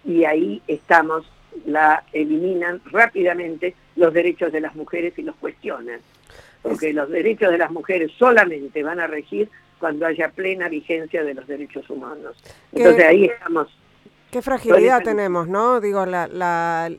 y 0.05 0.25
ahí 0.25 0.61
estamos 0.69 1.25
la 1.65 2.05
eliminan 2.13 2.83
rápidamente 2.91 3.75
los 3.97 4.13
derechos 4.13 4.53
de 4.53 4.61
las 4.61 4.75
mujeres 4.75 5.19
y 5.19 5.23
los 5.23 5.37
cuestionan. 5.37 6.01
Porque 6.63 6.93
los 6.93 7.11
derechos 7.11 7.51
de 7.51 7.59
las 7.59 7.71
mujeres 7.71 8.13
solamente 8.19 8.83
van 8.83 9.01
a 9.01 9.07
regir 9.07 9.51
cuando 9.79 10.07
haya 10.07 10.31
plena 10.31 10.69
vigencia 10.69 11.25
de 11.25 11.35
los 11.35 11.47
derechos 11.47 11.89
humanos. 11.91 12.37
Entonces 12.73 13.05
ahí 13.05 13.25
estamos. 13.25 13.69
Qué 14.31 14.41
fragilidad 14.41 15.03
tenemos, 15.03 15.49
¿no? 15.49 15.81
Digo, 15.81 16.07
la, 16.07 16.27
la, 16.29 16.91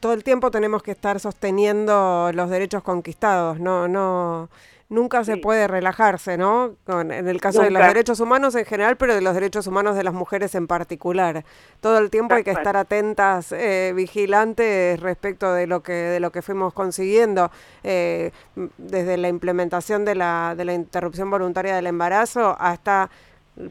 todo 0.00 0.14
el 0.14 0.24
tiempo 0.24 0.50
tenemos 0.50 0.82
que 0.82 0.92
estar 0.92 1.20
sosteniendo 1.20 2.30
los 2.32 2.48
derechos 2.48 2.82
conquistados, 2.82 3.60
no, 3.60 3.88
no, 3.88 4.48
nunca 4.88 5.22
se 5.22 5.36
puede 5.36 5.68
relajarse, 5.68 6.38
¿no? 6.38 6.76
en 6.86 7.28
el 7.28 7.40
caso 7.40 7.62
de 7.62 7.70
los 7.70 7.82
derechos 7.82 8.20
humanos 8.20 8.54
en 8.54 8.64
general, 8.64 8.96
pero 8.96 9.14
de 9.14 9.20
los 9.20 9.34
derechos 9.34 9.66
humanos 9.66 9.96
de 9.96 10.04
las 10.04 10.14
mujeres 10.14 10.54
en 10.54 10.66
particular. 10.66 11.44
Todo 11.80 11.98
el 11.98 12.10
tiempo 12.10 12.34
hay 12.34 12.44
que 12.44 12.52
estar 12.52 12.76
atentas, 12.76 13.52
eh, 13.52 13.92
vigilantes 13.94 15.00
respecto 15.00 15.52
de 15.52 15.66
lo 15.66 15.82
que 15.82 15.92
de 15.92 16.20
lo 16.20 16.32
que 16.32 16.42
fuimos 16.42 16.72
consiguiendo 16.72 17.50
eh, 17.82 18.30
desde 18.78 19.16
la 19.18 19.28
implementación 19.28 20.04
de 20.04 20.14
la 20.14 20.54
de 20.56 20.64
la 20.64 20.72
interrupción 20.72 21.30
voluntaria 21.30 21.76
del 21.76 21.86
embarazo 21.86 22.56
hasta 22.58 23.10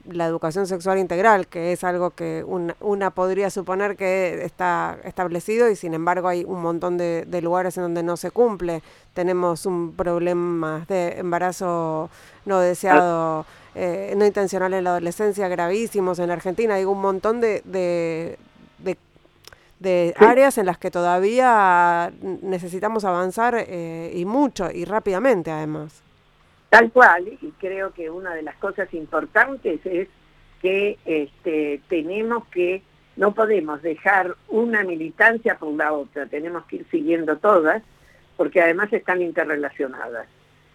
la 0.10 0.26
educación 0.26 0.68
sexual 0.68 0.98
integral, 0.98 1.48
que 1.48 1.72
es 1.72 1.84
algo 1.84 2.12
que 2.12 2.44
una, 2.46 3.12
podría 3.12 3.50
suponer 3.50 3.96
que 3.96 4.44
está 4.44 4.98
establecido 5.04 5.70
y 5.70 5.76
sin 5.76 5.94
embargo 5.94 6.28
hay 6.28 6.44
un 6.44 6.62
montón 6.62 6.98
de, 6.98 7.26
lugares 7.42 7.78
en 7.78 7.84
donde 7.84 8.04
no 8.04 8.18
se 8.18 8.32
cumple. 8.32 8.82
Tenemos 9.14 9.66
un 9.66 9.94
problema 9.94 10.86
de 10.88 11.20
embarazo 11.20 12.10
no 12.46 12.60
deseado, 12.60 13.46
eh, 13.76 14.14
no 14.18 14.26
intencional 14.26 14.74
en 14.74 14.84
la 14.84 14.92
adolescencia 14.92 15.48
gravísimos 15.48 16.20
en 16.20 16.32
Argentina. 16.32 16.76
Hay 16.76 16.86
un 16.86 17.02
montón 17.02 17.40
de, 17.42 17.62
de, 19.80 20.16
áreas 20.18 20.58
en 20.58 20.66
las 20.66 20.78
que 20.78 20.92
todavía 20.92 22.12
necesitamos 22.42 23.06
avanzar 23.06 23.56
eh, 23.58 24.12
y 24.16 24.26
mucho 24.26 24.70
y 24.72 24.86
rápidamente 24.86 25.52
además. 25.52 26.07
Tal 26.70 26.92
cual, 26.92 27.28
y 27.28 27.52
creo 27.60 27.94
que 27.94 28.10
una 28.10 28.34
de 28.34 28.42
las 28.42 28.56
cosas 28.58 28.94
importantes 28.94 29.80
es 29.86 30.10
que 30.62 30.98
este, 31.06 31.82
tenemos 31.88 32.46
que, 32.48 32.82
no 33.16 33.34
podemos 33.34 33.82
dejar 33.82 34.36
una 34.50 34.84
militancia 34.84 35.58
por 35.58 35.74
la 35.74 35.94
otra, 35.94 36.26
tenemos 36.26 36.66
que 36.66 36.78
ir 36.78 36.86
siguiendo 36.92 37.38
todas, 37.38 37.82
porque 38.36 38.62
además 38.62 38.92
están 38.92 39.22
interrelacionadas. 39.22 40.28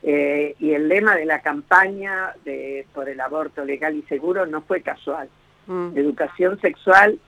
Eh, 0.03 0.57
y 0.59 0.72
el 0.72 0.88
lema 0.88 1.14
de 1.14 1.26
la 1.26 1.43
campaña 1.43 2.34
de, 2.45 2.86
por 2.93 3.09
el 3.09 3.20
aborto 3.20 3.64
legal 3.64 3.95
y 3.95 4.03
seguro 4.03 4.47
no 4.47 4.62
fue 4.62 4.80
casual. 4.82 5.28
Mm. 5.66 5.97
Educación 5.97 6.61
sexual 6.61 7.20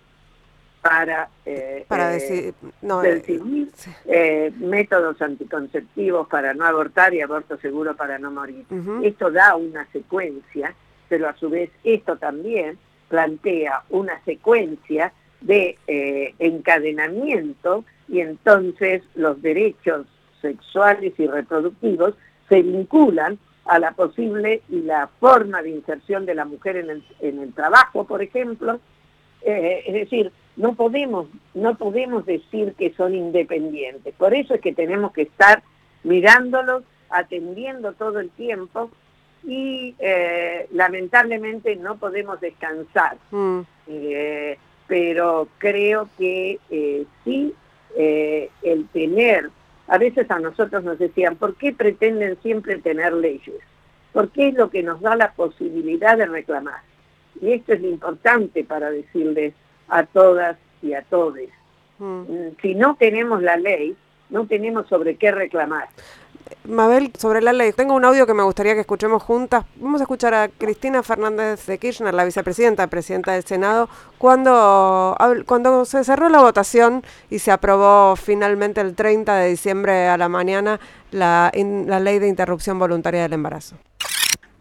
para, 0.85 1.31
eh, 1.47 1.87
para 1.89 2.11
eh, 2.11 2.13
decir, 2.13 2.55
no, 2.83 3.01
decidir, 3.01 3.71
eh, 4.05 4.53
métodos 4.59 5.21
anticonceptivos 5.23 6.29
para 6.29 6.53
no 6.53 6.67
abortar 6.67 7.15
y 7.15 7.23
aborto 7.23 7.57
seguro 7.57 7.97
para 7.97 8.19
no 8.19 8.31
morir. 8.31 8.67
Esto 9.03 9.31
da 9.31 9.57
una 9.57 9.91
secuencia, 9.93 10.75
pero 11.09 11.27
a 11.27 11.35
su 11.37 11.49
vez 11.49 11.71
esto 11.85 12.19
también 12.19 12.79
plantea 13.09 13.85
una 13.89 14.23
secuencia 14.25 15.15
de 15.41 15.79
eh, 15.87 16.35
encadenamiento 16.39 17.87
y 18.07 18.21
entonces 18.21 19.03
los 19.15 19.41
derechos 19.41 20.07
sexuales 20.43 21.15
y 21.17 21.27
reproductivos 21.27 22.15
se 22.51 22.61
vinculan 22.61 23.39
a 23.65 23.79
la 23.79 23.93
posible 23.93 24.61
y 24.69 24.83
la 24.83 25.09
forma 25.19 25.63
de 25.63 25.71
inserción 25.71 26.27
de 26.27 26.35
la 26.35 26.45
mujer 26.45 26.77
en 26.77 27.39
el, 27.39 27.55
trabajo, 27.55 28.05
por 28.05 28.21
ejemplo. 28.21 28.81
Eh, 29.41 29.83
es 29.87 29.95
decir, 29.95 30.31
no 30.57 30.75
podemos, 30.75 31.29
no 31.55 31.77
podemos 31.77 32.27
decir 32.27 32.75
que 32.79 32.93
son 32.95 33.15
independientes. 33.15 34.15
Por 34.15 34.35
eso 34.35 34.55
es 34.55 34.61
que 34.61 34.73
tenemos 34.73 35.13
que 35.13 35.23
estar 35.23 35.63
mirándolos, 36.03 36.85
atendiendo 37.11 37.93
todo 37.93 38.21
el 38.21 38.31
tiempo 38.31 38.91
y 39.45 39.95
eh, 39.99 40.69
lamentablemente 40.73 41.77
no 41.77 41.97
podemos 41.97 42.41
descansar. 42.41 43.17
Mm. 43.31 43.61
Eh, 43.89 44.59
pero 44.87 45.49
creo 45.59 46.09
que 46.19 46.59
sí 47.25 47.55
el 47.97 48.89
tener 48.89 49.51
a 49.87 49.99
veces 49.99 50.31
a 50.31 50.39
nosotros 50.39 50.83
nos 50.85 50.99
decían, 50.99 51.37
¿por 51.37 51.57
qué 51.57 51.73
pretenden 51.73 52.39
siempre 52.43 52.79
tener 52.79 53.13
leyes? 53.13 53.61
Porque 54.13 54.49
es 54.49 54.55
lo 54.55 54.71
que 54.71 54.83
nos 54.83 55.01
da 55.01 55.17
la 55.17 55.33
posibilidad 55.33 56.17
de 56.17 56.27
reclamar. 56.27 56.81
Y 57.41 57.53
esto 57.53 57.75
es 57.75 57.83
lo 57.83 57.89
importante 57.89 58.65
para 58.65 58.91
decirles 58.91 59.55
a 59.89 60.05
todas 60.05 60.57
y 60.83 60.95
a 60.95 61.03
todos. 61.03 61.39
Mm. 61.99 62.05
Mm, 62.05 62.57
si 62.61 62.75
no 62.75 62.97
tenemos 62.97 63.43
la 63.43 63.57
ley, 63.57 63.97
no 64.31 64.47
tenemos 64.47 64.87
sobre 64.89 65.17
qué 65.17 65.31
reclamar. 65.31 65.89
Mabel, 66.65 67.13
sobre 67.19 67.41
la 67.41 67.53
ley, 67.53 67.73
tengo 67.73 67.95
un 67.95 68.05
audio 68.05 68.27
que 68.27 68.35
me 68.35 68.43
gustaría 68.43 68.75
que 68.75 68.81
escuchemos 68.81 69.23
juntas. 69.23 69.65
Vamos 69.77 70.01
a 70.01 70.05
escuchar 70.05 70.35
a 70.35 70.49
Cristina 70.49 71.03
Fernández 71.03 71.67
de 71.67 71.79
Kirchner, 71.79 72.13
la 72.13 72.25
vicepresidenta, 72.25 72.87
presidenta 72.87 73.33
del 73.33 73.45
Senado, 73.45 73.89
cuando, 74.19 75.17
cuando 75.47 75.85
se 75.85 76.05
cerró 76.05 76.29
la 76.29 76.41
votación 76.41 77.03
y 77.31 77.39
se 77.39 77.51
aprobó 77.51 78.17
finalmente 78.17 78.81
el 78.81 78.95
30 78.95 79.37
de 79.37 79.49
diciembre 79.49 80.09
a 80.09 80.17
la 80.17 80.29
mañana 80.29 80.81
la, 81.11 81.51
la 81.55 82.01
ley 82.01 82.19
de 82.19 82.29
interrupción 82.29 82.79
voluntaria 82.79 83.23
del 83.23 83.35
embarazo. 83.35 83.77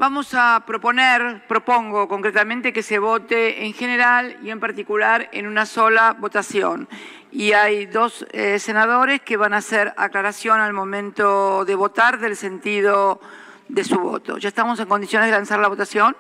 Vamos 0.06 0.34
a 0.34 0.62
proponer, 0.66 1.48
propongo 1.48 2.10
concretamente 2.10 2.74
que 2.74 2.84
se 2.84 3.00
vote 3.00 3.64
en 3.64 3.74
general 3.74 4.36
y 4.44 4.50
en 4.50 4.60
particular 4.60 5.30
en 5.32 5.48
una 5.48 5.66
sola 5.66 6.12
votación. 6.20 6.90
Y 7.32 7.54
hay 7.54 7.86
dos 7.86 8.26
eh, 8.34 8.60
senadores 8.60 9.22
que 9.22 9.38
van 9.38 9.54
a 9.54 9.60
hacer 9.60 9.94
aclaración 9.96 10.60
al 10.60 10.74
momento 10.74 11.64
de 11.64 11.76
votar 11.76 12.20
del 12.20 12.36
sentido 12.36 13.22
de 13.70 13.86
su 13.86 13.98
voto. 13.98 14.38
¿Ya 14.40 14.50
estamos 14.50 14.78
en 14.82 14.88
condiciones 14.88 15.30
de 15.30 15.38
lanzar 15.38 15.60
la 15.60 15.70
votación? 15.70 16.18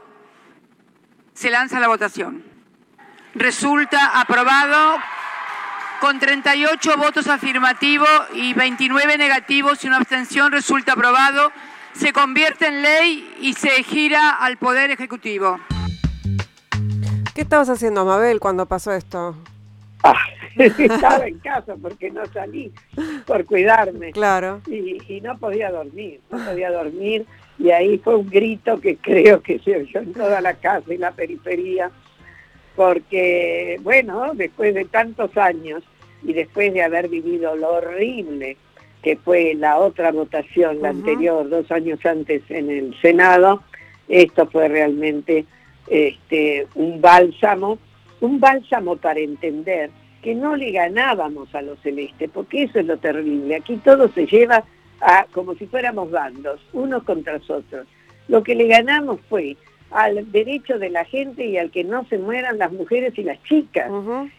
Se 1.34 1.50
lanza 1.50 1.82
la 1.82 1.90
votación. 1.90 2.42
Resulta 3.36 4.18
aprobado 4.18 4.98
con 6.00 6.20
38 6.20 6.96
votos 6.96 7.28
afirmativos 7.28 8.10
y 8.34 8.54
29 8.54 9.18
negativos 9.18 9.84
y 9.84 9.88
una 9.88 9.98
abstención. 9.98 10.54
Resulta 10.54 10.94
aprobado 10.94 11.52
se 11.94 12.12
convierte 12.12 12.68
en 12.68 12.82
ley 12.82 13.36
y 13.42 13.54
se 13.54 13.84
gira 13.84 14.38
al 14.38 14.58
Poder 14.58 14.92
Ejecutivo. 14.92 15.60
¿Qué 17.34 17.42
estabas 17.42 17.70
haciendo, 17.70 18.06
Mabel, 18.06 18.40
cuando 18.40 18.66
pasó 18.66 18.92
esto? 18.94 19.36
Ah, 20.06 20.18
estaba 20.58 21.26
en 21.26 21.40
casa 21.40 21.76
porque 21.82 22.12
no 22.12 22.26
salí 22.26 22.72
por 23.26 23.46
cuidarme. 23.46 24.12
Claro. 24.12 24.62
Y, 24.68 25.22
no 25.22 25.38
podía 25.38 25.72
dormir, 25.72 26.20
no 26.30 26.44
podía 26.44 26.72
dormir. 26.72 27.26
Y 27.58 27.72
ahí 27.72 27.98
fue 28.00 28.18
un 28.18 28.30
grito 28.30 28.82
que 28.82 28.98
creo 28.98 29.42
que 29.42 29.60
se 29.60 29.78
oyó 29.78 30.02
en 30.02 30.12
toda 30.12 30.42
la 30.42 30.56
casa 30.56 30.94
y 30.94 30.98
la 30.98 31.12
periferia. 31.12 31.90
Porque, 32.76 33.80
bueno, 33.82 34.34
después 34.34 34.76
de 34.76 34.84
tantos 34.84 35.36
años 35.38 35.84
y 36.22 36.34
después 36.34 36.74
de 36.74 36.84
haber 36.84 37.08
vivido 37.08 37.56
lo 37.56 37.76
horrible 37.76 38.58
que 39.04 39.18
fue 39.18 39.54
la 39.54 39.78
otra 39.78 40.12
votación, 40.12 40.82
la 40.82 40.90
anterior, 40.90 41.50
dos 41.50 41.70
años 41.72 42.04
antes 42.06 42.42
en 42.50 42.70
el 42.70 43.00
Senado, 43.02 43.62
esto 44.08 44.48
fue 44.48 44.70
realmente 44.70 45.46
este, 45.88 46.68
un 46.76 47.02
bálsamo, 47.02 47.78
un 48.22 48.40
bálsamo 48.40 48.96
para 48.96 49.20
entender 49.20 49.92
que 50.22 50.34
no 50.34 50.56
le 50.56 50.72
ganábamos 50.72 51.54
a 51.54 51.62
los 51.62 51.78
celestes, 51.82 52.30
porque 52.34 52.64
eso 52.64 52.80
es 52.80 52.86
lo 52.86 52.98
terrible. 52.98 53.58
Aquí 53.58 53.76
todo 53.84 54.08
se 54.14 54.26
lleva 54.26 54.64
a 55.02 55.26
como 55.34 55.54
si 55.56 55.68
fuéramos 55.68 56.10
bandos, 56.10 56.62
unos 56.72 57.04
contra 57.04 57.36
otros. 57.36 57.86
Lo 58.30 58.42
que 58.42 58.56
le 58.56 58.68
ganamos 58.68 59.20
fue 59.28 59.58
al 59.94 60.32
derecho 60.32 60.80
de 60.80 60.90
la 60.90 61.06
gente 61.06 61.46
y 61.46 61.58
al 61.58 61.70
que 61.70 61.84
no 61.84 62.06
se 62.06 62.18
mueran 62.18 62.58
las 62.58 62.72
mujeres 62.72 63.14
y 63.18 63.24
las 63.24 63.42
chicas. 63.44 63.92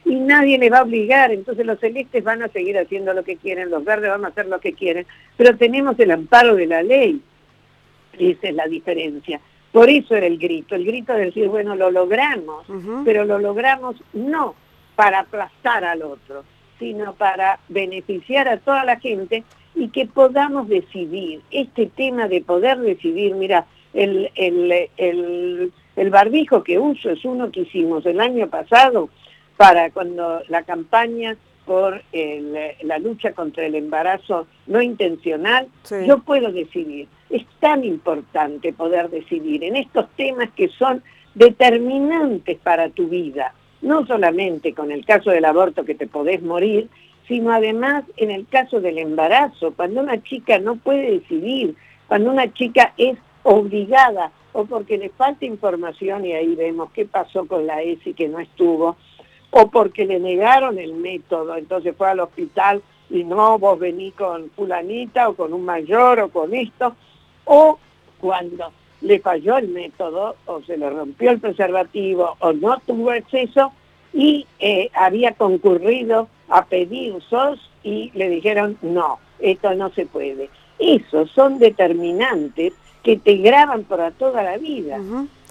Y 0.04 0.16
nadie 0.16 0.58
le 0.58 0.68
va 0.68 0.78
a 0.78 0.82
obligar, 0.82 1.30
entonces 1.30 1.64
los 1.64 1.78
celestes 1.78 2.24
van 2.24 2.42
a 2.42 2.48
seguir 2.48 2.76
haciendo 2.76 3.14
lo 3.14 3.22
que 3.22 3.36
quieren, 3.36 3.70
los 3.70 3.84
verdes 3.84 4.10
van 4.10 4.24
a 4.24 4.28
hacer 4.28 4.46
lo 4.46 4.60
que 4.60 4.72
quieren, 4.72 5.06
pero 5.36 5.56
tenemos 5.56 5.98
el 6.00 6.10
amparo 6.10 6.56
de 6.56 6.66
la 6.66 6.82
ley. 6.82 7.20
Esa 8.18 8.48
es 8.48 8.54
la 8.54 8.66
diferencia. 8.66 9.40
Por 9.70 9.90
eso 9.90 10.14
era 10.16 10.26
el 10.26 10.38
grito, 10.38 10.74
el 10.74 10.84
grito 10.84 11.12
de 11.12 11.26
decir, 11.26 11.48
bueno, 11.48 11.76
lo 11.76 11.90
logramos, 11.90 12.66
pero 13.04 13.24
lo 13.24 13.38
logramos 13.38 13.96
no 14.12 14.54
para 14.96 15.20
aplastar 15.20 15.84
al 15.84 16.02
otro, 16.02 16.44
sino 16.78 17.14
para 17.14 17.58
beneficiar 17.68 18.48
a 18.48 18.58
toda 18.58 18.84
la 18.84 18.98
gente 18.98 19.44
y 19.74 19.88
que 19.88 20.06
podamos 20.06 20.68
decidir. 20.68 21.42
Este 21.50 21.86
tema 21.86 22.28
de 22.28 22.40
poder 22.40 22.78
decidir, 22.78 23.34
mira, 23.34 23.66
el, 23.94 24.30
el, 24.34 25.72
el, 25.96 26.10
barbijo 26.10 26.62
que 26.62 26.78
uso 26.78 27.10
es 27.10 27.24
uno 27.24 27.50
que 27.50 27.60
hicimos 27.60 28.04
el 28.06 28.20
año 28.20 28.48
pasado 28.48 29.08
para 29.56 29.90
cuando 29.90 30.42
la 30.48 30.64
campaña 30.64 31.36
por 31.64 32.02
la 32.82 32.98
lucha 32.98 33.32
contra 33.32 33.64
el 33.64 33.74
embarazo 33.74 34.46
no 34.66 34.82
intencional, 34.82 35.68
yo 36.06 36.18
puedo 36.18 36.52
decidir. 36.52 37.08
Es 37.30 37.44
tan 37.58 37.84
importante 37.84 38.72
poder 38.74 39.08
decidir 39.08 39.64
en 39.64 39.76
estos 39.76 40.10
temas 40.16 40.50
que 40.54 40.68
son 40.68 41.02
determinantes 41.34 42.58
para 42.58 42.90
tu 42.90 43.08
vida, 43.08 43.54
no 43.80 44.06
solamente 44.06 44.74
con 44.74 44.92
el 44.92 45.06
caso 45.06 45.30
del 45.30 45.46
aborto 45.46 45.84
que 45.84 45.94
te 45.94 46.06
podés 46.06 46.42
morir, 46.42 46.88
sino 47.26 47.52
además 47.52 48.04
en 48.16 48.30
el 48.30 48.46
caso 48.46 48.80
del 48.80 48.98
embarazo, 48.98 49.72
cuando 49.72 50.00
una 50.00 50.22
chica 50.22 50.58
no 50.58 50.76
puede 50.76 51.12
decidir, 51.12 51.74
cuando 52.08 52.30
una 52.30 52.52
chica 52.52 52.92
es 52.98 53.16
obligada 53.44 54.32
o 54.52 54.64
porque 54.64 54.98
le 54.98 55.10
falta 55.10 55.44
información 55.44 56.24
y 56.26 56.32
ahí 56.32 56.54
vemos 56.54 56.90
qué 56.92 57.04
pasó 57.04 57.46
con 57.46 57.66
la 57.66 57.82
ESI 57.82 58.14
que 58.14 58.28
no 58.28 58.40
estuvo, 58.40 58.96
o 59.50 59.70
porque 59.70 60.04
le 60.04 60.18
negaron 60.18 60.78
el 60.78 60.94
método, 60.94 61.56
entonces 61.56 61.94
fue 61.96 62.08
al 62.10 62.20
hospital 62.20 62.82
y 63.10 63.22
no, 63.22 63.58
vos 63.58 63.78
venís 63.78 64.14
con 64.14 64.50
fulanita 64.50 65.28
o 65.28 65.34
con 65.34 65.52
un 65.52 65.64
mayor 65.64 66.20
o 66.20 66.28
con 66.28 66.54
esto, 66.54 66.94
o 67.44 67.78
cuando 68.20 68.72
le 69.00 69.20
falló 69.20 69.58
el 69.58 69.68
método 69.68 70.36
o 70.46 70.62
se 70.62 70.76
le 70.76 70.88
rompió 70.88 71.30
el 71.30 71.40
preservativo 71.40 72.36
o 72.38 72.52
no 72.52 72.80
tuvo 72.86 73.10
acceso 73.10 73.72
y 74.12 74.46
eh, 74.60 74.90
había 74.94 75.32
concurrido 75.32 76.28
a 76.48 76.64
pedir 76.64 77.14
SOS 77.28 77.60
y 77.82 78.10
le 78.14 78.30
dijeron 78.30 78.78
no, 78.82 79.18
esto 79.40 79.74
no 79.74 79.90
se 79.90 80.06
puede. 80.06 80.48
Esos 80.78 81.30
son 81.32 81.58
determinantes 81.58 82.72
que 83.04 83.18
te 83.18 83.36
graban 83.36 83.84
para 83.84 84.10
toda 84.10 84.42
la 84.42 84.58
vida. 84.58 84.98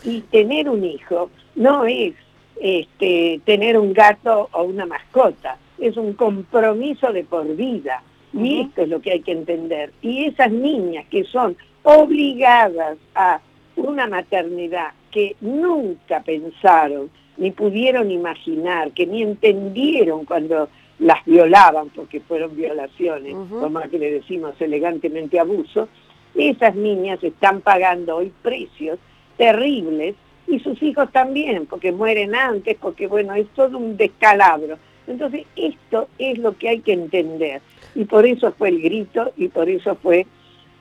Y 0.04 0.22
tener 0.22 0.68
un 0.68 0.84
hijo 0.84 1.30
no 1.56 1.86
es 1.86 2.14
este, 2.60 3.40
tener 3.46 3.78
un 3.78 3.94
gato 3.94 4.50
o 4.52 4.64
una 4.64 4.86
mascota, 4.86 5.58
es 5.78 5.96
un 5.96 6.14
compromiso 6.14 7.14
de 7.14 7.24
por 7.24 7.56
vida. 7.56 8.04
Y 8.34 8.62
esto 8.62 8.82
es 8.82 8.90
lo 8.90 9.00
que 9.00 9.12
hay 9.12 9.22
que 9.22 9.32
entender. 9.32 9.94
Y 10.02 10.26
esas 10.26 10.52
niñas 10.52 11.06
que 11.10 11.24
son 11.24 11.56
obligadas 11.84 12.98
a 13.14 13.40
una 13.76 14.08
maternidad 14.08 14.90
que 15.12 15.36
nunca 15.42 16.22
pensaron, 16.22 17.12
ni 17.38 17.52
pudieron 17.52 18.10
imaginar, 18.10 18.92
que 18.92 19.06
ni 19.06 19.22
entendieron 19.22 20.26
cuando 20.26 20.70
las 21.00 21.24
violaban, 21.26 21.90
porque 21.90 22.22
fueron 22.22 22.56
violaciones, 22.56 23.36
como 23.50 23.82
que 23.82 24.00
le 24.00 24.12
decimos 24.12 24.60
elegantemente 24.60 25.40
abuso, 25.40 25.90
esas 26.36 26.76
niñas 26.76 27.24
están 27.24 27.62
pagando 27.62 28.18
hoy 28.18 28.32
precios 28.42 29.00
terribles 29.38 30.16
y 30.48 30.60
sus 30.60 30.82
hijos 30.84 31.12
también, 31.12 31.66
porque 31.66 31.92
mueren 31.92 32.36
antes, 32.36 32.78
porque 32.80 33.08
bueno, 33.08 33.34
es 33.34 33.48
todo 33.50 33.78
un 33.78 33.98
descalabro. 33.98 34.78
Entonces, 35.08 35.46
esto 35.56 36.08
es 36.18 36.38
lo 36.38 36.58
que 36.58 36.70
hay 36.70 36.80
que 36.80 36.94
entender. 36.94 37.62
Y 37.96 38.06
por 38.06 38.26
eso 38.26 38.54
fue 38.54 38.70
el 38.70 38.82
grito 38.82 39.32
y 39.38 39.48
por 39.50 39.70
eso 39.70 39.96
fue 39.96 40.26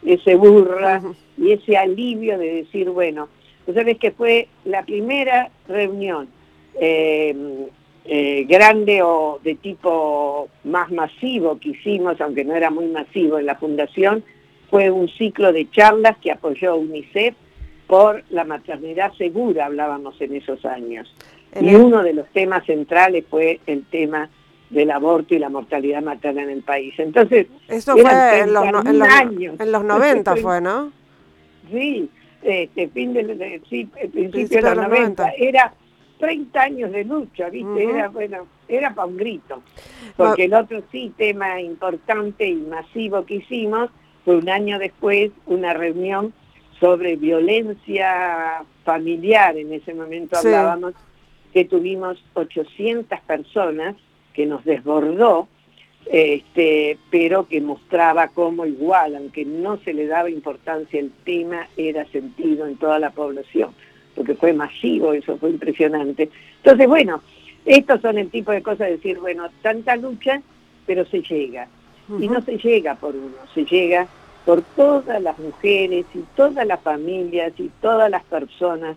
ese 0.04 0.34
burra 0.36 1.02
y 1.36 1.52
ese 1.52 1.76
alivio 1.76 2.38
de 2.38 2.54
decir, 2.54 2.90
bueno, 2.90 3.28
tú 3.66 3.72
sabes 3.72 3.98
que 3.98 4.10
fue 4.10 4.48
la 4.64 4.84
primera 4.84 5.50
reunión 5.68 6.28
eh, 6.80 7.34
eh, 8.04 8.44
grande 8.48 9.02
o 9.02 9.38
de 9.44 9.54
tipo 9.56 10.48
más 10.64 10.90
masivo 10.90 11.58
que 11.58 11.70
hicimos, 11.70 12.20
aunque 12.20 12.44
no 12.44 12.54
era 12.54 12.70
muy 12.70 12.86
masivo 12.86 13.38
en 13.38 13.46
la 13.46 13.56
fundación, 13.56 14.24
fue 14.72 14.90
un 14.90 15.06
ciclo 15.10 15.52
de 15.52 15.70
charlas 15.70 16.16
que 16.16 16.32
apoyó 16.32 16.76
UNICEF 16.76 17.34
por 17.86 18.24
la 18.30 18.44
maternidad 18.44 19.12
segura, 19.18 19.66
hablábamos 19.66 20.18
en 20.22 20.34
esos 20.34 20.64
años. 20.64 21.14
y 21.60 21.74
uno 21.74 22.02
de 22.02 22.14
los 22.14 22.26
temas 22.30 22.64
centrales 22.64 23.26
fue 23.28 23.60
el 23.66 23.84
tema 23.84 24.30
del 24.70 24.90
aborto 24.90 25.34
y 25.34 25.38
la 25.38 25.50
mortalidad 25.50 26.00
materna 26.00 26.44
en 26.44 26.48
el 26.48 26.62
país. 26.62 26.94
Entonces, 26.96 27.48
eso 27.68 27.92
fue 27.98 28.38
en 28.40 28.54
los, 28.54 28.64
años. 28.64 29.60
en 29.60 29.72
los 29.72 29.84
90 29.84 30.36
fue, 30.36 30.62
¿no? 30.62 30.90
Sí, 31.70 32.08
este, 32.40 32.88
fin 32.88 33.12
del, 33.12 33.60
sí, 33.68 33.84
principio, 33.84 34.56
de 34.56 34.74
los 34.74 34.88
90. 34.88 35.32
Era 35.36 35.74
30 36.18 36.62
años 36.62 36.92
de 36.92 37.04
lucha, 37.04 37.50
¿viste? 37.50 37.84
Era, 37.84 38.08
bueno, 38.08 38.46
era 38.68 38.94
para 38.94 39.06
un 39.06 39.18
grito. 39.18 39.62
Porque 40.16 40.46
el 40.46 40.54
otro 40.54 40.82
sí 40.90 41.12
tema 41.14 41.60
importante 41.60 42.48
y 42.48 42.54
masivo 42.54 43.26
que 43.26 43.34
hicimos 43.34 43.90
fue 44.24 44.36
un 44.36 44.48
año 44.48 44.78
después 44.78 45.30
una 45.46 45.74
reunión 45.74 46.32
sobre 46.80 47.16
violencia 47.16 48.64
familiar, 48.84 49.56
en 49.56 49.72
ese 49.72 49.94
momento 49.94 50.36
hablábamos, 50.36 50.94
que 51.52 51.64
tuvimos 51.64 52.22
800 52.34 53.20
personas 53.20 53.94
que 54.34 54.46
nos 54.46 54.64
desbordó, 54.64 55.48
este, 56.06 56.98
pero 57.10 57.46
que 57.46 57.60
mostraba 57.60 58.28
cómo 58.28 58.66
igual, 58.66 59.14
aunque 59.14 59.44
no 59.44 59.78
se 59.78 59.94
le 59.94 60.06
daba 60.06 60.30
importancia, 60.30 60.98
el 60.98 61.12
tema 61.24 61.68
era 61.76 62.04
sentido 62.06 62.66
en 62.66 62.76
toda 62.76 62.98
la 62.98 63.10
población, 63.10 63.70
porque 64.16 64.34
fue 64.34 64.52
masivo, 64.52 65.12
eso 65.12 65.36
fue 65.36 65.50
impresionante. 65.50 66.30
Entonces, 66.56 66.88
bueno, 66.88 67.22
estos 67.64 68.00
son 68.00 68.18
el 68.18 68.30
tipo 68.30 68.50
de 68.50 68.62
cosas 68.62 68.88
de 68.88 68.96
decir, 68.96 69.20
bueno, 69.20 69.48
tanta 69.62 69.94
lucha, 69.94 70.42
pero 70.86 71.04
se 71.06 71.22
llega. 71.22 71.68
Y 72.20 72.28
no 72.28 72.40
se 72.42 72.58
llega 72.58 72.94
por 72.94 73.14
uno, 73.14 73.36
se 73.54 73.64
llega 73.64 74.06
por 74.44 74.62
todas 74.62 75.22
las 75.22 75.38
mujeres 75.38 76.04
y 76.14 76.20
todas 76.36 76.66
las 76.66 76.80
familias 76.80 77.52
y 77.58 77.70
todas 77.80 78.10
las 78.10 78.24
personas 78.24 78.96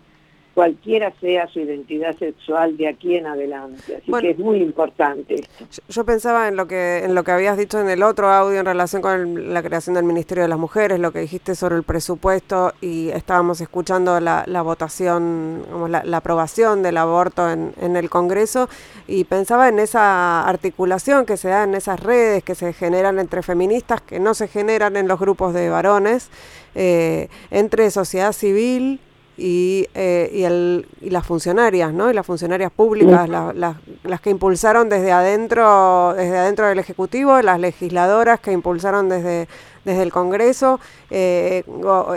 cualquiera 0.56 1.12
sea 1.20 1.46
su 1.48 1.60
identidad 1.60 2.16
sexual 2.16 2.78
de 2.78 2.88
aquí 2.88 3.14
en 3.14 3.26
adelante. 3.26 3.96
Así 3.96 4.10
que 4.10 4.30
es 4.30 4.38
muy 4.38 4.56
importante 4.62 5.34
esto. 5.34 5.82
Yo 5.86 6.04
pensaba 6.06 6.48
en 6.48 6.56
lo 6.56 6.66
que 6.66 7.04
en 7.04 7.14
lo 7.14 7.24
que 7.24 7.30
habías 7.30 7.58
dicho 7.58 7.78
en 7.78 7.90
el 7.90 8.02
otro 8.02 8.30
audio 8.30 8.60
en 8.60 8.64
relación 8.64 9.02
con 9.02 9.52
la 9.52 9.62
creación 9.62 9.96
del 9.96 10.04
Ministerio 10.04 10.44
de 10.44 10.48
las 10.48 10.58
Mujeres, 10.58 10.98
lo 10.98 11.12
que 11.12 11.18
dijiste 11.18 11.54
sobre 11.54 11.76
el 11.76 11.82
presupuesto 11.82 12.72
y 12.80 13.10
estábamos 13.10 13.60
escuchando 13.60 14.18
la, 14.18 14.62
votación, 14.62 15.62
la, 15.90 16.16
aprobación 16.16 16.82
del 16.82 16.96
aborto 16.96 17.50
en, 17.50 17.74
en 17.78 17.94
el 17.94 18.08
Congreso 18.08 18.70
y 19.06 19.24
pensaba 19.24 19.68
en 19.68 19.78
esa 19.78 20.48
articulación 20.48 21.26
que 21.26 21.36
se 21.36 21.48
da 21.48 21.64
en 21.64 21.74
esas 21.74 22.00
redes 22.00 22.42
que 22.42 22.54
se 22.54 22.72
generan 22.72 23.18
entre 23.18 23.42
feministas, 23.42 24.00
que 24.00 24.20
no 24.20 24.32
se 24.32 24.48
generan 24.48 24.96
en 24.96 25.06
los 25.06 25.20
grupos 25.20 25.52
de 25.52 25.68
varones, 25.68 26.30
eh, 26.74 27.28
entre 27.50 27.90
sociedad 27.90 28.32
civil, 28.32 29.00
y, 29.36 29.86
eh, 29.94 30.30
y, 30.32 30.42
el, 30.44 30.86
y, 31.00 31.10
las 31.10 31.26
funcionarias, 31.26 31.92
¿no? 31.92 32.10
Y 32.10 32.14
las 32.14 32.24
funcionarias 32.24 32.72
públicas, 32.72 33.28
las 33.28 34.20
que 34.22 34.30
impulsaron 34.30 34.88
desde 34.88 35.12
adentro, 35.12 36.14
desde 36.16 36.38
adentro 36.38 36.66
del 36.66 36.78
Ejecutivo, 36.78 37.40
las 37.42 37.60
legisladoras 37.60 38.40
que 38.40 38.52
impulsaron 38.52 39.08
desde, 39.08 39.46
desde 39.84 40.02
el 40.02 40.12
Congreso. 40.12 40.80
Eh, 41.10 41.64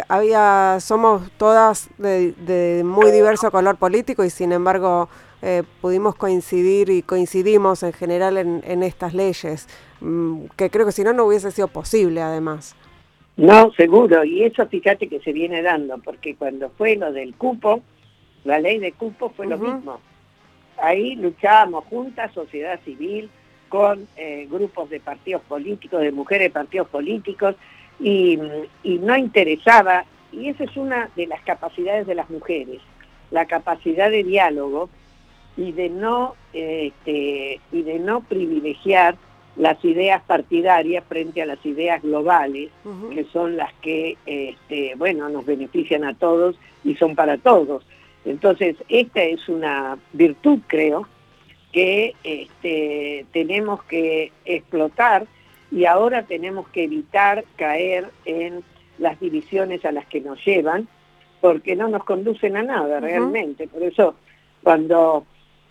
había, 0.08 0.78
somos 0.80 1.30
todas 1.38 1.90
de, 1.98 2.84
muy 2.86 3.12
diverso 3.12 3.52
color 3.52 3.76
político 3.76 4.24
y 4.24 4.30
sin 4.30 4.54
embargo 4.54 5.10
eh, 5.42 5.64
pudimos 5.82 6.16
coincidir 6.16 6.90
y 6.90 7.02
coincidimos 7.02 7.84
en 7.84 7.94
general 7.94 8.38
en, 8.38 8.64
en 8.66 8.84
estas 8.84 9.14
leyes, 9.14 9.68
mm, 10.00 10.46
que 10.56 10.70
creo 10.70 10.86
que 10.86 10.92
si 10.94 11.04
no, 11.04 11.12
no 11.12 11.26
hubiese 11.26 11.52
sido 11.52 11.68
posible 11.68 12.22
además. 12.22 12.76
No, 13.40 13.72
seguro, 13.72 14.26
y 14.26 14.44
eso 14.44 14.68
fíjate 14.68 15.08
que 15.08 15.22
se 15.22 15.32
viene 15.32 15.62
dando, 15.62 15.98
porque 16.00 16.36
cuando 16.36 16.72
fue 16.72 16.98
lo 16.98 17.14
del 17.14 17.36
cupo, 17.36 17.82
la 18.44 18.60
ley 18.60 18.80
de 18.80 18.92
cupo 18.92 19.30
fue 19.30 19.48
lo 19.48 19.58
mismo. 19.58 20.02
Ahí 20.78 21.16
luchábamos 21.16 21.86
juntas, 21.86 22.34
sociedad 22.34 22.82
civil, 22.84 23.30
con 23.70 24.10
eh, 24.18 24.46
grupos 24.52 24.90
de 24.90 25.00
partidos 25.00 25.42
políticos, 25.44 26.02
de 26.02 26.12
mujeres 26.12 26.48
de 26.48 26.54
partidos 26.54 26.90
políticos, 26.90 27.56
y, 28.02 28.38
no 28.84 29.16
interesaba, 29.16 30.04
y 30.34 30.50
esa 30.50 30.66
es 30.66 30.76
una 30.76 31.10
de 31.16 31.28
las 31.28 31.42
capacidades 31.44 32.08
de 32.08 32.16
las 32.16 32.30
mujeres, 32.30 32.82
la 33.32 33.46
capacidad 33.46 34.12
de 34.12 34.26
diálogo 34.26 34.90
y 35.56 35.72
de 35.72 35.88
no, 35.90 36.36
este, 36.52 37.62
y 37.72 37.84
de 37.84 38.00
no 38.00 38.20
privilegiar 38.20 39.16
las 39.60 39.84
ideas 39.84 40.24
partidarias 40.24 41.04
frente 41.04 41.42
a 41.42 41.46
las 41.46 41.64
ideas 41.66 42.02
globales, 42.02 42.72
que 43.14 43.26
son 43.26 43.58
las 43.58 43.74
que, 43.82 44.18
este, 44.26 44.94
bueno, 44.96 45.28
nos 45.28 45.46
benefician 45.46 46.06
a 46.06 46.14
todos 46.14 46.58
y 46.86 46.96
son 46.96 47.14
para 47.14 47.38
todos. 47.38 47.86
Entonces, 48.24 48.78
esta 48.88 49.22
es 49.22 49.50
una 49.50 49.98
virtud, 50.14 50.60
creo, 50.66 51.08
que 51.74 52.16
este, 52.24 53.26
tenemos 53.34 53.84
que 53.84 54.32
explotar 54.46 55.28
y 55.72 55.84
ahora 55.84 56.24
tenemos 56.24 56.70
que 56.70 56.86
evitar 56.86 57.44
caer 57.58 58.10
en 58.24 58.64
las 58.98 59.20
divisiones 59.20 59.84
a 59.84 59.92
las 59.92 60.06
que 60.08 60.22
nos 60.22 60.44
llevan, 60.46 60.88
porque 61.42 61.76
no 61.76 61.90
nos 61.90 62.06
conducen 62.06 62.56
a 62.56 62.64
nada 62.64 63.02
realmente. 63.02 63.68
Por 63.68 63.84
eso, 63.84 64.16
cuando 64.64 65.26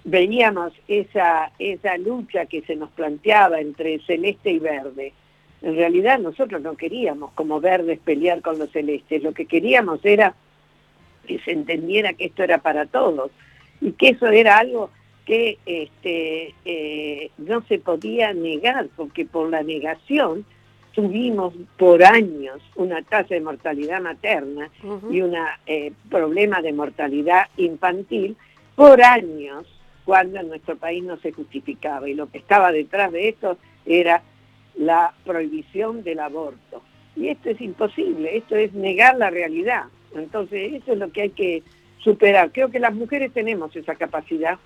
veíamos 0.04 0.72
esa, 0.86 1.50
esa 1.58 1.96
lucha 1.98 2.46
que 2.46 2.62
se 2.62 2.76
nos 2.76 2.90
planteaba 2.90 3.60
entre 3.60 3.98
celeste 4.00 4.50
y 4.50 4.58
verde. 4.58 5.12
En 5.60 5.76
realidad 5.76 6.18
nosotros 6.18 6.62
no 6.62 6.76
queríamos 6.76 7.32
como 7.32 7.60
verdes 7.60 7.98
pelear 7.98 8.40
con 8.42 8.58
los 8.58 8.70
celestes, 8.70 9.22
lo 9.22 9.32
que 9.32 9.46
queríamos 9.46 10.04
era 10.04 10.34
que 11.26 11.38
se 11.40 11.52
entendiera 11.52 12.14
que 12.14 12.26
esto 12.26 12.42
era 12.42 12.58
para 12.58 12.86
todos 12.86 13.30
y 13.80 13.92
que 13.92 14.10
eso 14.10 14.28
era 14.28 14.58
algo 14.58 14.90
que 15.26 15.58
este, 15.66 16.54
eh, 16.64 17.30
no 17.36 17.62
se 17.66 17.78
podía 17.78 18.32
negar, 18.32 18.88
porque 18.96 19.26
por 19.26 19.50
la 19.50 19.62
negación 19.62 20.46
tuvimos 20.94 21.52
por 21.76 22.02
años 22.02 22.62
una 22.76 23.02
tasa 23.02 23.34
de 23.34 23.40
mortalidad 23.40 24.00
materna 24.00 24.70
y 25.10 25.20
un 25.20 25.34
eh, 25.66 25.92
problema 26.08 26.62
de 26.62 26.72
mortalidad 26.72 27.42
infantil 27.58 28.36
por 28.74 29.02
años 29.02 29.66
cuando 30.08 30.40
en 30.40 30.48
nuestro 30.48 30.74
país 30.74 31.04
no 31.04 31.18
se 31.18 31.32
justificaba. 31.32 32.08
Y 32.08 32.14
lo 32.14 32.30
que 32.30 32.38
estaba 32.38 32.72
detrás 32.72 33.12
de 33.12 33.28
esto 33.28 33.58
era 33.84 34.22
la 34.74 35.12
prohibición 35.26 36.02
del 36.02 36.20
aborto. 36.20 36.80
Y 37.14 37.28
esto 37.28 37.50
es 37.50 37.60
imposible, 37.60 38.38
esto 38.38 38.56
es 38.56 38.72
negar 38.72 39.18
la 39.18 39.28
realidad. 39.28 39.82
Entonces, 40.14 40.72
eso 40.72 40.94
es 40.94 40.98
lo 40.98 41.12
que 41.12 41.20
hay 41.20 41.28
que 41.28 41.62
superar. 41.98 42.52
Creo 42.52 42.70
que 42.70 42.80
las 42.80 42.94
mujeres 42.94 43.34
tenemos 43.34 43.76
esa 43.76 43.96
capacidad 43.96 44.58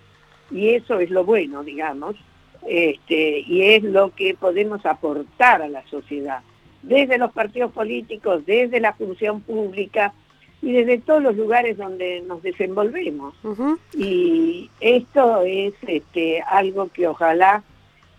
y 0.53 0.68
eso 0.76 1.01
es 1.01 1.11
lo 1.11 1.24
bueno, 1.24 1.64
digamos, 1.64 2.14
este, 2.64 3.40
y 3.40 3.62
es 3.62 3.82
lo 3.82 4.14
que 4.14 4.36
podemos 4.38 4.86
aportar 4.86 5.61
a 5.61 5.68
la 5.68 5.84
sociedad, 5.88 6.43
desde 6.82 7.18
los 7.18 7.32
partidos 7.32 7.72
políticos, 7.72 8.47
desde 8.47 8.78
la 8.78 8.93
función 8.93 9.40
pública, 9.40 10.14
y 10.62 10.72
desde 10.72 10.98
todos 10.98 11.20
los 11.20 11.36
lugares 11.36 11.76
donde 11.76 12.22
nos 12.22 12.40
desenvolvemos. 12.42 13.34
Y 13.94 14.70
esto 14.80 15.42
es 15.42 15.74
este, 15.88 16.40
algo 16.40 16.88
que 16.88 17.08
ojalá 17.08 17.64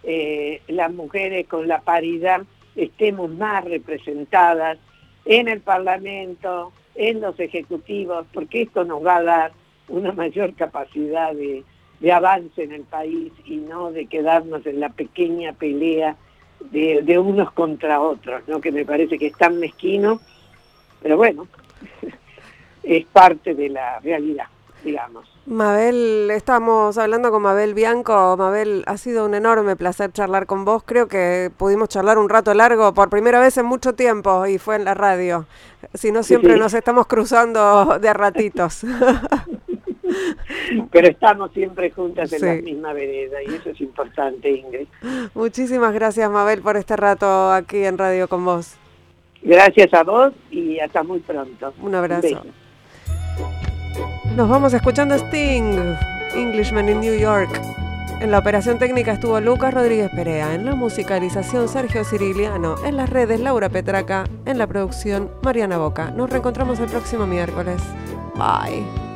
eh, 0.04 0.62
las 0.68 0.94
mujeres 0.94 1.48
con 1.48 1.70
la 1.70 1.80
paridad 1.80 2.44
estemos 2.76 3.32
más 3.32 3.64
representadas 3.64 4.78
en 5.24 5.48
el 5.48 5.62
Parlamento, 5.62 6.74
en 6.96 7.22
los 7.22 7.40
ejecutivos, 7.40 8.26
porque 8.34 8.64
esto 8.64 8.84
nos 8.84 9.06
va 9.06 9.18
a 9.18 9.24
dar 9.24 9.52
una 9.88 10.12
mayor 10.12 10.54
capacidad 10.54 11.34
de, 11.34 11.64
avance 12.12 12.62
en 12.62 12.74
el 12.74 12.84
país 12.84 13.32
y 13.46 13.56
no 13.56 13.94
de 13.94 14.08
quedarnos 14.08 14.66
en 14.66 14.82
la 14.82 14.90
pequeña 14.90 15.54
pelea 15.54 16.18
de, 16.72 17.02
de 17.02 17.18
unos 17.18 17.54
contra 17.54 18.02
otros, 18.02 18.42
¿no? 18.46 18.60
que 18.60 18.74
me 18.74 18.84
parece 18.84 19.18
que 19.18 19.28
es 19.28 19.38
tan 19.38 19.58
mezquino, 19.58 20.20
pero 21.02 21.16
bueno, 21.16 21.48
es 22.84 23.06
parte 23.06 23.56
de 23.56 23.70
la 23.70 24.00
realidad, 24.00 24.46
digamos. 24.84 25.34
Mabel, 25.46 26.32
estamos 26.32 26.98
hablando 26.98 27.30
con 27.30 27.42
Mabel 27.42 27.74
Bianco. 27.74 28.36
Mabel, 28.38 28.84
ha 28.88 28.98
sido 28.98 29.26
un 29.26 29.34
enorme 29.34 29.76
placer 29.76 30.12
charlar 30.14 30.46
con 30.46 30.64
vos. 30.64 30.84
Creo 30.86 31.08
que 31.08 31.52
pudimos 31.58 31.90
charlar 31.90 32.18
un 32.18 32.30
rato 32.30 32.54
largo 32.54 32.94
por 32.94 33.10
primera 33.10 33.42
vez 33.42 33.58
en 33.58 33.66
mucho 33.66 33.94
tiempo 33.94 34.46
y 34.46 34.58
fue 34.58 34.78
en 34.78 34.86
la 34.86 34.94
radio. 34.94 35.46
Si 35.94 36.14
no, 36.14 36.24
siempre 36.24 36.58
nos 36.58 36.74
estamos 36.74 37.08
cruzando 37.08 38.00
de 38.00 38.14
ratitos. 38.14 38.86
Pero 40.92 41.08
estamos 41.08 41.52
siempre 41.52 41.92
juntas 41.92 42.32
en 42.34 42.46
la 42.46 42.62
misma 42.62 42.94
vereda 42.94 43.44
y 43.44 43.56
eso 43.56 43.72
es 43.72 43.82
importante, 43.82 44.50
Ingrid. 44.50 44.88
Muchísimas 45.34 45.94
gracias, 45.94 46.30
Mabel, 46.30 46.62
por 46.62 46.78
este 46.78 46.96
rato 46.96 47.52
aquí 47.52 47.84
en 47.84 47.98
radio 47.98 48.30
con 48.30 48.46
vos. 48.46 48.76
Gracias 49.42 49.94
a 49.94 50.04
vos 50.04 50.32
y 50.52 50.80
hasta 50.80 51.04
muy 51.04 51.20
pronto. 51.20 51.74
Un 51.82 51.96
abrazo. 51.96 52.44
Nos 54.36 54.50
vamos 54.50 54.74
escuchando 54.74 55.14
Sting, 55.14 55.96
Englishman 56.34 56.90
in 56.90 57.00
New 57.02 57.16
York. 57.16 57.50
En 58.20 58.32
la 58.32 58.40
operación 58.40 58.80
técnica 58.80 59.12
estuvo 59.12 59.40
Lucas 59.40 59.72
Rodríguez 59.72 60.10
Perea, 60.10 60.56
en 60.56 60.66
la 60.66 60.74
musicalización 60.74 61.70
Sergio 61.70 62.04
Ciriliano, 62.04 62.76
en 62.84 62.98
las 62.98 63.12
redes 63.12 63.40
Laura 63.40 63.70
Petraca, 63.70 64.24
en 64.46 64.58
la 64.58 64.66
producción 64.66 65.30
Mariana 65.44 65.78
Boca. 65.78 66.10
Nos 66.10 66.32
reencontramos 66.32 66.80
el 66.80 66.88
próximo 66.88 67.28
miércoles. 67.28 67.80
Bye. 68.34 69.13